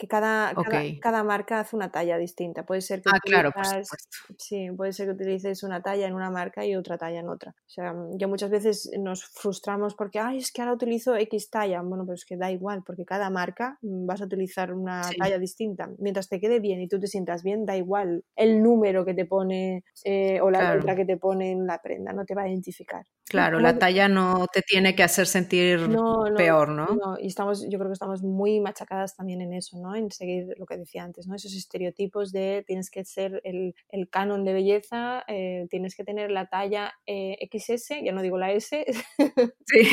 que 0.00 0.08
cada, 0.08 0.54
cada, 1.02 1.22
marca 1.22 1.60
hace 1.60 1.76
una 1.76 1.92
talla 1.92 2.16
distinta. 2.16 2.64
Puede 2.64 2.80
ser 2.80 3.02
que 3.02 3.10
ah, 3.12 3.20
claro, 3.22 3.52
sí, 4.38 4.68
puede 4.74 4.94
ser 4.94 5.06
que 5.06 5.12
utilices 5.12 5.62
una 5.62 5.82
talla 5.82 6.06
en 6.06 6.14
una 6.14 6.30
marca 6.30 6.64
y 6.64 6.74
otra 6.74 6.96
talla 6.96 7.20
en 7.20 7.28
otra. 7.28 7.50
O 7.50 7.68
sea, 7.68 7.94
yo 8.14 8.26
muchas 8.26 8.48
veces 8.48 8.90
nos 8.98 9.26
frustramos 9.26 9.94
porque, 9.94 10.18
ay, 10.18 10.38
es 10.38 10.52
que 10.52 10.62
ahora 10.62 10.72
utilizo 10.72 11.16
X 11.16 11.50
talla. 11.50 11.82
Bueno, 11.82 12.04
pero 12.06 12.14
es 12.14 12.24
que 12.24 12.38
da 12.38 12.50
igual, 12.50 12.82
porque 12.82 13.04
cada 13.04 13.28
marca 13.28 13.78
mm, 13.82 14.06
vas 14.06 14.22
a 14.22 14.24
utilizar 14.24 14.72
una 14.72 15.02
talla 15.18 15.38
distinta. 15.38 15.90
Mientras 15.98 16.30
te 16.30 16.40
quede 16.40 16.60
bien 16.60 16.80
y 16.80 16.88
tú 16.88 16.98
te 16.98 17.06
sientas 17.06 17.42
bien, 17.42 17.66
da 17.66 17.76
igual 17.76 18.24
el 18.36 18.62
número 18.62 19.04
que 19.04 19.12
te 19.12 19.26
pone 19.26 19.84
eh, 20.04 20.40
o 20.40 20.50
la 20.50 20.76
letra 20.76 20.96
que 20.96 21.04
te 21.04 21.18
pone 21.18 21.52
en 21.52 21.66
la 21.66 21.78
prenda, 21.82 22.14
no 22.14 22.24
te 22.24 22.34
va 22.34 22.42
a 22.42 22.48
identificar. 22.48 23.04
Claro, 23.30 23.60
la 23.60 23.78
talla 23.78 24.08
no 24.08 24.48
te 24.52 24.60
tiene 24.60 24.96
que 24.96 25.04
hacer 25.04 25.24
sentir 25.24 25.88
peor, 26.36 26.68
¿no? 26.68 26.86
No, 26.96 27.16
y 27.16 27.28
estamos, 27.28 27.62
yo 27.70 27.78
creo 27.78 27.88
que 27.88 27.92
estamos 27.92 28.24
muy 28.24 28.58
machacadas 28.58 29.14
también 29.14 29.40
en 29.40 29.52
eso, 29.52 29.78
¿no? 29.78 29.94
En 29.94 30.10
seguir 30.10 30.52
lo 30.58 30.66
que 30.66 30.76
decía 30.76 31.04
antes, 31.04 31.28
¿no? 31.28 31.36
Esos 31.36 31.54
estereotipos 31.54 32.32
de 32.32 32.64
tienes 32.66 32.90
que 32.90 33.04
ser 33.04 33.40
el, 33.44 33.76
el 33.90 34.10
canon 34.10 34.44
de 34.44 34.52
belleza, 34.52 35.22
eh, 35.28 35.68
tienes 35.70 35.94
que 35.94 36.02
tener 36.02 36.32
la 36.32 36.46
talla 36.46 36.92
eh, 37.06 37.38
XS, 37.52 38.02
ya 38.02 38.10
no 38.10 38.22
digo 38.22 38.36
la 38.36 38.50
S. 38.50 38.84
Sí. 39.66 39.88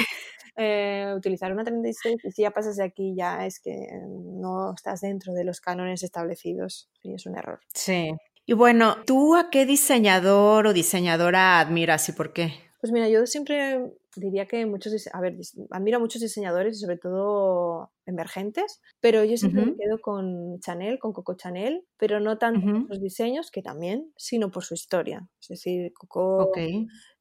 Eh, 0.60 1.14
utilizar 1.16 1.54
una 1.54 1.64
36 1.64 2.16
y 2.24 2.32
si 2.32 2.42
ya 2.42 2.50
pasas 2.50 2.78
de 2.78 2.84
aquí 2.84 3.14
ya 3.16 3.46
es 3.46 3.60
que 3.60 3.76
no 4.02 4.74
estás 4.74 5.02
dentro 5.02 5.34
de 5.34 5.44
los 5.44 5.62
cánones 5.62 6.02
establecidos 6.02 6.90
y 7.04 7.14
es 7.14 7.28
un 7.28 7.38
error. 7.38 7.60
Sí. 7.76 8.10
Y 8.48 8.54
bueno, 8.54 9.04
¿tú 9.06 9.36
a 9.36 9.52
qué 9.52 9.68
diseñador 9.68 10.66
o 10.66 10.74
diseñadora 10.74 11.60
admiras 11.60 12.10
y 12.10 12.14
por 12.14 12.34
qué? 12.34 12.67
Pues 12.82 12.92
mira, 12.92 13.10
yo 13.10 13.26
siempre 13.26 13.92
diría 14.18 14.46
que 14.46 14.66
muchos, 14.66 15.08
a 15.14 15.22
ver, 15.22 15.38
admiro 15.72 15.98
a 15.98 16.00
muchos 16.00 16.22
diseñadores 16.22 16.78
y 16.78 16.82
sobre 16.82 16.98
todo 16.98 17.92
emergentes, 18.06 18.82
pero 19.00 19.24
yo 19.24 19.38
siempre 19.38 19.66
me 19.66 19.76
quedo 19.76 20.00
con 20.02 20.60
Chanel, 20.60 21.00
con 21.00 21.14
Coco 21.14 21.36
Chanel, 21.36 21.86
pero 21.98 22.20
no 22.20 22.38
tanto 22.38 22.62
por 22.62 22.90
los 22.90 23.02
diseños, 23.02 23.52
que 23.52 23.62
también, 23.62 24.12
sino 24.16 24.50
por 24.50 24.64
su 24.64 24.74
historia. 24.74 25.28
Es 25.42 25.48
decir, 25.50 25.92
Coco 25.94 26.52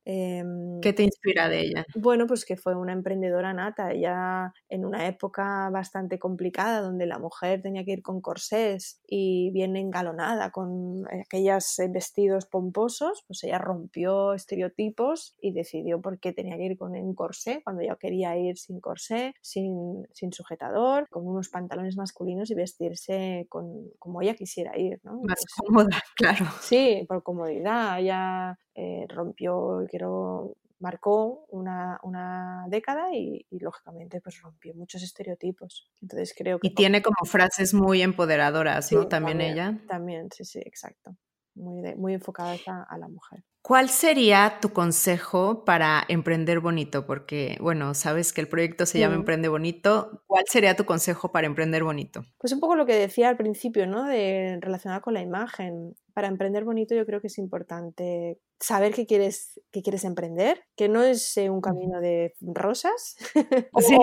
Em, 0.09 0.81
¿Qué 0.81 0.93
te 0.93 1.03
inspira 1.03 1.49
de 1.49 1.63
ella? 1.63 1.85
Bueno, 1.97 2.29
pues 2.29 2.45
que 2.45 2.57
fue 2.57 2.77
una 2.77 2.93
emprendedora 2.93 3.53
nata, 3.53 3.91
ella 3.91 4.53
en 4.69 4.85
una 4.85 5.09
época 5.09 5.69
bastante 5.71 6.21
complicada 6.21 6.81
donde 6.81 7.07
la 7.07 7.19
mujer 7.19 7.61
tenía 7.61 7.85
que 7.85 7.91
ir 7.91 8.03
con 8.03 8.21
corsés 8.21 9.01
y 9.05 9.51
bien 9.51 9.75
engalonada 9.75 10.53
con 10.53 11.03
aquellos 11.11 11.77
eh, 11.81 11.89
vestidos 11.93 12.47
pomposos, 12.47 13.25
pues 13.27 13.43
ella 13.43 13.59
rompió 13.59 14.33
estereotipos 14.33 15.35
y 15.41 15.51
decidió 15.51 16.01
por 16.01 16.21
qué 16.21 16.33
tenía 16.33 16.57
que 16.57 16.67
ir 16.67 16.79
con 16.79 16.86
un 16.95 17.15
corsé 17.15 17.61
cuando 17.63 17.83
ella 17.83 17.97
quería 17.99 18.37
ir 18.37 18.57
sin 18.57 18.81
corsé, 18.81 19.35
sin, 19.41 20.07
sin 20.13 20.33
sujetador, 20.33 21.09
con 21.11 21.27
unos 21.27 21.49
pantalones 21.49 21.97
masculinos 21.97 22.51
y 22.51 22.55
vestirse 22.55 23.47
con, 23.49 23.91
como 23.99 24.23
ella 24.23 24.35
quisiera 24.35 24.79
ir. 24.79 25.01
¿no? 25.03 25.21
Más 25.23 25.45
cómoda, 25.57 26.03
claro. 26.17 26.47
Sí, 26.61 27.05
por 27.09 27.23
comodidad. 27.23 27.99
Ella 27.99 28.59
eh, 28.75 29.07
rompió, 29.09 29.87
quiero, 29.89 30.57
marcó 30.79 31.47
una, 31.49 31.99
una 32.03 32.65
década 32.69 33.15
y, 33.15 33.47
lógicamente 33.51 34.21
pues 34.21 34.41
rompió 34.43 34.75
muchos 34.75 35.03
estereotipos. 35.03 35.91
Entonces 36.01 36.35
creo 36.37 36.59
que... 36.59 36.69
Y 36.69 36.75
tiene 36.75 37.03
como 37.03 37.25
frases 37.25 37.75
muy 37.75 38.03
empoderadoras, 38.03 38.93
¿no? 38.93 39.09
También, 39.09 39.41
ella. 39.41 39.81
También, 39.89 40.29
sí, 40.31 40.45
sí, 40.45 40.61
exacto. 40.61 41.17
Muy, 41.57 41.95
muy 41.97 42.15
enfocada 42.15 42.57
a 42.89 42.99
la 42.99 43.09
mujer. 43.09 43.43
¿Cuál 43.67 43.89
sería 43.89 44.59
tu 44.61 44.73
consejo 44.73 45.65
para 45.65 46.05
emprender 46.07 46.61
bonito? 46.61 47.05
Porque, 47.05 47.59
bueno, 47.61 47.95
sabes 47.95 48.33
que 48.33 48.41
el 48.41 48.47
proyecto 48.47 48.87
se 48.87 49.01
llama 49.01 49.17
Emprende 49.17 49.49
Bonito. 49.49 50.23
¿Cuál 50.29 50.45
sería 50.47 50.77
tu 50.77 50.85
consejo 50.85 51.33
para 51.33 51.49
emprender 51.49 51.83
bonito? 51.83 52.23
Pues 52.39 52.53
un 52.53 52.61
poco 52.61 52.77
lo 52.77 52.87
que 52.87 52.95
decía 52.95 53.29
al 53.29 53.37
principio, 53.37 53.89
¿no? 53.89 54.05
De 54.05 54.59
relacionado 54.61 55.01
con 55.01 55.15
la 55.15 55.21
imagen. 55.21 55.97
Para 56.15 56.29
emprender 56.29 56.63
bonito 56.63 56.95
yo 56.95 57.05
creo 57.05 57.21
que 57.21 57.27
es 57.27 57.39
importante 57.39 58.39
saber 58.61 58.95
qué 58.95 59.07
quieres, 59.07 59.61
qué 59.71 59.83
quieres 59.83 60.05
emprender, 60.05 60.65
que 60.77 60.89
no 60.89 61.03
es 61.03 61.37
eh, 61.37 61.51
un 61.51 61.61
camino 61.61 62.01
de 62.01 62.35
rosas. 62.41 63.17
sí, 63.79 63.97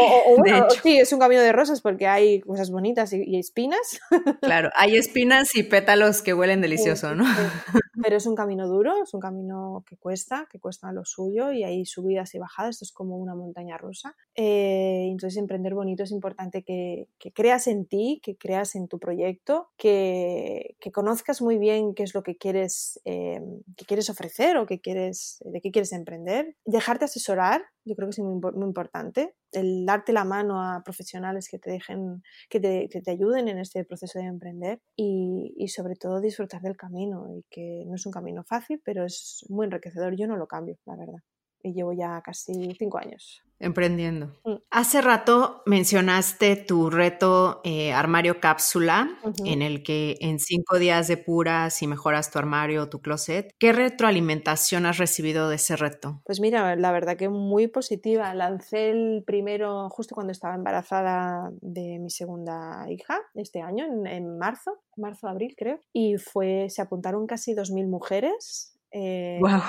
sí, 0.84 0.98
es 0.98 1.12
un 1.12 1.20
camino 1.20 1.42
de 1.42 1.52
rosas 1.52 1.82
porque 1.82 2.08
hay 2.08 2.42
cosas 2.42 2.70
bonitas 2.70 3.14
y, 3.14 3.38
espinas. 3.38 4.00
claro, 4.42 4.70
hay 4.76 4.96
espinas 4.96 5.56
y 5.56 5.64
pétalos 5.64 6.22
que 6.22 6.34
huelen 6.34 6.62
delicioso, 6.62 7.16
¿no? 7.16 7.24
Pero 8.04 8.18
es 8.18 8.26
un 8.26 8.36
camino 8.36 8.68
duro, 8.68 9.04
es 9.04 9.14
un 9.14 9.22
camino 9.22 9.84
que 9.88 9.98
cuesta, 9.98 10.48
que 10.52 10.60
cuesta 10.60 10.92
lo 10.92 11.06
suyo 11.06 11.52
y 11.52 11.64
hay 11.64 11.86
subidas 11.86 12.34
y 12.36 12.40
bajadas, 12.40 12.76
esto 12.76 12.86
es 12.86 12.92
como 12.92 13.18
una 13.18 13.36
montaña 13.36 13.78
rusa. 13.78 14.16
Eh, 14.36 15.08
entonces, 15.10 15.38
emprender 15.38 15.74
bonito 15.74 16.04
es 16.04 16.12
importante 16.12 16.64
que, 16.64 17.08
creas 17.34 17.68
en 17.68 17.86
ti, 17.86 18.20
que 18.24 18.36
creas 18.36 18.76
en 18.76 18.88
tu 18.88 19.00
proyecto, 19.00 19.70
que, 19.78 20.76
conozcas 20.92 21.42
muy 21.42 21.58
bien 21.58 21.96
qué 21.96 22.04
es 22.04 22.14
lo 22.14 22.22
que 22.22 22.36
quieres, 22.36 23.00
eh, 23.06 23.42
que 23.78 23.86
quieres 23.86 24.10
ofrecer 24.10 24.43
o 24.58 24.66
que 24.66 24.80
quieres, 24.80 25.38
de 25.46 25.62
qué 25.62 25.72
quieres 25.72 25.94
emprender, 25.94 26.56
dejarte 26.66 27.06
asesorar, 27.06 27.64
yo 27.86 27.96
creo 27.96 28.08
que 28.08 28.12
es 28.12 28.20
muy, 28.20 28.40
muy 28.40 28.68
importante, 28.68 29.36
el 29.52 29.86
darte 29.86 30.14
la 30.14 30.26
mano 30.26 30.62
a 30.62 30.82
profesionales 30.84 31.48
que 31.50 31.60
te 31.60 31.72
dejen, 31.72 32.22
que 32.50 32.60
te, 32.60 32.88
que 32.90 33.02
te 33.02 33.12
ayuden 33.12 33.48
en 33.48 33.60
este 33.60 33.84
proceso 33.86 34.20
de 34.20 34.26
emprender 34.26 34.80
y, 34.96 35.54
y, 35.58 35.68
sobre 35.70 35.96
todo 35.96 36.22
disfrutar 36.22 36.62
del 36.62 36.78
camino 36.78 37.28
y 37.30 37.44
que 37.50 37.84
no 37.88 37.96
es 37.96 38.06
un 38.06 38.12
camino 38.12 38.44
fácil, 38.44 38.82
pero 38.84 39.06
es 39.06 39.46
muy 39.50 39.66
enriquecedor. 39.66 40.16
Yo 40.16 40.28
no 40.28 40.38
lo 40.38 40.48
cambio, 40.48 40.78
la 40.86 40.96
verdad. 40.96 41.20
Y 41.64 41.74
llevo 41.74 41.94
ya 41.94 42.22
casi 42.22 42.76
cinco 42.78 43.00
años. 43.00 43.44
Emprendiendo. 43.64 44.28
Mm. 44.44 44.56
Hace 44.72 45.02
rato 45.02 45.62
mencionaste 45.66 46.58
tu 46.58 46.90
reto 46.90 47.62
eh, 47.64 47.94
armario 47.94 48.42
cápsula, 48.42 49.18
en 49.46 49.62
el 49.62 49.84
que 49.84 50.18
en 50.20 50.40
cinco 50.40 50.80
días 50.80 51.08
de 51.08 51.16
puras 51.16 51.82
y 51.82 51.88
mejoras 51.88 52.30
tu 52.30 52.40
armario 52.40 52.84
o 52.84 52.90
tu 52.90 53.00
closet. 53.00 53.56
¿Qué 53.60 53.72
retroalimentación 53.72 54.86
has 54.86 54.98
recibido 54.98 55.48
de 55.48 55.56
ese 55.56 55.78
reto? 55.78 56.22
Pues 56.26 56.42
mira, 56.42 56.76
la 56.76 56.92
verdad 56.92 57.16
que 57.16 57.30
muy 57.30 57.68
positiva. 57.68 58.34
Lancé 58.34 58.90
el 58.90 59.24
primero 59.26 59.90
justo 59.90 60.14
cuando 60.14 60.32
estaba 60.32 60.56
embarazada 60.56 61.50
de 61.62 62.00
mi 62.00 62.10
segunda 62.10 62.86
hija, 62.90 63.18
este 63.36 63.62
año, 63.62 63.86
en, 63.86 64.08
en 64.08 64.38
marzo, 64.38 64.82
marzo, 64.98 65.30
abril 65.30 65.56
creo, 65.58 65.80
y 65.94 66.18
fue, 66.18 66.68
se 66.70 66.82
apuntaron 66.82 67.28
casi 67.28 67.54
2.000 67.54 67.88
mujeres 67.88 68.73
eh, 68.96 69.40
wow. 69.42 69.60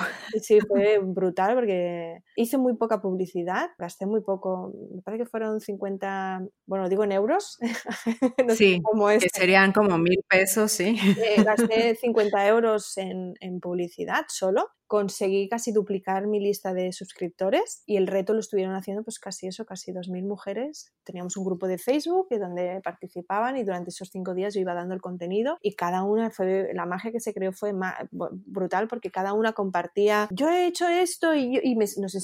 Sí, 0.43 0.61
fue 0.61 0.99
brutal 1.03 1.55
porque 1.55 2.19
hice 2.37 2.59
muy 2.59 2.77
poca 2.77 3.01
publicidad, 3.01 3.71
gasté 3.79 4.05
muy 4.05 4.21
poco, 4.21 4.75
me 4.95 5.01
parece 5.01 5.25
que 5.25 5.31
fueron 5.31 5.61
50, 5.61 6.47
bueno, 6.67 6.91
digo 6.91 7.05
en 7.05 7.13
euros. 7.13 7.59
sí, 8.59 8.83
que 9.19 9.29
serían 9.33 9.73
como 9.73 9.97
mil 9.97 10.23
pesos, 10.29 10.73
sí. 10.73 10.99
Eh, 11.19 11.43
gasté 11.43 11.95
50 12.01 12.47
euros 12.49 12.99
en, 12.99 13.33
en 13.41 13.61
publicidad 13.61 14.27
solo 14.29 14.69
conseguí 14.95 15.49
casi 15.49 15.73
duplicar 15.73 16.29
mi 16.29 16.39
lista 16.39 16.73
de 16.73 16.93
suscriptores 16.93 17.83
y 17.85 17.97
el 17.97 18.07
reto 18.07 18.33
lo 18.33 18.39
estuvieron 18.39 18.77
haciendo 18.77 19.03
pues 19.03 19.19
casi 19.19 19.49
eso, 19.49 19.67
casi 19.67 19.93
2.000 19.93 20.25
mujeres. 20.25 20.93
Teníamos 21.03 21.37
un 21.37 21.45
grupo 21.45 21.67
de 21.67 21.79
Facebook 21.79 22.29
donde 22.31 22.81
participaban 22.81 23.57
y 23.57 23.65
durante 23.65 23.91
esos 23.91 24.11
cinco 24.13 24.35
días 24.35 24.55
yo 24.55 24.61
iba 24.61 24.73
dando 24.73 24.95
el 24.95 25.01
contenido 25.01 25.59
y 25.63 25.75
cada 25.75 26.05
una 26.05 26.31
fue, 26.31 26.71
la 26.75 26.87
magia 26.87 27.11
que 27.11 27.19
se 27.19 27.35
creó 27.35 27.51
fue 27.53 27.73
brutal 28.13 28.87
porque 28.87 29.11
cada 29.11 29.33
una 29.33 29.53
compartía, 29.53 30.29
yo 30.31 30.49
he 30.49 30.69
hecho 30.69 30.87
esto 30.87 31.35
y, 31.35 31.75
nos, 31.75 31.99
nos, 31.99 32.15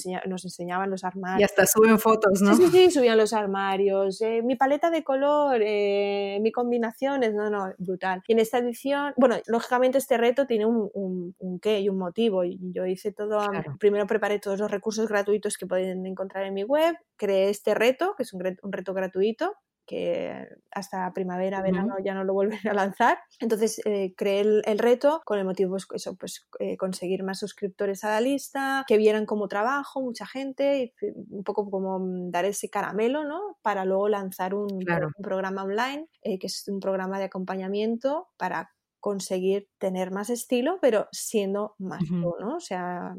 enseñaban 0.45 0.89
los 0.89 1.03
armarios. 1.03 1.41
Y 1.41 1.43
hasta 1.43 1.65
suben 1.65 1.99
fotos, 1.99 2.41
¿no? 2.41 2.55
Sí, 2.55 2.67
sí, 2.67 2.71
sí 2.71 2.91
subían 2.91 3.17
los 3.17 3.33
armarios, 3.33 4.21
eh, 4.21 4.41
mi 4.43 4.55
paleta 4.55 4.89
de 4.89 5.03
color, 5.03 5.59
eh, 5.61 6.39
mi 6.41 6.53
combinaciones, 6.53 7.33
no, 7.33 7.49
no, 7.49 7.73
brutal. 7.79 8.23
Y 8.29 8.31
en 8.31 8.39
esta 8.39 8.59
edición, 8.59 9.13
bueno, 9.17 9.35
lógicamente 9.47 9.97
este 9.97 10.15
reto 10.17 10.47
tiene 10.47 10.65
un, 10.65 10.89
un, 10.93 11.35
un 11.37 11.59
qué 11.59 11.81
y 11.81 11.89
un 11.89 11.97
motivo 11.97 12.45
yo 12.61 12.85
hice 12.85 13.11
todo, 13.11 13.39
primero 13.79 14.07
preparé 14.07 14.39
todos 14.39 14.59
los 14.59 14.71
recursos 14.71 15.07
gratuitos 15.07 15.57
que 15.57 15.67
pueden 15.67 16.05
encontrar 16.05 16.45
en 16.45 16.53
mi 16.53 16.63
web, 16.63 16.95
creé 17.15 17.49
este 17.49 17.73
reto, 17.73 18.13
que 18.15 18.23
es 18.23 18.33
un, 18.33 18.41
reto 18.41 18.93
gratuito, 18.93 19.53
que 19.85 20.47
hasta 20.71 21.11
primavera, 21.13 21.61
verano 21.61 21.95
ya 22.03 22.13
no 22.13 22.23
lo 22.23 22.33
volveré 22.63 22.69
a 22.69 22.73
lanzar. 22.73 23.17
Entonces 23.39 23.81
eh, 23.85 24.13
creé 24.15 24.41
el, 24.41 24.79
reto 24.79 25.21
con 25.25 25.37
el 25.39 25.45
motivo, 25.45 25.71
pues, 25.71 25.87
eso, 25.93 26.15
pues 26.15 26.47
eh, 26.59 26.77
conseguir 26.77 27.23
más 27.23 27.39
suscriptores 27.39 28.03
a 28.03 28.09
la 28.09 28.21
lista, 28.21 28.85
que 28.87 28.97
vieran 28.97 29.25
cómo 29.25 29.47
trabajo, 29.47 30.01
mucha 30.01 30.25
gente, 30.25 30.93
y 31.01 31.11
un 31.29 31.43
poco 31.43 31.69
como 31.69 31.99
dar 32.29 32.45
ese 32.45 32.69
caramelo, 32.69 33.25
¿no? 33.25 33.57
Para 33.61 33.85
luego 33.85 34.07
lanzar 34.07 34.53
un, 34.53 34.79
programa 35.21 35.63
online, 35.63 36.07
eh, 36.21 36.39
que 36.39 36.47
es 36.47 36.67
un 36.67 36.79
programa 36.79 37.19
de 37.19 37.25
acompañamiento 37.25 38.29
para 38.37 38.71
conseguir 39.01 39.67
tener 39.79 40.11
más 40.11 40.29
estilo, 40.29 40.77
pero 40.79 41.07
siendo 41.11 41.75
más 41.79 42.03
tú, 42.07 42.35
¿no? 42.39 42.55
O 42.55 42.59
sea, 42.59 43.15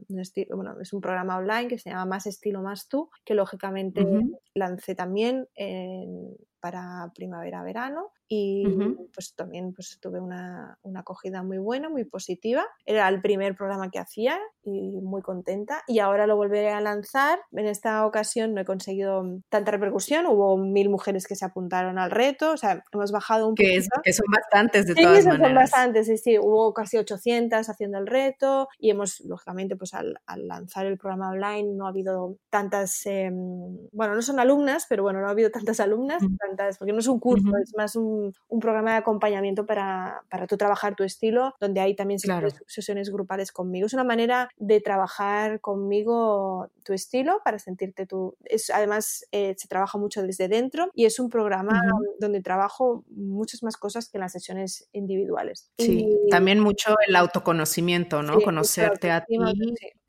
bueno, 0.55 0.81
es 0.81 0.93
un 0.93 1.01
programa 1.01 1.37
online 1.37 1.69
que 1.69 1.79
se 1.79 1.91
llama 1.91 2.07
Más 2.07 2.27
estilo, 2.27 2.63
más 2.63 2.89
tú, 2.89 3.11
que 3.25 3.35
lógicamente 3.35 4.07
lancé 4.55 4.95
también 4.95 5.49
para 6.63 7.11
primavera-verano 7.13 8.13
y 8.29 8.65
pues 9.13 9.35
también 9.35 9.75
pues 9.75 9.99
tuve 10.01 10.19
una, 10.19 10.79
una, 10.81 11.01
acogida 11.01 11.43
muy 11.43 11.59
buena, 11.59 11.91
muy 11.91 12.05
positiva. 12.05 12.65
Era 12.87 13.07
el 13.09 13.21
primer 13.21 13.55
programa 13.55 13.91
que 13.91 13.99
hacía 13.99 14.39
y 14.65 15.03
muy 15.03 15.21
contenta 15.21 15.83
y 15.87 15.99
ahora 15.99 16.27
lo 16.27 16.37
volveré 16.37 16.71
a 16.71 16.81
lanzar. 16.81 17.41
En 17.51 17.67
esta 17.67 18.07
ocasión 18.07 18.55
no 18.55 18.63
he 18.63 18.65
conseguido 18.65 19.23
tanta 19.51 19.73
repercusión, 19.73 20.25
hubo 20.25 20.57
mil 20.57 20.89
mujeres 20.89 21.27
que 21.27 21.37
se 21.37 21.45
apuntaron 21.45 21.99
al 21.99 22.11
reto, 22.11 22.53
o 22.53 22.57
sea, 22.57 22.83
hemos 22.93 23.13
bajado 23.13 23.49
un 23.49 23.55
poco. 23.55 23.69
Que 24.03 24.13
son 24.15 24.27
bastantes 24.33 24.87
de 24.87 24.95
todas 24.95 25.27
maneras. 25.27 25.47
son 25.47 25.55
bastantes, 25.55 26.07
sí, 26.07 26.17
sí, 26.17 26.39
hubo 26.39 26.73
casi 26.73 26.97
800 26.97 27.69
haciendo 27.69 27.99
el 27.99 28.07
reto 28.07 28.69
y 28.79 28.89
hemos, 28.89 29.21
lógicamente, 29.21 29.77
pues 29.77 29.93
al, 29.93 30.19
al 30.25 30.49
lanzar 30.49 30.87
el 30.87 30.97
programa 30.97 31.29
online 31.31 31.75
no 31.75 31.85
ha 31.85 31.91
habido 31.91 32.39
tantas, 32.49 33.05
em, 33.05 33.77
bueno, 33.93 34.15
no 34.15 34.23
son 34.23 34.41
alumnas, 34.41 34.87
pero 34.89 35.03
bueno, 35.03 35.21
no 35.21 35.27
ha 35.27 35.33
habido 35.33 35.51
tantas 35.51 35.81
alumnas, 35.81 36.23
porque 36.79 36.93
no 36.93 36.99
es 36.99 37.07
un 37.07 37.19
curso, 37.19 37.51
es 37.63 37.75
más 37.77 37.97
un 37.97 38.13
un, 38.49 38.61
programa 38.61 38.93
de 38.93 38.97
acompañamiento 38.99 39.67
para, 39.67 40.23
para 40.31 40.47
tú 40.47 40.57
trabajar 40.57 40.95
tu 40.95 41.03
estilo, 41.03 41.55
donde 41.61 41.81
hay 41.81 41.95
también 41.95 42.19
sesiones 42.67 43.11
grupales 43.11 43.53
conmigo. 43.53 43.87
Es 43.87 43.95
una 43.95 44.05
manera 44.05 44.49
de 44.57 44.81
trabajar 44.81 45.61
conmigo 45.61 46.69
tu 46.85 46.93
estilo 46.93 47.41
para 47.45 47.59
sentirte 47.59 48.07
tú. 48.07 48.37
Es, 48.45 48.71
además, 48.71 49.27
eh, 49.33 49.55
se 49.57 49.69
trabaja 49.69 49.99
mucho 49.99 50.23
desde 50.23 50.49
dentro 50.49 50.91
y 50.95 51.07
es 51.07 51.19
un 51.19 51.29
programa 51.29 51.81
donde 52.19 52.41
trabajo 52.41 53.05
muchas 53.09 53.63
más 53.63 53.77
cosas 53.77 54.09
que 54.09 54.19
en 54.19 54.23
las 54.23 54.33
sesiones 54.33 54.89
individuales. 54.93 55.71
Sí, 55.79 56.09
también 56.31 56.61
mucho 56.61 56.95
el 57.07 57.17
autoconocimiento, 57.17 58.23
¿no? 58.23 58.41
Conocerte 58.41 59.11
a 59.11 59.25
ti. 59.25 59.37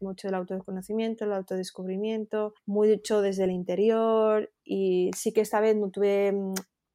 Mucho 0.03 0.27
el 0.27 0.35
autoconocimiento, 0.35 1.25
el 1.25 1.33
autodescubrimiento, 1.33 2.53
mucho 2.65 3.21
desde 3.21 3.45
el 3.45 3.51
interior 3.51 4.51
y 4.63 5.11
sí 5.15 5.33
que 5.33 5.41
esta 5.41 5.59
vez 5.59 5.75
no 5.75 5.89
tuve 5.89 6.31
mm, 6.31 6.53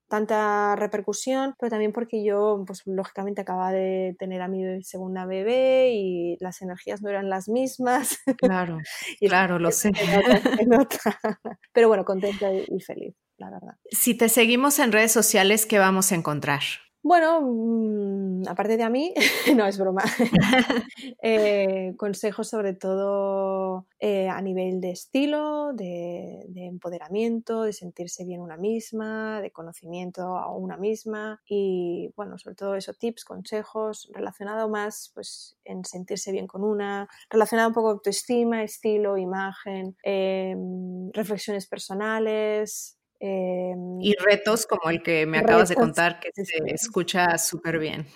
tanta 0.08 0.74
repercusión, 0.76 1.54
pero 1.58 1.70
también 1.70 1.92
porque 1.92 2.24
yo, 2.24 2.64
pues 2.66 2.82
lógicamente 2.86 3.42
acababa 3.42 3.72
de 3.72 4.16
tener 4.18 4.40
a 4.42 4.48
mi 4.48 4.82
segunda 4.82 5.26
bebé 5.26 5.92
y 5.92 6.36
las 6.40 6.62
energías 6.62 7.02
no 7.02 7.10
eran 7.10 7.28
las 7.28 7.48
mismas. 7.48 8.18
Claro, 8.38 8.78
claro, 9.20 9.58
lo 9.58 9.70
sé. 9.70 9.92
Pero 11.72 11.88
bueno, 11.88 12.04
contenta 12.04 12.52
y 12.52 12.80
feliz, 12.80 13.14
la 13.36 13.50
verdad. 13.50 13.76
Si 13.90 14.14
te 14.14 14.28
seguimos 14.28 14.78
en 14.78 14.92
redes 14.92 15.12
sociales, 15.12 15.66
¿qué 15.66 15.78
vamos 15.78 16.10
a 16.12 16.14
encontrar? 16.14 16.62
Bueno, 17.08 17.40
mm, 17.40 18.48
aparte 18.48 18.76
de 18.76 18.82
a 18.82 18.90
mí, 18.90 19.14
no 19.56 19.66
es 19.66 19.78
broma. 19.78 20.02
Eh, 21.22 21.94
consejos 21.96 22.48
sobre 22.48 22.74
todo 22.74 23.86
eh, 23.98 24.28
a 24.28 24.40
nivel 24.42 24.80
de 24.80 24.90
estilo, 24.90 25.72
de, 25.72 26.46
empoderamiento, 26.54 27.62
de 27.62 27.72
sentirse 27.72 28.24
bien 28.24 28.40
una 28.40 28.56
misma, 28.56 29.40
de 29.40 29.50
conocimiento 29.50 30.36
a 30.36 30.54
una 30.54 30.76
misma 30.76 31.40
y 31.48 32.12
bueno, 32.16 32.38
sobre 32.38 32.56
todo 32.56 32.74
esos 32.74 32.98
tips, 32.98 33.24
consejos 33.24 34.08
relacionado 34.12 34.68
más 34.68 35.10
pues 35.14 35.56
en 35.64 35.84
sentirse 35.84 36.30
bien 36.30 36.46
con 36.46 36.62
una, 36.62 37.08
relacionado 37.30 37.68
un 37.68 37.74
poco 37.74 37.88
con 37.88 37.96
autoestima, 37.96 38.62
estilo, 38.62 39.16
imagen, 39.16 39.96
em, 40.02 41.10
reflexiones 41.12 41.66
personales, 41.66 42.97
Em, 43.20 44.00
y 44.00 44.14
retos 44.14 44.64
como 44.66 44.90
el 44.90 45.02
que 45.02 45.26
me 45.26 45.38
acabas 45.38 45.68
de 45.68 45.74
contar, 45.74 46.20
que 46.20 46.30
se 46.32 46.44
escucha 46.66 47.36
súper 47.36 47.80
bien. 47.80 48.06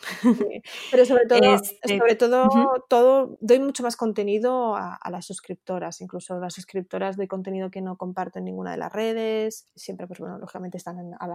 Pero 0.92 1.04
sobre 1.04 1.26
todo, 1.28 1.54
este, 1.54 1.98
sobre 1.98 2.14
todo, 2.14 2.48
todo, 2.88 3.36
doy 3.40 3.58
mucho 3.58 3.82
más 3.82 3.96
contenido 3.96 4.76
a, 4.76 4.98
las 5.10 5.26
suscriptoras, 5.26 6.00
incluso 6.00 6.38
las 6.38 6.54
suscriptoras 6.54 7.16
doy 7.16 7.26
contenido 7.26 7.70
que 7.70 7.80
no 7.80 7.96
comparto 7.96 8.38
en 8.38 8.44
ninguna 8.44 8.70
de 8.70 8.76
las 8.76 8.92
redes, 8.92 9.68
siempre, 9.74 10.06
pues 10.06 10.20
bueno, 10.20 10.38
lógicamente 10.38 10.78
están 10.78 11.14
a, 11.18 11.26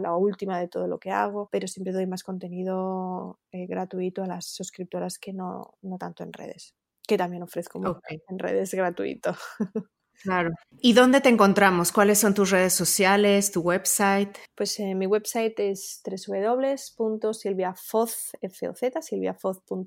la, 0.00 0.16
última 0.16 0.58
de 0.58 0.68
todo 0.68 0.86
lo 0.86 0.98
que 0.98 1.10
hago, 1.10 1.48
pero 1.50 1.66
siempre 1.66 1.92
doy 1.92 2.06
más 2.06 2.22
contenido 2.22 3.40
eh, 3.52 3.66
gratuito 3.66 4.22
a 4.22 4.26
las 4.26 4.46
suscriptoras 4.46 5.18
que 5.18 5.32
no, 5.32 5.74
no 5.80 5.96
tanto 5.98 6.22
en 6.24 6.32
redes 6.32 6.74
que 7.06 7.18
también 7.18 7.42
ofrezco 7.42 8.00
en 8.28 8.38
redes 8.38 8.72
gratuito. 8.74 9.34
Claro. 10.22 10.50
¿Y 10.80 10.92
dónde 10.92 11.20
te 11.20 11.28
encontramos? 11.28 11.92
¿Cuáles 11.92 12.18
son 12.18 12.34
tus 12.34 12.50
redes 12.50 12.72
sociales, 12.72 13.52
tu 13.52 13.60
website? 13.60 14.36
Pues 14.54 14.78
eh, 14.80 14.94
mi 14.94 15.06
website 15.06 15.58
es 15.60 16.02
www.silviafoz, 16.04 18.32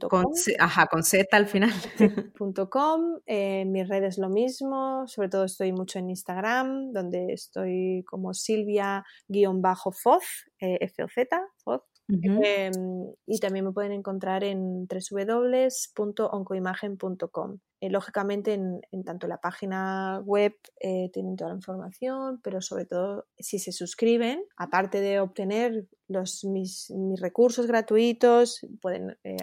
Con, 0.09 0.25
ajá, 0.59 0.88
con 0.88 1.03
Z 1.03 1.36
al 1.36 1.47
final. 1.47 1.71
.com. 2.71 3.19
Eh, 3.25 3.65
mi 3.65 3.84
red 3.84 4.03
es 4.03 4.17
lo 4.17 4.30
mismo, 4.30 5.07
sobre 5.07 5.30
todo 5.30 5.45
estoy 5.45 5.71
mucho 5.71 5.99
en 5.99 6.09
Instagram, 6.09 6.91
donde 6.91 7.34
estoy 7.34 8.03
como 8.07 8.34
Silvia-Foz, 8.34 10.23
eh, 10.59 10.88
FOZ, 10.88 11.28
Foz. 11.63 11.82
Em, 12.09 12.71
y 13.25 13.39
también 13.39 13.65
me 13.65 13.73
pueden 13.73 13.91
encontrar 13.91 14.45
en 14.45 14.88
www.oncoimagen.com. 14.88 17.59
Eh, 17.80 17.89
lógicamente, 17.89 18.53
en, 18.53 18.82
tanto 19.05 19.28
la 19.28 19.38
página 19.38 20.21
web 20.25 20.55
eh, 20.80 21.09
tienen 21.13 21.36
toda 21.36 21.51
la 21.51 21.57
información, 21.57 22.39
pero 22.43 22.59
sobre 22.61 22.86
todo 22.86 23.25
si 23.38 23.59
se 23.59 23.71
suscriben, 23.71 24.43
aparte 24.57 24.99
de 24.99 25.19
obtener 25.19 25.88
los, 26.07 26.43
mis, 26.45 26.91
recursos 27.19 27.67
gratuitos, 27.67 28.65
pueden 28.82 29.17
eh, 29.23 29.36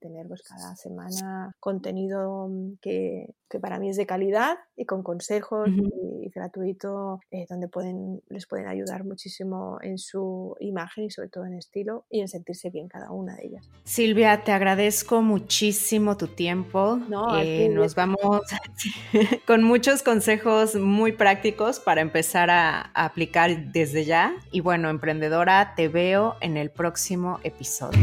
tener 0.00 0.28
pues, 0.28 0.42
cada 0.42 0.76
semana 0.76 1.56
contenido 1.58 2.48
que, 2.80 3.34
para 3.60 3.78
mí 3.78 3.88
es 3.88 3.96
de 3.96 4.06
calidad 4.06 4.58
y 4.76 4.84
con 4.84 5.02
consejos 5.02 5.68
y, 5.68 6.28
gratuito, 6.28 7.20
donde 7.48 7.68
pueden, 7.68 8.22
les 8.28 8.46
pueden 8.46 8.68
ayudar 8.68 9.04
muchísimo 9.04 9.78
en 9.80 9.96
su 9.96 10.54
imagen 10.60 11.04
y 11.04 11.10
sobre 11.10 11.30
todo 11.30 11.46
en 11.46 11.54
estilo 11.54 12.04
y 12.10 12.20
en 12.20 12.28
sentirse 12.28 12.68
bien 12.68 12.86
cada 12.88 13.10
una 13.10 13.34
de 13.36 13.46
ellas. 13.46 13.70
Silvia, 13.84 14.44
te 14.44 14.52
agradezco 14.52 15.22
muchísimo 15.22 16.18
tu 16.18 16.28
tiempo. 16.28 16.96
No, 17.08 17.38
nos 17.70 17.94
vamos 17.94 18.18
con 19.46 19.62
muchos 19.62 20.02
consejos 20.02 20.74
muy 20.74 21.12
prácticos 21.12 21.80
para 21.80 22.00
empezar 22.00 22.50
a, 22.50 22.90
a 22.94 23.04
aplicar 23.04 23.72
desde 23.72 24.04
ya. 24.04 24.34
Y 24.50 24.60
bueno, 24.60 24.88
emprendedora, 24.90 25.74
te 25.74 25.88
veo 25.88 26.36
en 26.40 26.56
el 26.56 26.70
próximo 26.70 27.40
episodio. 27.42 27.98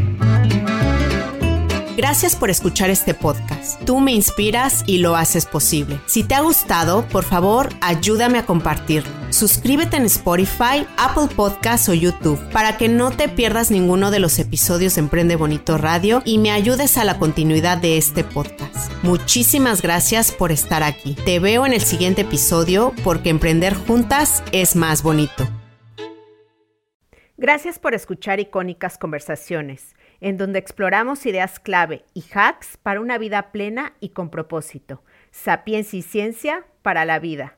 Gracias 1.97 2.35
por 2.35 2.49
escuchar 2.49 2.89
este 2.89 3.13
podcast. 3.13 3.81
Tú 3.85 4.01
me 4.01 4.11
inspiras 4.11 4.83
y 4.85 4.97
lo 4.97 5.15
haces 5.15 5.45
posible. 5.45 5.99
Si 6.07 6.23
te 6.23 6.35
ha 6.35 6.41
gustado, 6.41 7.07
por 7.07 7.23
favor, 7.23 7.69
ayúdame 7.81 8.37
a 8.37 8.45
compartirlo. 8.45 9.24
Suscríbete 9.35 9.97
en 9.97 10.05
Spotify, 10.05 10.87
Apple 10.95 11.27
Podcasts 11.35 11.89
o 11.89 11.93
YouTube 11.93 12.39
para 12.53 12.77
que 12.77 12.87
no 12.87 13.11
te 13.11 13.27
pierdas 13.27 13.69
ninguno 13.69 14.09
de 14.09 14.19
los 14.19 14.39
episodios 14.39 14.95
de 14.95 15.01
Emprende 15.01 15.35
Bonito 15.35 15.77
Radio 15.77 16.21
y 16.23 16.37
me 16.37 16.51
ayudes 16.51 16.97
a 16.97 17.03
la 17.03 17.19
continuidad 17.19 17.77
de 17.77 17.97
este 17.97 18.23
podcast. 18.23 18.93
Muchísimas 19.03 19.81
gracias 19.81 20.31
por 20.31 20.53
estar 20.53 20.83
aquí. 20.83 21.17
Te 21.25 21.39
veo 21.39 21.65
en 21.65 21.73
el 21.73 21.81
siguiente 21.81 22.21
episodio 22.21 22.93
porque 23.03 23.29
emprender 23.29 23.73
juntas 23.73 24.41
es 24.53 24.77
más 24.77 25.03
bonito. 25.03 25.45
Gracias 27.35 27.77
por 27.77 27.93
escuchar 27.93 28.39
icónicas 28.39 28.97
conversaciones 28.97 29.97
en 30.21 30.37
donde 30.37 30.59
exploramos 30.59 31.25
ideas 31.25 31.59
clave 31.59 32.05
y 32.13 32.23
hacks 32.33 32.77
para 32.77 33.01
una 33.01 33.17
vida 33.17 33.51
plena 33.51 33.95
y 33.99 34.09
con 34.09 34.29
propósito. 34.29 35.03
Sapiencia 35.31 35.99
y 35.99 36.03
ciencia 36.03 36.65
para 36.81 37.03
la 37.03 37.19
vida. 37.19 37.57